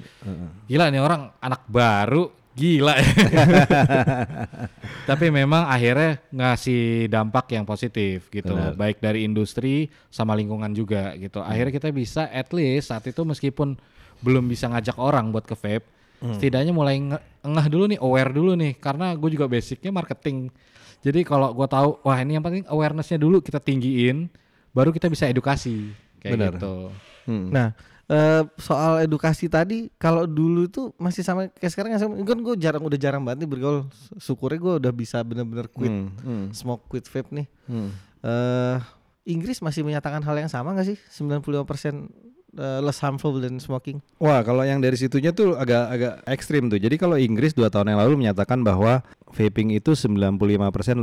gila 0.65 0.87
nih 0.87 0.99
orang 0.99 1.31
anak 1.37 1.61
baru 1.65 2.27
gila. 2.53 2.93
Tapi 5.09 5.25
memang 5.29 5.65
akhirnya 5.65 6.17
ngasih 6.29 7.07
dampak 7.07 7.51
yang 7.51 7.63
positif 7.63 8.27
gitu, 8.27 8.51
Benar. 8.51 8.73
baik 8.73 8.97
dari 8.97 9.23
industri 9.23 9.87
sama 10.07 10.33
lingkungan 10.33 10.71
juga 10.71 11.13
gitu. 11.15 11.39
Akhirnya 11.39 11.71
kita 11.71 11.87
bisa 11.89 12.27
at 12.27 12.49
least 12.51 12.89
saat 12.89 13.03
itu 13.03 13.19
meskipun 13.21 13.75
belum 14.19 14.45
bisa 14.45 14.65
ngajak 14.67 14.95
orang 14.97 15.29
buat 15.29 15.43
ke 15.43 15.53
vape, 15.53 15.85
setidaknya 16.33 16.71
mulai 16.71 16.97
nge- 16.97 17.23
ngeh 17.43 17.67
dulu 17.69 17.83
nih, 17.87 17.99
aware 18.01 18.31
dulu 18.31 18.51
nih, 18.53 18.73
karena 18.75 19.13
gue 19.13 19.29
juga 19.29 19.45
basicnya 19.45 19.89
marketing. 19.89 20.49
Jadi 21.01 21.21
kalau 21.23 21.53
gue 21.53 21.67
tahu, 21.67 22.01
wah 22.01 22.17
ini 22.17 22.35
yang 22.35 22.45
penting 22.45 22.65
awarenessnya 22.67 23.17
dulu 23.17 23.39
kita 23.39 23.57
tinggiin, 23.57 24.27
baru 24.71 24.89
kita 24.89 25.07
bisa 25.07 25.25
edukasi 25.25 25.93
kayak 26.19 26.33
Benar. 26.35 26.51
gitu. 26.57 26.73
Hmm. 27.27 27.47
Nah, 27.53 27.67
eh, 28.07 28.43
soal 28.57 29.03
edukasi 29.03 29.45
tadi, 29.47 29.87
kalau 29.95 30.25
dulu 30.25 30.65
itu 30.65 30.91
masih 30.97 31.21
sama 31.21 31.47
kayak 31.53 31.71
sekarang 31.71 31.89
nggak 31.93 32.01
sama. 32.01 32.13
Kan 32.23 32.39
gue 32.41 32.55
jarang 32.57 32.83
udah 32.83 32.99
jarang 32.99 33.21
banget 33.23 33.45
nih 33.45 33.49
bergaul. 33.51 33.79
Syukurnya 34.17 34.59
gue 34.59 34.73
udah 34.83 34.91
bisa 34.91 35.21
bener-bener 35.21 35.67
quit 35.69 35.91
Hmm, 35.91 36.09
hmm, 36.23 36.45
smoke 36.51 36.87
quit 36.87 37.05
vape 37.05 37.29
nih. 37.33 37.47
hmm. 37.69 37.89
eh 38.25 38.77
Inggris 39.27 39.59
masih 39.59 39.83
menyatakan 39.83 40.23
hal 40.23 40.35
yang 40.39 40.47
sama 40.47 40.71
nggak 40.71 40.87
sih? 40.87 40.97
95% 41.19 42.07
eh, 42.53 42.79
less 42.79 42.99
harmful 42.99 43.35
than 43.37 43.59
smoking. 43.59 43.99
Wah, 44.17 44.39
kalau 44.41 44.63
yang 44.63 44.79
dari 44.79 44.95
situnya 44.95 45.35
tuh 45.35 45.55
agak 45.55 45.83
agak 45.91 46.13
ekstrim 46.25 46.71
tuh. 46.71 46.79
Jadi 46.79 46.95
kalau 46.95 47.19
Inggris 47.19 47.51
dua 47.51 47.67
tahun 47.67 47.91
yang 47.91 47.99
lalu 47.99 48.23
menyatakan 48.23 48.63
bahwa 48.63 49.03
vaping 49.29 49.75
itu 49.75 49.91
95% 49.91 50.47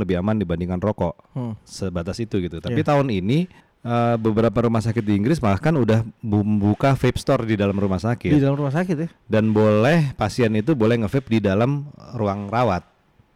lebih 0.01 0.17
aman 0.17 0.41
dibandingkan 0.41 0.81
rokok. 0.81 1.13
Hmm. 1.33 1.53
Sebatas 1.61 2.17
itu 2.17 2.41
gitu. 2.41 2.57
Tapi 2.57 2.81
Iya. 2.81 2.89
tahun 2.95 3.13
ini 3.13 3.45
eh, 3.85 4.15
beberapa 4.17 4.65
rumah 4.65 4.81
sakit 4.81 5.05
di 5.05 5.13
Inggris 5.13 5.37
bahkan 5.37 5.77
udah 5.77 6.01
membuka 6.25 6.97
vape 6.97 7.21
store 7.21 7.45
di 7.45 7.53
dalam 7.53 7.77
rumah 7.77 8.01
Di 8.01 8.09
sakit 8.09 8.41
dalam 8.41 8.57
rumah 8.57 8.73
sakit 8.73 8.95
ya? 8.97 9.09
dan 9.29 9.53
boleh 9.53 10.17
pasien 10.17 10.49
itu 10.57 10.73
boleh 10.73 11.05
nge-vape 11.05 11.29
di 11.29 11.39
dalam 11.39 11.85
ruang 12.17 12.49
rawat. 12.49 12.81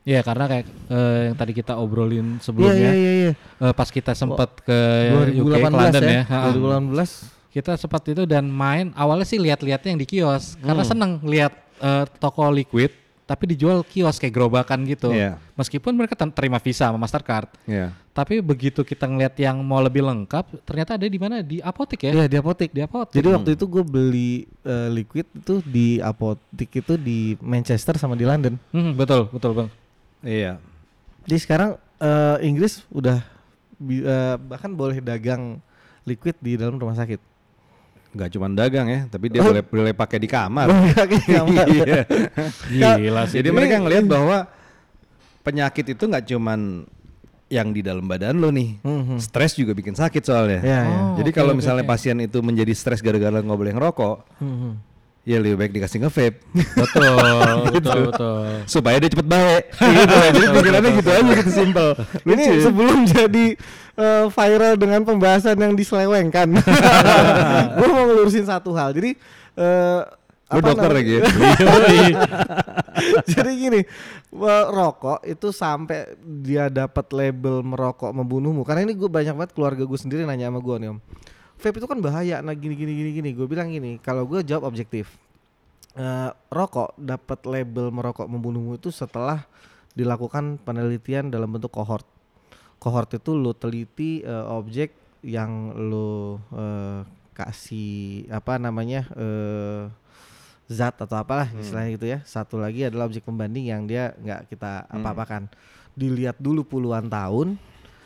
Iya 0.10 0.26
karena 0.26 0.50
kayak 0.50 0.66
eh, 0.90 1.20
yang 1.30 1.38
tadi 1.38 1.54
kita 1.54 1.78
obrolin 1.78 2.40
Iya 2.40 2.42
sebelumnya 2.42 2.82
iya 2.82 2.94
iya. 2.98 3.12
iya. 3.30 3.34
eh, 3.62 3.74
pas 3.78 3.94
kita 3.94 4.18
sempat 4.18 4.58
ke 4.66 4.80
UK 5.38 5.54
2018 5.54 5.70
ke 5.70 5.78
London 5.78 6.02
ya. 6.02 6.10
ya, 6.10 6.24
ha-ha. 6.26 6.50
2018 6.50 7.39
kita 7.50 7.74
sempat 7.76 8.06
itu 8.06 8.24
dan 8.30 8.46
main 8.46 8.94
awalnya 8.94 9.26
sih 9.26 9.42
lihat-lihatnya 9.42 9.90
yang 9.98 10.02
di 10.02 10.08
kios 10.08 10.54
karena 10.62 10.84
seneng 10.86 11.18
lihat 11.26 11.54
eh, 11.82 12.06
toko 12.22 12.46
liquid 12.54 12.94
tapi 13.30 13.46
dijual 13.54 13.86
kios 13.86 14.18
kayak 14.18 14.34
gerobakan 14.34 14.90
gitu. 14.90 15.14
Iya. 15.14 15.38
Meskipun 15.54 15.94
mereka 15.94 16.18
terima 16.18 16.58
Visa 16.58 16.90
sama 16.90 16.98
Mastercard, 16.98 17.46
Iya. 17.70 17.94
tapi 18.10 18.42
begitu 18.42 18.82
kita 18.82 19.06
ngeliat 19.06 19.38
yang 19.38 19.62
mau 19.62 19.78
lebih 19.78 20.02
lengkap, 20.02 20.66
ternyata 20.66 20.98
ada 20.98 21.06
di 21.06 21.20
mana 21.22 21.46
di 21.46 21.62
apotek 21.62 22.10
ya. 22.10 22.12
Iya 22.18 22.26
di 22.26 22.38
apotek. 22.42 22.74
Di 22.74 22.82
apotek. 22.82 23.22
Jadi 23.22 23.30
waktu 23.30 23.52
itu 23.54 23.70
gue 23.70 23.84
beli 23.86 24.50
eh, 24.66 24.90
liquid 24.90 25.30
itu 25.30 25.62
di 25.62 26.02
apotek 26.02 26.82
itu 26.82 26.98
di 26.98 27.38
Manchester 27.38 28.02
sama 28.02 28.18
di 28.18 28.26
London. 28.26 28.58
Hmm, 28.74 28.98
betul, 28.98 29.30
betul 29.30 29.54
bang. 29.54 29.70
Iya. 30.26 30.58
Jadi 31.30 31.38
sekarang 31.38 31.78
eh, 32.02 32.38
Inggris 32.50 32.82
udah 32.90 33.22
eh, 33.86 34.36
bahkan 34.42 34.74
boleh 34.74 35.06
dagang 35.06 35.62
liquid 36.02 36.34
di 36.42 36.58
dalam 36.58 36.82
rumah 36.82 36.98
sakit. 36.98 37.29
Nggak 38.10 38.30
cuma 38.34 38.50
dagang 38.50 38.88
ya, 38.88 39.02
tapi 39.06 39.30
dia 39.30 39.40
Oh. 39.40 39.48
boleh 39.48 39.62
boleh 39.62 39.94
pakai 39.94 40.18
di 40.18 40.26
kamar. 40.26 40.66
Iya. 42.70 42.96
Gila 42.98 43.24
sih. 43.26 43.38
Jadi 43.38 43.50
mereka 43.50 43.78
ngelihat 43.78 44.06
bahwa 44.06 44.50
penyakit 45.42 45.86
itu 45.88 46.04
nggak 46.04 46.26
cuman 46.28 46.90
yang 47.50 47.70
di 47.70 47.82
dalam 47.82 48.06
badan 48.06 48.38
lo 48.38 48.50
nih. 48.50 48.78
Mhm. 48.82 49.18
Stres 49.18 49.54
juga 49.54 49.74
bikin 49.74 49.94
sakit 49.94 50.22
soalnya. 50.22 50.62
Iya, 50.62 50.80
iya. 50.84 51.00
Oh, 51.04 51.18
Jadi 51.18 51.30
kalau 51.32 51.54
misalnya 51.54 51.82
oke. 51.82 51.90
pasien 51.90 52.18
itu 52.20 52.38
menjadi 52.40 52.74
stres 52.74 53.02
gara-gara 53.02 53.42
nggak 53.42 53.58
boleh 53.58 53.74
ngerokok, 53.74 54.18
Mhm. 54.38 54.72
Ya 55.30 55.38
lebih 55.38 55.62
baik 55.62 55.72
dikasih 55.78 56.02
nge-vape 56.02 56.42
betul, 56.82 57.06
betul, 57.70 58.00
betul. 58.10 58.42
supaya 58.66 58.98
dia 58.98 59.14
cepet 59.14 59.28
baik. 59.30 59.64
gitu. 59.78 60.16
Jadi 60.34 60.46
pikirannya 60.58 60.92
gitu 60.98 61.10
aja 61.14 61.32
gitu 61.38 61.52
simpel. 61.54 61.88
Ini 62.26 62.44
sebelum 62.66 62.98
jadi 63.06 63.46
eh, 63.94 64.26
viral 64.34 64.74
dengan 64.82 65.02
pembahasan 65.06 65.62
yang 65.62 65.78
diselewengkan. 65.78 66.50
gue 67.78 67.88
mau 67.94 68.10
ngelurusin 68.10 68.50
satu 68.50 68.74
hal. 68.74 68.98
Jadi 68.98 69.14
eh 69.54 70.02
Lu 70.50 70.66
dokter 70.66 70.90
lagi 70.90 71.22
ya? 71.22 71.24
Jadi 73.38 73.52
gini, 73.54 73.82
eh, 74.34 74.66
rokok 74.74 75.22
itu 75.22 75.54
sampai 75.54 76.18
dia 76.26 76.74
dapat 76.74 77.06
label 77.14 77.62
merokok 77.62 78.10
membunuhmu. 78.10 78.66
Karena 78.66 78.82
ini 78.90 78.98
gue 78.98 79.06
banyak 79.06 79.38
banget 79.38 79.54
keluarga 79.54 79.86
gue 79.86 80.00
sendiri 80.02 80.26
nanya 80.26 80.50
sama 80.50 80.58
gue 80.58 80.76
nih 80.82 80.90
om. 80.90 81.00
Vape 81.60 81.78
itu 81.78 81.88
kan 81.88 82.00
bahaya. 82.00 82.40
Nah 82.40 82.56
gini 82.56 82.74
gini 82.74 82.92
gini 82.96 83.12
gini. 83.12 83.30
Gue 83.36 83.46
bilang 83.46 83.68
gini, 83.68 84.00
kalau 84.00 84.24
gue 84.24 84.40
jawab 84.48 84.72
objektif, 84.72 85.20
Eh, 85.98 86.32
rokok 86.54 86.94
dapat 87.02 87.50
label 87.50 87.90
merokok 87.90 88.30
membunuhmu 88.30 88.78
itu 88.78 88.94
setelah 88.94 89.44
dilakukan 89.98 90.62
penelitian 90.62 91.34
dalam 91.34 91.50
bentuk 91.50 91.74
kohort. 91.74 92.06
Kohort 92.78 93.10
itu 93.18 93.34
lo 93.34 93.58
teliti 93.58 94.22
eh, 94.22 94.46
objek 94.48 94.94
yang 95.26 95.74
lo 95.76 96.40
eh, 96.54 97.02
kasih 97.34 98.30
apa 98.30 98.62
namanya 98.62 99.10
eh, 99.18 99.90
zat 100.70 101.02
atau 101.02 101.18
apalah 101.18 101.50
istilahnya 101.58 101.90
gitu 101.98 102.06
ya. 102.06 102.20
Satu 102.22 102.62
lagi 102.62 102.86
adalah 102.86 103.10
objek 103.10 103.26
pembanding 103.26 103.74
yang 103.74 103.90
dia 103.90 104.14
nggak 104.22 104.56
kita 104.56 104.86
apa-apakan. 104.94 105.50
Dilihat 105.98 106.38
dulu 106.38 106.64
puluhan 106.64 107.10
tahun, 107.10 107.58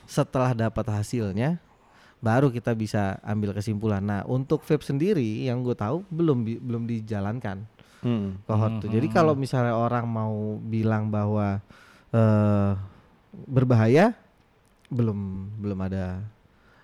setelah 0.07 0.55
dapat 0.55 0.87
hasilnya, 0.87 1.59
baru 2.23 2.47
kita 2.47 2.71
bisa 2.71 3.19
ambil 3.21 3.51
kesimpulan. 3.51 3.99
Nah, 3.99 4.23
untuk 4.23 4.63
vape 4.63 4.79
sendiri 4.81 5.43
yang 5.43 5.59
gue 5.59 5.75
tahu 5.75 6.07
belum 6.07 6.37
bi- 6.41 6.57
belum 6.57 6.87
dijalankan 6.87 7.67
Hmm. 7.99 8.39
kohort 8.43 8.79
tuh. 8.79 8.87
Jadi 8.87 9.07
kalau 9.07 9.31
misalnya 9.33 9.75
orang 9.75 10.03
mau 10.03 10.31
bilang 10.57 11.07
bahwa 11.07 11.59
eh 12.09 12.71
berbahaya, 13.33 14.15
belum 14.87 15.19
belum 15.57 15.79
ada 15.81 16.21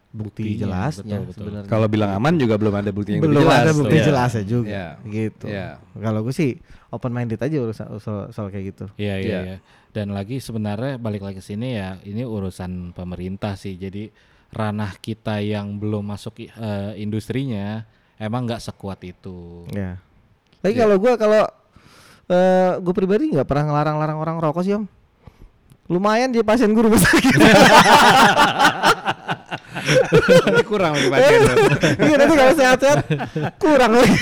bukti 0.10 0.58
Buktinya, 0.58 0.90
betul. 0.90 1.34
sebenarnya. 1.38 1.70
Kalau 1.70 1.86
bilang 1.86 2.12
aman 2.12 2.34
juga 2.34 2.58
belum 2.58 2.74
ada 2.74 2.90
bukti 2.90 3.14
yang 3.14 3.22
belum 3.22 3.46
jelas. 3.46 3.62
ada 3.62 3.72
bukti 3.72 3.96
Iya. 3.96 4.06
jelasnya 4.10 4.44
juga, 4.44 4.66
Iya. 4.68 4.88
gitu. 5.06 5.46
Iya. 5.46 5.68
Kalau 5.94 6.20
gue 6.26 6.34
sih 6.34 6.52
open 6.90 7.14
minded 7.14 7.38
aja 7.38 7.56
urusan 7.62 7.88
soal, 8.02 8.34
soal 8.34 8.48
kayak 8.50 8.74
gitu. 8.74 8.86
Iya 8.98 9.16
iya 9.16 9.22
Iya. 9.22 9.40
iya. 9.46 9.58
Dan 9.90 10.10
lagi 10.10 10.42
sebenarnya 10.42 10.98
balik 10.98 11.22
lagi 11.22 11.38
ke 11.38 11.46
sini 11.46 11.78
ya 11.78 12.02
ini 12.02 12.26
urusan 12.26 12.92
pemerintah 12.92 13.54
sih. 13.54 13.78
Jadi 13.78 14.10
ranah 14.50 14.98
kita 14.98 15.42
yang 15.46 15.78
belum 15.78 16.10
masuk 16.10 16.42
eh, 16.42 16.94
industrinya 16.98 17.86
emang 18.18 18.50
nggak 18.50 18.62
sekuat 18.62 19.00
itu. 19.06 19.66
Ya. 19.72 20.02
Tapi 20.60 20.74
kalau 20.76 21.00
gue 21.00 21.14
kalau 21.16 21.44
eh 22.30 22.72
gue 22.78 22.94
pribadi 22.94 23.32
nggak 23.34 23.48
pernah 23.48 23.72
ngelarang-larang 23.72 24.18
orang 24.20 24.36
rokok 24.42 24.64
sih 24.66 24.76
om. 24.78 24.86
Lumayan 25.90 26.30
dia 26.30 26.46
pasien 26.46 26.70
gue 26.70 26.84
rumah 26.86 27.02
sakit. 27.02 27.34
Ini 30.46 30.64
kurang 30.72 30.94
lagi 30.94 31.10
pasien. 31.10 31.42
Iya 31.98 32.16
nanti 32.20 32.36
kalau 32.38 32.54
sehat-sehat 32.54 32.98
kurang 33.58 33.92
lagi. 33.98 34.14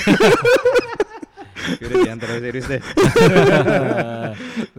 Yaudah 1.76 1.98
jangan 2.00 2.18
terlalu 2.24 2.40
serius 2.48 2.66
deh. 2.70 2.80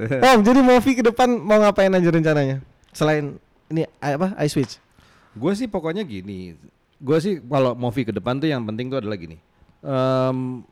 Om, 0.26 0.40
jadi 0.42 0.60
movie 0.64 0.98
ke 0.98 1.04
depan 1.06 1.30
mau 1.38 1.62
ngapain 1.62 1.94
aja 1.94 2.10
rencananya? 2.10 2.66
Selain 2.96 3.38
ini 3.70 3.86
apa? 4.02 4.34
I 4.42 4.50
switch. 4.50 4.82
Gue 5.36 5.54
sih 5.54 5.68
pokoknya 5.68 6.02
gini. 6.04 6.56
Gue 7.00 7.18
sih 7.20 7.40
kalau 7.40 7.74
movie 7.74 8.04
ke 8.04 8.12
depan 8.12 8.38
tuh 8.38 8.50
yang 8.50 8.66
penting 8.66 8.90
tuh 8.90 9.00
adalah 9.00 9.16
gini. 9.16 9.38
Em, 9.80 10.64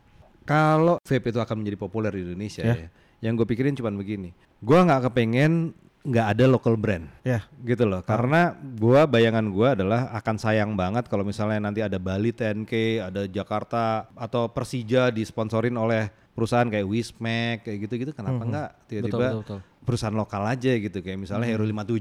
kalau 0.44 0.96
vape 1.00 1.28
itu 1.28 1.40
akan 1.40 1.56
menjadi 1.60 1.76
populer 1.76 2.12
di 2.12 2.22
Indonesia 2.24 2.62
Ya. 2.64 2.74
ya. 2.76 2.88
Yang 3.20 3.42
gue 3.42 3.46
pikirin 3.52 3.74
cuma 3.74 3.90
begini. 3.90 4.32
Gue 4.60 4.78
nggak 4.78 5.08
kepengen 5.10 5.72
nggak 5.98 6.26
ada 6.32 6.44
local 6.48 6.78
brand 6.80 7.04
Ya. 7.20 7.44
gitu 7.60 7.84
loh. 7.84 8.00
Karena 8.00 8.54
gua 8.54 9.04
bayangan 9.04 9.44
gua 9.50 9.74
adalah 9.76 10.08
akan 10.14 10.36
sayang 10.40 10.72
banget 10.72 11.04
kalau 11.04 11.20
misalnya 11.20 11.60
nanti 11.60 11.84
ada 11.84 11.98
Bali 12.00 12.32
10K, 12.32 12.72
ada 13.02 13.28
Jakarta 13.28 14.08
atau 14.16 14.48
Persija 14.48 15.12
disponsorin 15.12 15.74
oleh 15.76 16.08
perusahaan 16.38 16.64
kayak 16.64 16.86
Wismac 16.86 17.66
kayak 17.66 17.78
gitu-gitu 17.82 18.10
kenapa 18.14 18.40
enggak 18.40 18.70
Betul, 18.78 18.86
tiba-tiba 19.10 19.28
perusahaan 19.82 20.12
lokal 20.12 20.46
aja 20.46 20.70
gitu 20.70 20.98
kayak 21.00 21.18
misalnya 21.18 21.48
Hero 21.48 21.64
57 21.64 21.98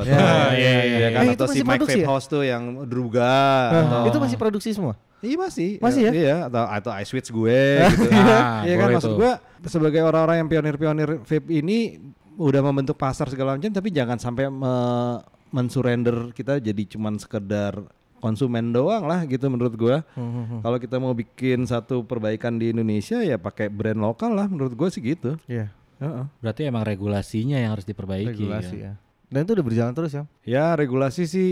atau 0.00 0.08
Ya, 0.08 0.24
iya, 0.54 0.72
iya, 0.80 0.96
ya 0.96 1.08
kan 1.10 1.22
iya. 1.22 1.28
Eh, 1.28 1.34
itu 1.34 1.42
atau 1.42 1.52
si 1.52 1.60
Mike 1.60 1.84
Vape 1.84 2.00
ya? 2.00 2.06
House 2.06 2.26
tuh 2.26 2.40
yang 2.40 2.62
Druga 2.86 3.34
atau 3.76 3.98
itu 4.06 4.16
masih 4.16 4.36
produksi 4.36 4.72
semua. 4.72 4.96
Iya 5.18 5.36
masih. 5.36 5.70
Masih 5.76 6.02
ya? 6.06 6.12
Iya, 6.12 6.36
atau 6.46 6.64
atau 6.64 6.90
I 6.90 7.02
switch 7.02 7.28
gue 7.28 7.60
gitu. 7.90 8.08
Ah, 8.14 8.62
Iya 8.62 8.74
kan 8.76 8.88
maksud 8.94 9.10
tuh. 9.10 9.18
gue 9.18 9.32
sebagai 9.66 10.00
orang-orang 10.00 10.40
yang 10.40 10.48
pionir-pionir 10.48 11.20
vape 11.20 11.48
ini 11.50 11.98
udah 12.36 12.60
membentuk 12.62 12.94
pasar 12.94 13.26
segala 13.26 13.56
macam 13.56 13.68
tapi 13.70 13.88
jangan 13.90 14.16
sampai 14.16 14.46
me- 14.46 15.20
mensurrender 15.50 16.30
kita 16.30 16.60
jadi 16.60 16.82
cuman 16.86 17.16
sekedar 17.16 17.80
konsumen 18.26 18.74
doang 18.74 19.06
lah 19.06 19.22
gitu 19.30 19.46
menurut 19.46 19.74
gua. 19.78 20.02
Hmm, 20.18 20.58
Kalau 20.66 20.78
kita 20.82 20.98
mau 20.98 21.14
bikin 21.14 21.62
satu 21.62 22.02
perbaikan 22.02 22.58
di 22.58 22.74
Indonesia 22.74 23.22
ya 23.22 23.38
pakai 23.38 23.70
brand 23.70 24.02
lokal 24.02 24.34
lah 24.34 24.50
menurut 24.50 24.74
gue 24.74 24.88
sih 24.90 24.98
gitu. 24.98 25.38
Iya. 25.46 25.70
Heeh. 26.02 26.24
Berarti 26.42 26.66
emang 26.66 26.82
regulasinya 26.82 27.56
yang 27.56 27.78
harus 27.78 27.86
diperbaiki. 27.86 28.34
Regulasi 28.34 28.76
ya. 28.82 28.92
ya. 28.92 28.92
Dan 29.30 29.46
itu 29.46 29.52
udah 29.54 29.66
berjalan 29.66 29.94
terus 29.94 30.12
ya. 30.12 30.22
Ya 30.42 30.66
regulasi 30.74 31.30
sih 31.30 31.50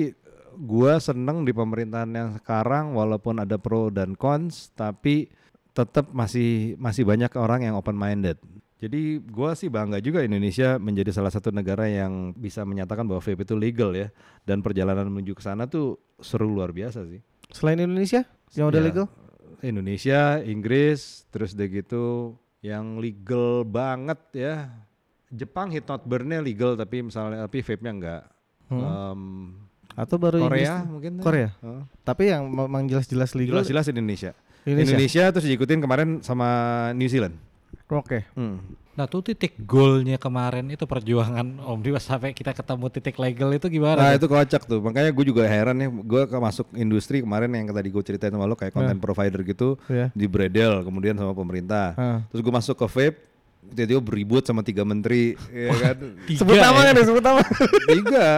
gua 0.58 0.98
seneng 0.98 1.46
di 1.46 1.54
pemerintahan 1.54 2.10
yang 2.10 2.30
sekarang 2.42 2.94
walaupun 2.94 3.42
ada 3.42 3.58
pro 3.58 3.90
dan 3.90 4.14
cons 4.14 4.70
tapi 4.74 5.30
tetap 5.74 6.10
masih 6.14 6.78
masih 6.78 7.02
banyak 7.02 7.30
orang 7.34 7.66
yang 7.66 7.74
open 7.74 7.98
minded. 7.98 8.38
Jadi 8.84 9.16
gua 9.24 9.56
sih 9.56 9.72
bangga 9.72 9.96
juga 9.96 10.20
Indonesia 10.20 10.76
menjadi 10.76 11.08
salah 11.08 11.32
satu 11.32 11.48
negara 11.48 11.88
yang 11.88 12.36
bisa 12.36 12.68
menyatakan 12.68 13.08
bahwa 13.08 13.24
vape 13.24 13.40
itu 13.40 13.56
legal 13.56 13.96
ya 13.96 14.12
dan 14.44 14.60
perjalanan 14.60 15.08
menuju 15.08 15.32
ke 15.32 15.40
sana 15.40 15.64
tuh 15.64 15.96
seru 16.20 16.52
luar 16.52 16.68
biasa 16.68 17.08
sih. 17.08 17.24
Selain 17.48 17.80
Indonesia 17.80 18.28
yang 18.52 18.68
udah 18.68 18.80
Ya, 18.80 18.84
legal? 18.84 19.06
Indonesia, 19.64 20.20
Inggris, 20.44 21.24
terus 21.32 21.56
udah 21.56 21.64
gitu 21.64 22.36
yang 22.60 23.00
legal 23.00 23.64
banget 23.64 24.20
ya. 24.36 24.68
Jepang 25.32 25.72
heat 25.72 25.88
not 25.88 26.04
burn-nya 26.04 26.44
legal 26.44 26.76
tapi 26.76 27.00
misalnya 27.00 27.48
tapi 27.48 27.64
vape-nya 27.64 27.92
enggak. 27.96 28.22
Em, 28.68 29.20
Atau 29.96 30.20
baru 30.20 30.44
Korea 30.44 30.84
Inggris? 30.84 30.92
mungkin 30.92 31.12
ya? 31.16 31.22
Korea. 31.24 31.48
Heeh. 31.56 31.82
Tapi 32.04 32.22
yang 32.28 32.42
memang 32.52 32.84
jelas-jelas 32.84 33.32
legal. 33.32 33.64
Jelas-jelas 33.64 33.88
Indonesia. 33.88 34.36
Indonesia. 34.68 34.92
Indonesia. 34.92 35.24
terus 35.32 35.46
diikutin 35.48 35.80
kemarin 35.80 36.20
sama 36.20 36.48
New 36.92 37.08
Zealand. 37.08 37.32
Oke. 37.96 38.26
Hmm. 38.32 38.58
Nah 38.94 39.04
tuh 39.04 39.20
titik 39.20 39.58
goalnya 39.58 40.14
kemarin 40.16 40.66
itu 40.68 40.82
perjuangan 40.84 41.58
Om 41.58 41.80
Dimas 41.80 42.02
sampai 42.02 42.30
kita 42.30 42.50
ketemu 42.52 42.86
titik 42.88 43.16
legal 43.16 43.50
itu 43.50 43.66
gimana? 43.68 43.98
Nah 43.98 44.10
tuh? 44.12 44.18
itu 44.20 44.26
kocak 44.28 44.62
tuh, 44.64 44.78
makanya 44.78 45.10
gue 45.10 45.24
juga 45.26 45.42
heran 45.44 45.74
ya, 45.76 45.90
gue 45.90 46.22
ke 46.24 46.36
masuk 46.36 46.66
industri 46.72 47.18
kemarin 47.18 47.50
yang 47.50 47.66
tadi 47.68 47.90
gue 47.90 48.02
ceritain 48.02 48.30
sama 48.30 48.46
lo 48.46 48.54
kayak 48.54 48.70
content 48.70 48.96
provider 48.96 49.42
gitu 49.42 49.74
Iya. 49.86 50.14
di 50.14 50.26
Bredel, 50.26 50.82
kemudian 50.82 51.14
sama 51.14 51.32
pemerintah. 51.32 51.90
Ah. 51.94 52.18
Terus 52.30 52.40
gue 52.40 52.54
masuk 52.54 52.76
ke 52.76 52.86
vape, 52.88 53.18
tiba-tiba 53.66 53.98
beribut 53.98 54.42
sama 54.42 54.62
tiga 54.62 54.86
menteri, 54.86 55.34
ya 55.50 55.74
kan? 55.74 55.96
Tiga 56.24 56.38
Sebut 56.46 56.54
nama 56.54 56.78
ya? 56.78 56.84
kan 56.84 56.94
ya, 56.94 57.04
sebut 57.04 57.24
nama. 57.24 57.42
tiga 57.90 58.28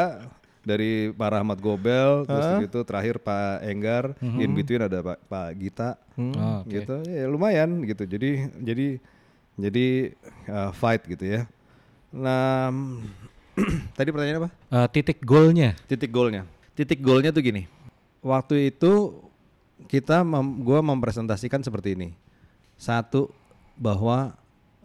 dari 0.64 0.92
Pak 1.12 1.28
Rahmat 1.30 1.58
Gobel, 1.60 2.24
terus 2.24 2.46
gitu 2.64 2.80
terakhir 2.82 3.20
Pak 3.20 3.60
Enggar, 3.62 4.16
in 4.18 4.50
between 4.50 4.82
ada 4.82 5.04
Pak, 5.04 5.20
Pak 5.22 5.48
Gita, 5.54 5.90
Oh, 6.16 6.64
oke. 6.64 6.72
gitu, 6.72 6.96
ya 7.04 7.28
lumayan 7.28 7.84
gitu. 7.84 8.02
Jadi 8.02 8.30
jadi 8.56 8.98
jadi 9.56 10.12
uh, 10.46 10.70
fight 10.76 11.02
gitu 11.08 11.24
ya. 11.24 11.40
Nah, 12.12 12.70
tadi 13.96 14.08
pertanyaan 14.12 14.46
apa? 14.46 14.50
Eh, 14.52 14.88
titik 14.92 15.24
goalnya. 15.24 15.72
Titik 15.88 16.12
golnya. 16.12 16.44
Titik 16.76 17.00
golnya 17.00 17.32
tuh 17.32 17.40
gini. 17.40 17.64
Waktu 18.20 18.72
itu 18.72 19.16
kita 19.88 20.20
mem, 20.24 20.60
gua 20.60 20.84
mempresentasikan 20.84 21.64
seperti 21.64 21.96
ini. 21.96 22.12
Satu 22.76 23.32
bahwa 23.80 24.36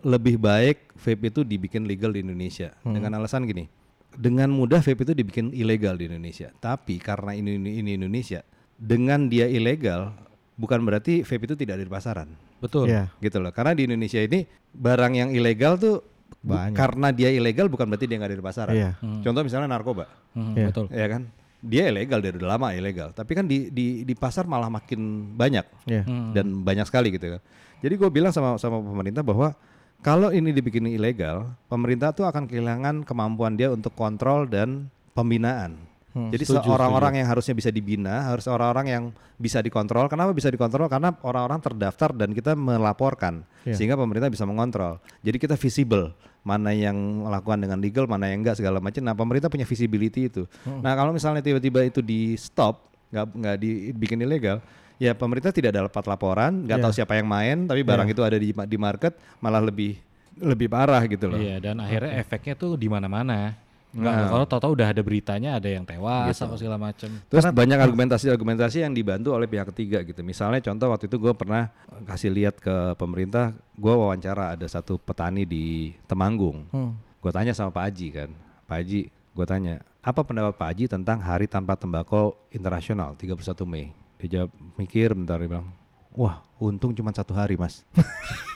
lebih 0.02 0.40
baik 0.40 0.96
vape 0.98 1.30
itu 1.30 1.42
dibikin 1.44 1.86
legal 1.86 2.16
di 2.16 2.24
Indonesia 2.24 2.74
dengan 2.82 3.20
alasan 3.22 3.44
gini. 3.46 3.68
Dengan 4.12 4.52
mudah 4.52 4.84
vape 4.84 5.04
itu 5.04 5.14
dibikin 5.16 5.52
ilegal 5.52 6.00
di 6.00 6.08
Indonesia. 6.08 6.52
Tapi 6.64 7.00
karena 7.00 7.36
ini 7.36 7.60
ini, 7.60 7.84
ini 7.84 7.92
Indonesia, 8.00 8.44
dengan 8.80 9.28
dia 9.28 9.48
ilegal 9.52 10.16
bukan 10.56 10.84
berarti 10.84 11.28
vape 11.28 11.52
itu 11.52 11.56
tidak 11.60 11.80
ada 11.80 11.86
di 11.88 11.92
pasaran. 11.92 12.30
Betul. 12.62 12.86
Iya. 12.88 13.10
Gitu 13.18 13.42
loh. 13.42 13.50
Karena 13.50 13.74
di 13.74 13.90
Indonesia 13.90 14.22
ini 14.22 14.46
barang 14.72 15.14
yang 15.18 15.30
ilegal 15.34 15.76
tuh 15.76 16.06
Banyak. 16.42 16.78
karena 16.78 17.08
dia 17.10 17.30
ilegal 17.30 17.68
bukan 17.68 17.90
berarti 17.90 18.06
dia 18.06 18.16
nggak 18.16 18.30
ada 18.30 18.38
di 18.38 18.46
pasaran. 18.46 18.74
Iya. 18.74 18.92
Contoh 19.20 19.42
misalnya 19.42 19.68
narkoba. 19.68 20.06
Hmm, 20.32 20.54
Iya. 20.54 20.70
Betul. 20.70 20.86
Ya 20.90 21.08
kan? 21.10 21.22
Dia 21.62 21.84
ilegal 21.90 22.18
dari 22.20 22.42
udah 22.42 22.58
lama 22.58 22.74
ilegal, 22.74 23.14
tapi 23.14 23.38
kan 23.38 23.46
di 23.46 23.70
di 23.70 24.02
di 24.02 24.14
pasar 24.14 24.50
malah 24.50 24.66
makin 24.66 24.98
banyak 25.36 25.62
Iya. 25.86 26.02
Hmm. 26.02 26.34
dan 26.34 26.66
banyak 26.66 26.90
sekali 26.90 27.14
gitu 27.14 27.38
kan. 27.38 27.42
Jadi 27.82 27.94
gue 27.98 28.10
bilang 28.10 28.30
sama 28.30 28.58
sama 28.58 28.82
pemerintah 28.82 29.22
bahwa 29.22 29.54
kalau 30.02 30.30
ini 30.30 30.50
dibikin 30.50 30.90
ilegal, 30.90 31.54
pemerintah 31.68 32.10
tuh 32.12 32.26
akan 32.26 32.50
kehilangan 32.50 33.06
kemampuan 33.06 33.54
dia 33.54 33.70
untuk 33.70 33.94
kontrol 33.94 34.46
dan 34.46 34.90
pembinaan. 35.14 35.78
Jadi 36.12 36.44
setuju, 36.44 36.76
orang-orang 36.76 37.24
yang 37.24 37.28
harusnya 37.32 37.56
bisa 37.56 37.72
dibina, 37.72 38.28
harus 38.28 38.44
orang-orang 38.44 38.86
yang 38.92 39.04
bisa 39.40 39.64
dikontrol. 39.64 40.12
Kenapa 40.12 40.36
bisa 40.36 40.52
dikontrol? 40.52 40.92
Karena 40.92 41.16
orang-orang 41.24 41.64
terdaftar 41.64 42.12
dan 42.12 42.36
kita 42.36 42.52
melaporkan, 42.52 43.48
Iya. 43.64 43.80
sehingga 43.80 43.96
pemerintah 43.96 44.28
bisa 44.28 44.44
mengontrol. 44.44 45.00
Jadi 45.24 45.38
kita 45.40 45.56
visible 45.56 46.12
mana 46.44 46.76
yang 46.76 46.98
melakukan 47.24 47.64
dengan 47.64 47.80
legal, 47.80 48.10
mana 48.12 48.28
yang 48.28 48.44
enggak 48.44 48.60
segala 48.60 48.84
macam. 48.84 49.00
Nah 49.00 49.16
pemerintah 49.16 49.48
punya 49.48 49.64
visibility 49.64 50.28
itu. 50.28 50.44
Nah 50.68 50.98
kalau 51.00 51.16
misalnya 51.16 51.40
tiba-tiba 51.40 51.86
itu 51.86 52.04
di 52.04 52.36
stop, 52.36 52.92
nggak 53.08 53.26
nggak 53.32 53.56
dibikin 53.62 54.20
ilegal, 54.20 54.58
ya 55.00 55.16
pemerintah 55.16 55.56
tidak 55.56 55.80
dapat 55.80 56.04
laporan, 56.12 56.68
nggak 56.68 56.76
Iya. 56.76 56.84
tahu 56.84 56.94
siapa 56.94 57.14
yang 57.16 57.28
main, 57.30 57.72
tapi 57.72 57.88
barang 57.88 58.10
itu 58.10 58.20
ada 58.20 58.36
di 58.36 58.52
di 58.52 58.78
market 58.78 59.16
malah 59.40 59.64
lebih 59.64 59.96
lebih 60.44 60.68
parah 60.68 61.04
gitu 61.08 61.30
loh. 61.30 61.40
Iya, 61.40 61.62
dan 61.62 61.80
akhirnya 61.80 62.20
efeknya 62.20 62.58
tuh 62.58 62.76
di 62.76 62.88
mana-mana. 62.92 63.56
Enggak, 63.92 64.14
Nah. 64.16 64.30
kalau 64.32 64.46
tahu-tahu 64.48 64.72
udah 64.80 64.88
ada 64.96 65.02
beritanya 65.04 65.50
ada 65.60 65.68
yang 65.68 65.84
tewas 65.84 66.32
Gitu. 66.32 66.48
apa 66.48 66.56
segala 66.56 66.78
macam. 66.80 67.10
Terus 67.28 67.44
banyak 67.52 67.80
argumentasi-argumentasi 67.80 68.88
yang 68.88 68.96
dibantu 68.96 69.36
oleh 69.36 69.52
pihak 69.52 69.68
ketiga 69.76 70.00
gitu. 70.02 70.24
Misalnya 70.24 70.64
contoh 70.64 70.88
waktu 70.88 71.12
itu 71.12 71.18
gue 71.20 71.34
pernah 71.36 71.68
kasih 72.08 72.32
lihat 72.32 72.64
ke 72.64 72.96
pemerintah, 72.96 73.52
gue 73.76 73.92
wawancara 73.94 74.56
ada 74.56 74.68
satu 74.68 74.96
petani 74.96 75.44
di 75.44 75.92
Temanggung. 76.08 76.72
Hmm. 76.72 76.96
Gue 77.20 77.32
tanya 77.36 77.52
sama 77.52 77.70
Pak 77.70 77.84
Haji 77.92 78.08
kan, 78.16 78.30
Pak 78.66 78.76
Haji, 78.80 79.02
gue 79.12 79.46
tanya 79.46 79.74
apa 80.02 80.24
pendapat 80.24 80.56
Pak 80.56 80.68
Haji 80.74 80.86
tentang 80.88 81.20
Hari 81.22 81.46
Tanpa 81.46 81.78
Tembakau 81.78 82.34
Internasional 82.50 83.14
31 83.14 83.68
Mei? 83.68 83.92
Dia 84.18 84.28
jawab 84.42 84.50
mikir 84.80 85.14
bentar 85.14 85.38
dia 85.38 85.50
bilang, 85.50 85.68
wah 86.14 86.42
untung 86.58 86.94
cuma 86.94 87.12
satu 87.12 87.34
hari 87.34 87.58
mas. 87.58 87.82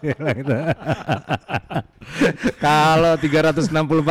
Dia. 0.00 0.14
Kalau 2.60 3.14
364 3.16 3.64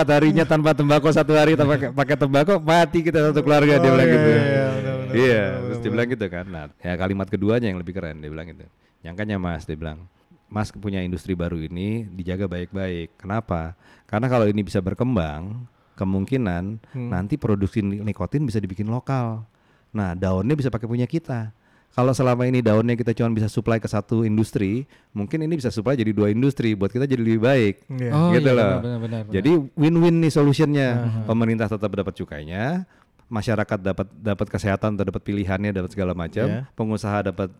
harinya 0.09 0.43
tanpa 0.43 0.73
tembakau 0.73 1.09
satu 1.09 1.33
hari 1.33 1.53
tanpa 1.53 1.77
pakai- 1.93 2.19
tembakau 2.19 2.57
mati 2.59 2.99
kita 3.01 3.29
satu 3.29 3.41
keluarga 3.41 3.77
dia 3.77 3.85
Oh, 3.85 3.93
bilang 3.93 4.07
iya, 4.07 4.13
gitu. 4.13 4.29
iya, 4.29 4.41
iya, 4.41 4.93
Iya, 5.13 5.43
terus 5.61 5.77
dia 5.79 5.91
bilang 5.91 6.07
gitu 6.09 6.25
kan. 6.25 6.45
Nah, 6.45 6.65
ya 6.75 6.93
kalimat 6.95 7.27
keduanya 7.27 7.67
yang 7.67 7.77
lebih 7.77 7.93
keren 7.93 8.17
dia 8.17 8.29
bilang 8.29 8.49
gitu. 8.49 8.65
Nyangkanya 9.01 9.37
Mas 9.37 9.63
dia 9.63 9.75
bilang, 9.75 10.09
Mas 10.47 10.69
punya 10.69 10.99
industri 10.99 11.33
baru 11.33 11.57
ini 11.57 12.07
dijaga 12.07 12.45
baik-baik. 12.45 13.17
Kenapa? 13.17 13.77
Karena 14.05 14.25
kalau 14.25 14.45
ini 14.45 14.61
bisa 14.61 14.79
berkembang, 14.79 15.65
kemungkinan 15.93 16.81
nanti 16.97 17.37
produksi 17.37 17.81
ni- 17.81 18.01
nikotin 18.01 18.41
bisa 18.43 18.57
dibikin 18.57 18.89
lokal. 18.89 19.45
Nah, 19.93 20.17
daunnya 20.17 20.57
bisa 20.57 20.69
pakai 20.69 20.89
punya 20.89 21.05
kita. 21.05 21.53
Kalau 21.93 22.09
selama 22.09 22.49
ini 22.49 22.65
daunnya 22.65 22.97
kita 22.97 23.13
cuma 23.13 23.29
bisa 23.29 23.45
supply 23.45 23.77
ke 23.77 23.85
satu 23.85 24.25
industri, 24.25 24.89
mungkin 25.13 25.45
ini 25.45 25.61
bisa 25.61 25.69
supply 25.69 25.93
jadi 25.93 26.09
dua 26.09 26.33
industri. 26.33 26.73
Buat 26.73 26.89
kita 26.89 27.05
jadi 27.05 27.21
lebih 27.21 27.45
baik. 27.45 27.85
Iya. 27.85 28.11
Oh 28.17 28.33
gitu 28.33 28.49
iya, 28.49 28.57
loh. 28.57 28.73
benar-benar. 28.81 29.21
Jadi 29.29 29.51
win-win 29.77 30.17
nih 30.25 30.33
solutionnya. 30.33 30.89
Pemerintah 31.29 31.69
tetap 31.69 31.93
dapat 31.93 32.13
cukainya, 32.17 32.89
masyarakat 33.29 33.77
dapat 33.77 34.07
dapat 34.09 34.47
kesehatan, 34.49 34.97
dapat 34.97 35.21
pilihannya, 35.21 35.69
dapat 35.69 35.93
segala 35.93 36.17
macam. 36.17 36.49
Iya. 36.49 36.65
Pengusaha 36.73 37.29
dapat 37.29 37.53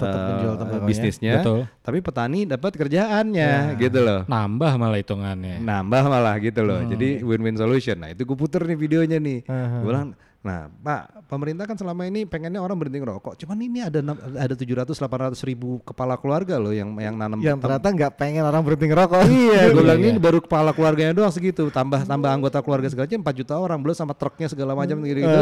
Tetap 0.00 0.16
eh, 0.16 0.28
menjual 0.32 0.54
tembakonya. 0.56 0.88
bisnisnya, 0.88 1.34
Betul. 1.44 1.60
tapi 1.84 1.98
petani 2.00 2.40
dapat 2.48 2.72
kerjaannya, 2.72 3.76
gitu 3.76 4.00
loh. 4.00 4.20
Nambah 4.24 4.72
malah 4.80 4.96
hitungannya. 4.96 5.60
Nambah 5.60 6.02
malah 6.08 6.36
gitu 6.40 6.64
loh. 6.64 6.80
Jadi 6.88 7.20
win-win 7.20 7.56
solution. 7.60 8.00
Nah 8.00 8.08
itu 8.12 8.24
gue 8.24 8.36
puter 8.36 8.64
nih 8.64 8.78
videonya 8.80 9.18
nih. 9.20 9.44
Aha. 9.44 9.84
Gue 9.84 9.88
bilang, 9.92 10.08
nah 10.40 10.72
Pak, 10.72 11.28
pemerintah 11.28 11.68
kan 11.68 11.76
selama 11.76 12.08
ini 12.08 12.24
pengennya 12.24 12.64
orang 12.64 12.72
berhenti 12.80 12.96
ngerokok. 12.96 13.36
Cuman 13.44 13.60
ini 13.60 13.84
ada 13.84 14.00
ada 14.40 14.54
700-800 14.56 15.36
ribu 15.44 15.84
kepala 15.84 16.16
keluarga 16.16 16.56
loh 16.56 16.72
yang 16.72 16.96
yang 16.96 17.12
nanam 17.12 17.44
Yang 17.44 17.60
ternyata 17.60 17.88
nggak 17.92 18.12
pengen 18.16 18.48
orang 18.48 18.64
berhenti 18.64 18.88
ngerokok. 18.88 19.20
Iya, 19.28 19.68
gue 19.68 19.82
bilang 19.84 20.00
Iya. 20.00 20.16
ini 20.16 20.18
baru 20.18 20.40
kepala 20.40 20.72
keluarganya 20.72 21.12
doang 21.12 21.28
segitu, 21.28 21.68
tambah 21.68 22.08
tambah 22.08 22.32
anggota 22.32 22.64
keluarga 22.64 22.88
segala 22.88 23.04
macam 23.04 23.20
4 23.20 23.36
juta 23.36 23.54
orang, 23.60 23.78
belum 23.84 23.96
sama 23.96 24.16
truknya 24.16 24.48
segala 24.48 24.72
macam 24.72 24.96
gitu 25.04 25.20
gitu. 25.20 25.40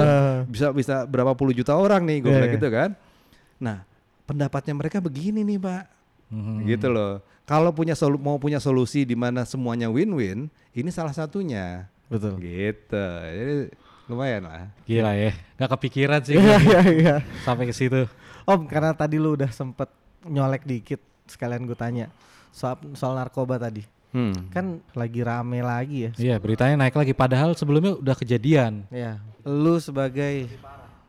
Bisa 0.50 0.66
bisa 0.74 0.94
berapa 1.06 1.30
puluh 1.38 1.54
juta 1.54 1.78
orang 1.78 2.02
nih, 2.02 2.18
gue 2.18 2.30
bilang 2.34 2.50
iya. 2.50 2.56
gitu 2.58 2.68
kan. 2.68 2.90
Nah, 3.62 3.86
pendapatnya 4.26 4.74
mereka 4.74 4.98
begini 4.98 5.46
nih, 5.46 5.58
Pak. 5.62 5.82
Mhm. 6.34 6.56
Gitu 6.66 6.88
loh. 6.90 7.22
Kalau 7.48 7.72
punya 7.72 7.96
solu- 7.96 8.20
mau 8.20 8.36
punya 8.36 8.60
solusi 8.60 9.08
di 9.08 9.16
mana 9.16 9.48
semuanya 9.48 9.88
win-win, 9.88 10.52
ini 10.76 10.90
salah 10.92 11.16
satunya. 11.16 11.88
Betul. 12.12 12.36
Gitu. 12.42 13.08
Jadi 13.24 13.72
lumayan 14.08 14.48
lah. 14.48 14.72
Gila 14.88 15.12
ya, 15.14 15.32
nggak 15.60 15.70
kepikiran 15.76 16.20
sih 16.24 16.34
Iya 16.40 16.56
iya 16.64 16.80
iya. 16.88 17.14
sampai 17.44 17.68
ke 17.68 17.74
situ. 17.76 18.08
Om, 18.48 18.64
karena 18.64 18.96
tadi 18.96 19.20
lu 19.20 19.36
udah 19.36 19.52
sempet 19.52 19.92
nyolek 20.24 20.64
dikit, 20.64 20.98
sekalian 21.28 21.68
gue 21.68 21.76
tanya 21.76 22.08
soal 22.48 22.80
soal 22.96 23.14
narkoba 23.14 23.60
tadi. 23.60 23.84
Hmm. 24.08 24.48
Kan 24.48 24.80
lagi 24.96 25.20
rame 25.20 25.60
lagi 25.60 26.08
ya. 26.08 26.12
Iya, 26.16 26.36
beritanya 26.40 26.80
naik 26.80 26.96
lagi. 26.96 27.12
Padahal 27.12 27.52
sebelumnya 27.52 28.00
udah 28.00 28.16
kejadian. 28.16 28.88
Ya, 28.88 29.20
lu 29.44 29.76
sebagai 29.76 30.48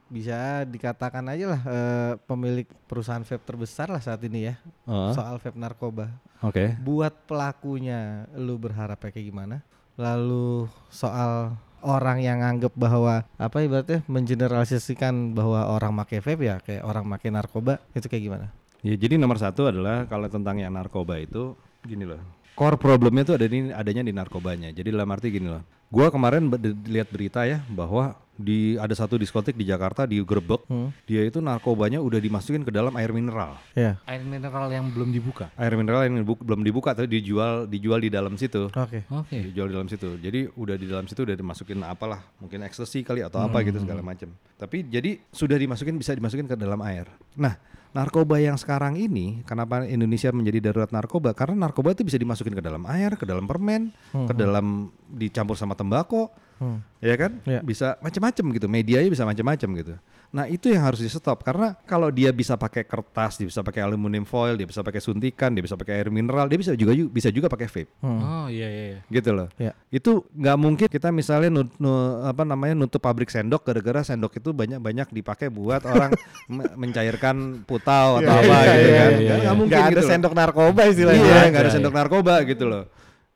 bisa 0.10 0.66
dikatakan 0.66 1.22
aja 1.30 1.46
lah 1.54 1.62
eh, 1.70 2.14
pemilik 2.26 2.66
perusahaan 2.90 3.22
vape 3.22 3.46
terbesar 3.46 3.94
lah 3.94 4.02
saat 4.02 4.18
ini 4.26 4.50
ya 4.50 4.58
Oh, 4.90 5.14
soal 5.14 5.38
vape 5.38 5.56
narkoba. 5.56 6.10
Oke. 6.42 6.76
Buat 6.82 7.30
pelakunya, 7.30 8.26
lu 8.34 8.58
berharap 8.58 8.98
kayak 9.00 9.22
gimana? 9.22 9.62
Lalu 9.96 10.66
soal 10.90 11.54
orang 11.84 12.24
yang 12.24 12.40
anggap 12.42 12.74
bahwa 12.76 13.28
apa 13.38 13.58
ibaratnya 13.64 14.04
mengeneralisasikan 14.10 15.36
bahwa 15.36 15.70
orang 15.70 15.92
make 15.96 16.20
vape 16.20 16.44
ya 16.46 16.58
kayak 16.64 16.84
orang 16.84 17.06
make 17.06 17.28
narkoba 17.30 17.80
itu 17.96 18.08
kayak 18.08 18.24
gimana? 18.24 18.48
Ya 18.80 18.96
jadi 18.96 19.20
nomor 19.20 19.36
satu 19.36 19.68
adalah 19.68 20.08
kalau 20.08 20.32
tentang 20.32 20.60
yang 20.60 20.72
narkoba 20.72 21.20
itu 21.20 21.56
gini 21.84 22.08
loh. 22.08 22.20
Core 22.60 22.76
problemnya 22.76 23.24
itu 23.24 23.32
ada 23.40 23.48
di 23.48 23.72
adanya 23.72 24.04
di 24.04 24.12
narkobanya. 24.12 24.76
Jadi 24.76 24.92
dalam 24.92 25.08
arti 25.16 25.32
gini 25.32 25.48
loh. 25.48 25.64
Gua 25.88 26.12
kemarin 26.12 26.52
lihat 26.92 27.08
berita 27.08 27.48
ya 27.48 27.64
bahwa 27.72 28.20
di 28.36 28.76
ada 28.80 28.92
satu 28.92 29.16
diskotik 29.20 29.56
di 29.56 29.64
Jakarta 29.64 30.04
di 30.04 30.20
Grebek. 30.20 30.68
Hmm. 30.68 30.92
Dia 31.08 31.24
itu 31.24 31.40
narkobanya 31.40 32.04
udah 32.04 32.20
dimasukin 32.20 32.68
ke 32.68 32.72
dalam 32.72 32.92
air 33.00 33.16
mineral. 33.16 33.56
Ya. 33.76 33.96
Air 34.04 34.28
mineral 34.28 34.68
yang 34.72 34.92
belum 34.92 35.12
dibuka. 35.12 35.52
Air 35.56 35.76
mineral 35.80 36.08
yang 36.08 36.24
dibu- 36.24 36.40
belum 36.40 36.64
dibuka 36.68 36.92
tapi 36.92 37.08
dijual 37.08 37.68
dijual 37.68 38.00
di 38.04 38.12
dalam 38.12 38.36
situ. 38.36 38.68
Oke. 38.72 39.08
Oke. 39.08 39.40
Dijual 39.40 39.72
di 39.72 39.74
dalam 39.80 39.88
situ. 39.92 40.20
Jadi 40.20 40.52
udah 40.56 40.76
di 40.76 40.88
dalam 40.88 41.08
situ 41.08 41.24
udah 41.24 41.36
dimasukin 41.36 41.80
apalah, 41.84 42.28
mungkin 42.44 42.64
ekstasi 42.64 43.08
kali 43.08 43.24
atau 43.24 43.40
apa 43.40 43.60
gitu 43.64 43.80
segala 43.84 44.04
macam. 44.04 44.32
Tapi 44.60 44.88
jadi 44.88 45.20
sudah 45.32 45.56
dimasukin 45.56 45.96
bisa 45.96 46.12
dimasukin 46.12 46.48
ke 46.48 46.56
dalam 46.60 46.80
air. 46.84 47.08
Nah, 47.40 47.56
narkoba 47.90 48.38
yang 48.38 48.56
sekarang 48.56 48.96
ini 48.96 49.42
kenapa 49.44 49.82
Indonesia 49.86 50.30
menjadi 50.30 50.70
darurat 50.70 50.94
narkoba? 50.94 51.34
Karena 51.34 51.66
narkoba 51.68 51.98
itu 51.98 52.06
bisa 52.06 52.22
dimasukin 52.22 52.54
ke 52.54 52.62
dalam 52.62 52.86
air, 52.86 53.18
ke 53.18 53.26
dalam 53.26 53.50
permen, 53.50 53.90
ke 54.14 54.34
dalam 54.34 54.94
dicampur 55.10 55.58
sama 55.58 55.74
tembakau, 55.74 56.30
Hmm. 56.60 56.84
ya 57.00 57.16
kan? 57.16 57.40
Ya. 57.48 57.64
Bisa 57.64 57.96
macam-macam 58.04 58.46
gitu. 58.52 58.68
Medianya 58.68 59.08
bisa 59.08 59.24
macam-macam 59.24 59.70
gitu. 59.80 59.94
Nah, 60.30 60.46
itu 60.46 60.70
yang 60.70 60.86
harus 60.86 61.02
di 61.02 61.10
stop 61.10 61.42
karena 61.42 61.74
kalau 61.84 62.08
dia 62.08 62.30
bisa 62.30 62.54
pakai 62.54 62.86
kertas, 62.86 63.34
dia 63.34 63.46
bisa 63.46 63.60
pakai 63.60 63.82
aluminium 63.82 64.22
foil, 64.24 64.54
dia 64.54 64.64
bisa 64.64 64.80
pakai 64.80 65.02
suntikan, 65.02 65.50
dia 65.50 65.60
bisa 65.60 65.74
pakai 65.74 65.98
air 65.98 66.10
mineral, 66.10 66.46
dia 66.46 66.54
bisa 66.56 66.74
juga 66.74 66.94
bisa 66.94 67.30
juga 67.30 67.50
pakai 67.50 67.66
vape 67.66 67.90
Oh 68.00 68.46
iya 68.46 68.70
iya. 68.70 68.84
iya. 68.88 69.00
gitu 69.10 69.34
loh. 69.34 69.50
Ya. 69.56 69.74
Itu 69.90 70.30
nggak 70.30 70.54
mungkin 70.56 70.86
kita 70.86 71.10
misalnya 71.10 71.50
nut, 71.52 71.74
nu- 71.76 72.22
apa 72.22 72.46
namanya 72.46 72.78
nutup 72.78 73.02
pabrik 73.02 73.26
sendok 73.28 73.66
gara-gara 73.66 74.06
sendok 74.06 74.38
itu 74.38 74.54
banyak-banyak 74.54 75.10
dipakai 75.10 75.50
buat 75.50 75.82
orang 75.84 76.14
me- 76.48 76.74
mencairkan 76.78 77.66
putau 77.66 78.22
atau 78.22 78.30
Iya, 78.30 78.46
apa 78.46 78.58
iya, 78.60 78.70
gitu 78.70 78.86
iya, 78.86 78.94
kan. 78.94 79.10
iya, 79.10 79.34
Nggak- 79.36 79.58
mungkin 79.58 79.74
Nggak 79.74 79.82
ada 79.84 79.94
gitu 79.98 80.02
sendok 80.06 80.34
narkoba 80.34 80.82
istilahnya. 80.86 81.18
Iya, 81.20 81.34
Nggak 81.34 81.48
nggak 81.50 81.64
ada 81.66 81.72
sendok 81.74 81.94
narkoba 81.98 82.34
gitu 82.46 82.66
loh. 82.70 82.84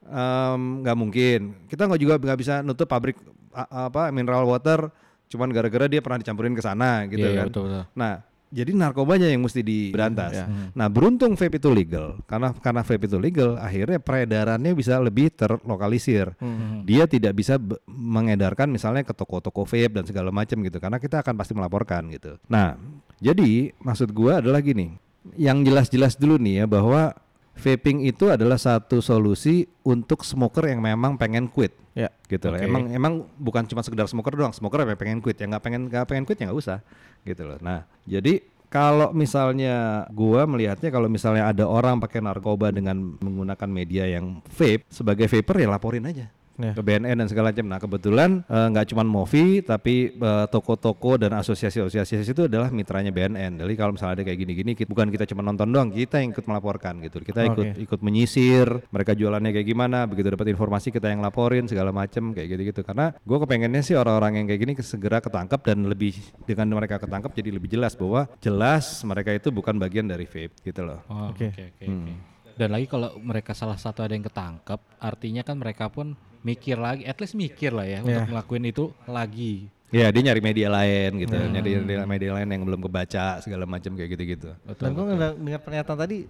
Em, 0.03 0.61
nggak 0.85 0.97
mungkin. 0.99 1.39
Kita 1.65 1.89
nggak 1.89 1.97
juga 1.97 2.13
nggak 2.21 2.37
bisa 2.37 2.61
nutup 2.61 2.85
pabrik 2.85 3.17
apa 3.51 4.09
mineral 4.09 4.45
water 4.45 4.93
cuman 5.27 5.49
gara-gara 5.49 5.85
dia 5.87 6.01
pernah 6.03 6.19
dicampurin 6.19 6.53
ke 6.53 6.61
sana 6.61 7.05
gitu 7.07 7.23
Iya, 7.23 7.31
iya, 7.31 7.39
kan. 7.43 7.47
betul 7.49 7.63
betul. 7.69 7.85
Nah, 7.95 8.13
Jadi 8.53 8.69
narkobanya 8.77 9.33
yang 9.33 9.41
mesti 9.41 9.65
diberantas. 9.65 10.29
Ya. 10.29 10.45
Nah, 10.77 10.85
beruntung 10.85 11.33
vape 11.33 11.57
itu 11.57 11.73
legal. 11.73 12.21
Karena 12.29 12.53
karena 12.53 12.85
vape 12.85 13.09
itu 13.09 13.17
legal, 13.17 13.57
akhirnya 13.57 13.97
peredarannya 13.97 14.77
bisa 14.77 15.01
lebih 15.01 15.33
terlokalisir. 15.33 16.37
Hmm. 16.37 16.85
Dia 16.85 17.09
tidak 17.09 17.33
bisa 17.33 17.57
mengedarkan 17.89 18.69
misalnya 18.69 19.01
ke 19.01 19.13
toko-toko 19.17 19.65
vape 19.65 19.97
dan 19.97 20.05
segala 20.05 20.29
macam 20.29 20.61
gitu. 20.61 20.77
Karena 20.77 21.01
kita 21.01 21.25
akan 21.25 21.33
pasti 21.33 21.57
melaporkan 21.57 22.05
gitu. 22.13 22.37
Nah, 22.45 22.77
jadi 23.17 23.73
maksud 23.81 24.13
gua 24.13 24.37
adalah 24.37 24.61
gini. 24.61 25.01
Yang 25.33 25.57
jelas-jelas 25.73 26.13
dulu 26.21 26.37
nih 26.37 26.61
ya 26.61 26.65
bahwa 26.69 27.09
vaping 27.53 28.03
itu 28.03 28.29
adalah 28.29 28.57
satu 28.57 28.99
solusi 28.99 29.65
untuk 29.85 30.25
smoker 30.25 30.67
yang 30.67 30.81
memang 30.81 31.15
pengen 31.15 31.47
quit 31.47 31.73
Ya. 31.93 32.09
gitu 32.25 32.49
loh. 32.49 32.57
Oke. 32.57 32.65
Emang 32.65 32.89
emang 32.89 33.13
bukan 33.37 33.69
cuma 33.69 33.85
sekedar 33.85 34.09
smoker 34.09 34.33
doang. 34.33 34.49
Smoker 34.49 34.81
yang 34.81 34.97
pengen 34.97 35.19
quit, 35.21 35.37
yang 35.37 35.53
nggak 35.53 35.63
pengen 35.63 35.81
nggak 35.85 36.09
pengen 36.09 36.25
quit 36.25 36.41
ya 36.41 36.49
nggak 36.49 36.57
usah 36.57 36.79
gitu 37.21 37.45
loh. 37.45 37.61
Nah, 37.61 37.85
jadi 38.09 38.41
kalau 38.73 39.13
misalnya 39.13 40.09
gua 40.09 40.49
melihatnya 40.49 40.89
kalau 40.89 41.05
misalnya 41.05 41.53
ada 41.53 41.69
orang 41.69 42.01
pakai 42.01 42.25
narkoba 42.25 42.73
dengan 42.73 43.13
menggunakan 43.21 43.69
media 43.69 44.09
yang 44.09 44.41
vape 44.49 44.89
sebagai 44.89 45.29
vapor 45.29 45.61
ya 45.61 45.69
laporin 45.69 46.09
aja 46.09 46.33
Ya. 46.53 46.77
ke 46.77 46.81
BNN 46.85 47.17
dan 47.17 47.27
segala 47.29 47.49
macam. 47.49 47.65
Nah 47.65 47.79
kebetulan 47.81 48.29
eh, 48.45 48.67
nggak 48.69 48.93
cuma 48.93 49.01
Movi 49.01 49.65
tapi 49.65 50.13
eh, 50.13 50.45
toko-toko 50.53 51.17
dan 51.17 51.33
asosiasi-asosiasi 51.41 52.29
itu 52.29 52.45
adalah 52.45 52.69
mitranya 52.69 53.09
BNN. 53.09 53.57
Jadi 53.57 53.73
kalau 53.73 53.97
misalnya 53.97 54.21
ada 54.21 54.23
kayak 54.25 54.37
gini-gini, 54.37 54.71
bukan 54.85 55.09
kita 55.09 55.25
cuma 55.25 55.41
nonton 55.41 55.73
doang, 55.73 55.89
kita 55.89 56.21
yang 56.21 56.29
ikut 56.29 56.45
melaporkan 56.45 57.01
gitu. 57.01 57.25
Kita 57.25 57.41
ikut 57.41 57.67
Oke. 57.73 57.81
ikut 57.81 57.99
menyisir, 58.05 58.69
mereka 58.93 59.17
jualannya 59.17 59.49
kayak 59.49 59.67
gimana, 59.67 60.05
begitu 60.05 60.29
dapat 60.29 60.53
informasi 60.53 60.93
kita 60.93 61.09
yang 61.09 61.25
laporin 61.25 61.65
segala 61.65 61.89
macam 61.89 62.37
kayak 62.37 62.53
gitu-gitu. 62.53 62.81
Karena 62.85 63.17
gue 63.17 63.37
kepengennya 63.41 63.81
sih 63.81 63.97
orang-orang 63.97 64.43
yang 64.43 64.45
kayak 64.45 64.61
gini 64.61 64.73
segera 64.85 65.17
ketangkap 65.25 65.65
dan 65.65 65.89
lebih 65.89 66.13
dengan 66.45 66.69
mereka 66.69 67.01
ketangkap 67.01 67.33
jadi 67.33 67.49
lebih 67.49 67.69
jelas 67.73 67.97
bahwa 67.97 68.29
jelas 68.43 69.01
mereka 69.01 69.33
itu 69.33 69.49
bukan 69.49 69.81
bagian 69.81 70.05
dari 70.05 70.29
vape 70.29 70.53
gitu 70.61 70.85
loh. 70.85 71.01
Oh, 71.09 71.33
Oke. 71.33 71.49
Oke, 71.49 71.73
oke, 71.73 71.85
oke. 71.89 72.32
Dan 72.53 72.69
lagi 72.73 72.85
kalau 72.85 73.17
mereka 73.17 73.57
salah 73.57 73.77
satu 73.77 74.05
ada 74.05 74.13
yang 74.13 74.25
ketangkep, 74.25 74.79
artinya 75.01 75.41
kan 75.41 75.57
mereka 75.57 75.89
pun 75.89 76.13
mikir 76.43 76.77
lagi, 76.77 77.07
at 77.07 77.17
least 77.17 77.33
mikir 77.33 77.71
lah 77.73 77.87
ya 77.87 77.99
Iya. 77.99 78.01
untuk 78.03 78.23
ngelakuin 78.35 78.65
itu 78.67 78.85
lagi. 79.09 79.71
Ya 79.93 80.09
dia 80.09 80.21
nyari 80.25 80.41
media 80.41 80.67
lain 80.73 81.21
gitu, 81.21 81.37
nyari 81.37 81.69
nyari 81.85 82.05
media 82.09 82.31
lain 82.33 82.49
yang 82.49 82.63
belum 82.65 82.81
kebaca 82.81 83.37
segala 83.45 83.69
macam 83.69 83.93
kayak 83.93 84.09
gitu-gitu. 84.17 84.49
Dan 84.81 84.89
gue 84.97 85.05
dengar 85.05 85.61
pernyataan 85.61 85.99
tadi 86.01 86.25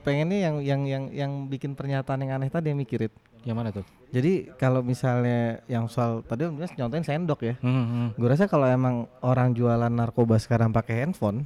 pengennya 0.00 0.38
yang 0.48 0.56
yang 0.64 0.80
yang 0.88 1.04
yang 1.12 1.32
bikin 1.44 1.76
pernyataan 1.76 2.24
yang 2.24 2.40
aneh 2.40 2.48
tadi 2.48 2.72
yang 2.72 2.80
mikirin. 2.80 3.12
Yang 3.42 3.56
mana 3.58 3.68
tuh? 3.74 3.84
Jadi 4.14 4.54
kalau 4.56 4.80
misalnya 4.86 5.60
yang 5.66 5.90
soal 5.92 6.22
tadi 6.24 6.46
nyontain 6.78 7.04
sendok 7.04 7.40
ya. 7.42 7.54
Hmm, 7.60 7.84
hmm. 7.84 8.08
Gue 8.16 8.28
rasa 8.32 8.48
kalau 8.48 8.64
emang 8.64 9.10
orang 9.20 9.52
jualan 9.52 9.90
narkoba 9.92 10.38
sekarang 10.38 10.70
pakai 10.72 11.04
handphone, 11.04 11.44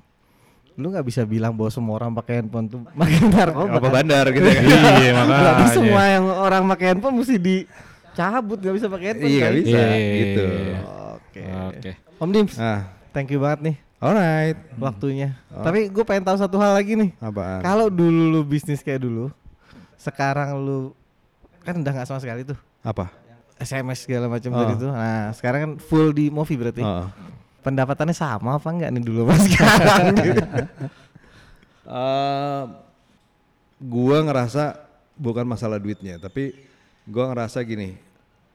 lu 0.77 0.87
nggak 0.89 1.05
bisa 1.05 1.25
bilang 1.25 1.53
bahwa 1.53 1.69
semua 1.69 1.97
orang 1.97 2.13
pakai 2.15 2.35
handphone 2.39 2.67
tuh 2.67 2.81
pakai 2.91 3.19
narkoba. 3.27 3.77
Apa 3.77 3.89
bandar 3.91 4.25
gitu 4.29 4.45
ya 4.45 4.55
kan? 4.55 4.65
Iya 5.01 5.13
Berarti 5.25 5.65
semua 5.73 6.03
yang 6.07 6.25
orang 6.29 6.63
pakai 6.69 6.87
handphone 6.91 7.17
mesti 7.17 7.37
dicabut 7.37 8.59
nggak 8.59 8.75
bisa 8.77 8.87
pakai 8.87 9.07
handphone. 9.09 9.27
Iya 9.27 9.39
nggak 9.39 9.49
kan? 9.49 9.59
bisa 9.59 9.79
Iya. 9.79 10.15
gitu. 10.15 10.45
Oke. 11.17 11.41
Oke. 11.71 11.91
Om 12.17 12.31
Dims, 12.31 12.55
Ah, 12.57 12.81
thank 13.11 13.29
you 13.29 13.37
banget 13.39 13.61
nih 13.63 13.77
alright. 13.97 14.57
waktunya. 14.77 15.37
Tapi 15.51 15.89
gue 15.89 16.05
pengen 16.05 16.25
tahu 16.25 16.37
satu 16.37 16.57
hal 16.57 16.73
lagi 16.73 16.93
nih. 16.93 17.11
Apaan? 17.19 17.61
Kalau 17.61 17.89
dulu 17.89 18.29
lu 18.31 18.41
bisnis 18.43 18.81
kayak 18.81 19.01
dulu, 19.01 19.33
sekarang 19.97 20.57
lu 20.57 20.93
kan 21.61 21.75
udah 21.75 21.93
nggak 21.93 22.07
sama 22.07 22.21
sekali 22.21 22.45
tuh 22.45 22.55
Apa? 22.81 23.11
SMS 23.57 24.05
segala 24.05 24.29
macam 24.29 24.49
Oh. 24.51 24.61
tadi 24.63 24.75
tuh. 24.79 24.89
Nah 24.89 25.33
sekarang 25.33 25.59
kan 25.59 25.73
full 25.79 26.13
di 26.13 26.29
movie 26.29 26.55
berarti. 26.55 26.81
Oh. 26.81 27.09
Pendapatannya 27.67 28.15
sama 28.15 28.57
apa 28.57 28.69
enggak 28.71 28.95
nih 28.95 29.03
dulu 29.03 29.27
pas 29.27 29.43
sekarang? 29.47 30.03
gitu? 30.17 30.43
Eh, 31.87 32.63
gua 33.79 34.19
ngerasa 34.23 34.65
bukan 35.15 35.43
masalah 35.45 35.77
duitnya, 35.77 36.17
tapi 36.17 36.55
gua 37.05 37.31
ngerasa 37.31 37.63
gini, 37.63 37.99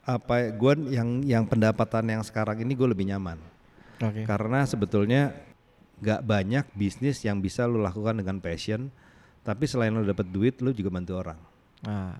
apa 0.01 0.33
ya- 0.39 0.51
gua 0.51 0.73
yang 0.79 1.23
yang 1.23 1.43
pendapatan 1.43 2.07
yang 2.07 2.23
sekarang 2.23 2.59
ini 2.59 2.71
gue 2.71 2.87
lebih 2.87 3.07
nyaman. 3.07 3.37
Oke. 3.99 4.23
Karena 4.23 4.63
sebetulnya 4.63 5.35
nggak 5.99 6.21
banyak 6.23 6.65
bisnis 6.73 7.21
yang 7.21 7.37
bisa 7.37 7.67
lu 7.67 7.79
lakukan 7.79 8.15
dengan 8.15 8.39
passion, 8.39 8.89
tapi 9.41 9.63
selain 9.63 9.91
lu 9.91 10.01
dapat 10.01 10.25
duit, 10.25 10.57
lu 10.59 10.71
juga 10.71 10.89
bantu 10.89 11.13
orang. 11.15 11.39
Ah, 11.81 12.15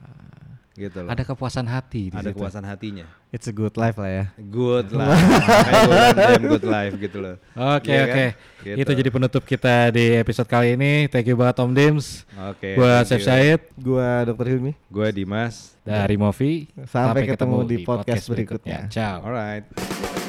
Gitu 0.81 0.97
loh. 0.97 1.09
Ada 1.09 1.21
kepuasan 1.21 1.65
hati 1.65 2.09
di 2.09 2.15
Ada 2.15 2.25
situ. 2.25 2.41
kepuasan 2.41 2.65
hatinya. 2.65 3.05
it's 3.29 3.45
a 3.45 3.53
good 3.53 3.75
life 3.75 3.95
lah 3.95 4.09
ya. 4.09 4.25
Good 4.35 4.89
life. 4.97 5.21
Kayak 5.61 5.81
gua 5.85 6.05
good 6.49 6.65
life 6.65 6.93
gitu 6.97 7.17
loh. 7.19 7.35
Oke 7.53 7.87
Iya 7.87 8.01
oke. 8.03 8.11
kan? 8.11 8.29
Gitu. 8.61 8.77
Itu 8.81 8.91
jadi 8.93 9.09
penutup 9.09 9.43
kita 9.43 9.75
di 9.89 10.05
episode 10.15 10.45
kali 10.45 10.73
ini. 10.73 11.05
Thank 11.05 11.29
you 11.29 11.35
banget 11.35 11.55
Om 11.57 11.71
Dims. 11.71 12.25
Oke. 12.49 12.73
Gua 12.73 13.05
thank 13.05 13.21
Chef. 13.21 13.23
Syed 13.23 13.61
Gua 13.77 14.25
Dokter 14.25 14.49
Hilmi. 14.49 14.73
Gue 14.87 15.07
Dimas. 15.11 15.77
dari 15.81 16.13
Movi. 16.13 16.65
Sampai 16.85 17.25
ketemu 17.25 17.57
di 17.63 17.77
podcast 17.81 18.25
berikutnya. 18.25 18.85
Ciao. 18.87 19.21
Alright. 19.21 20.20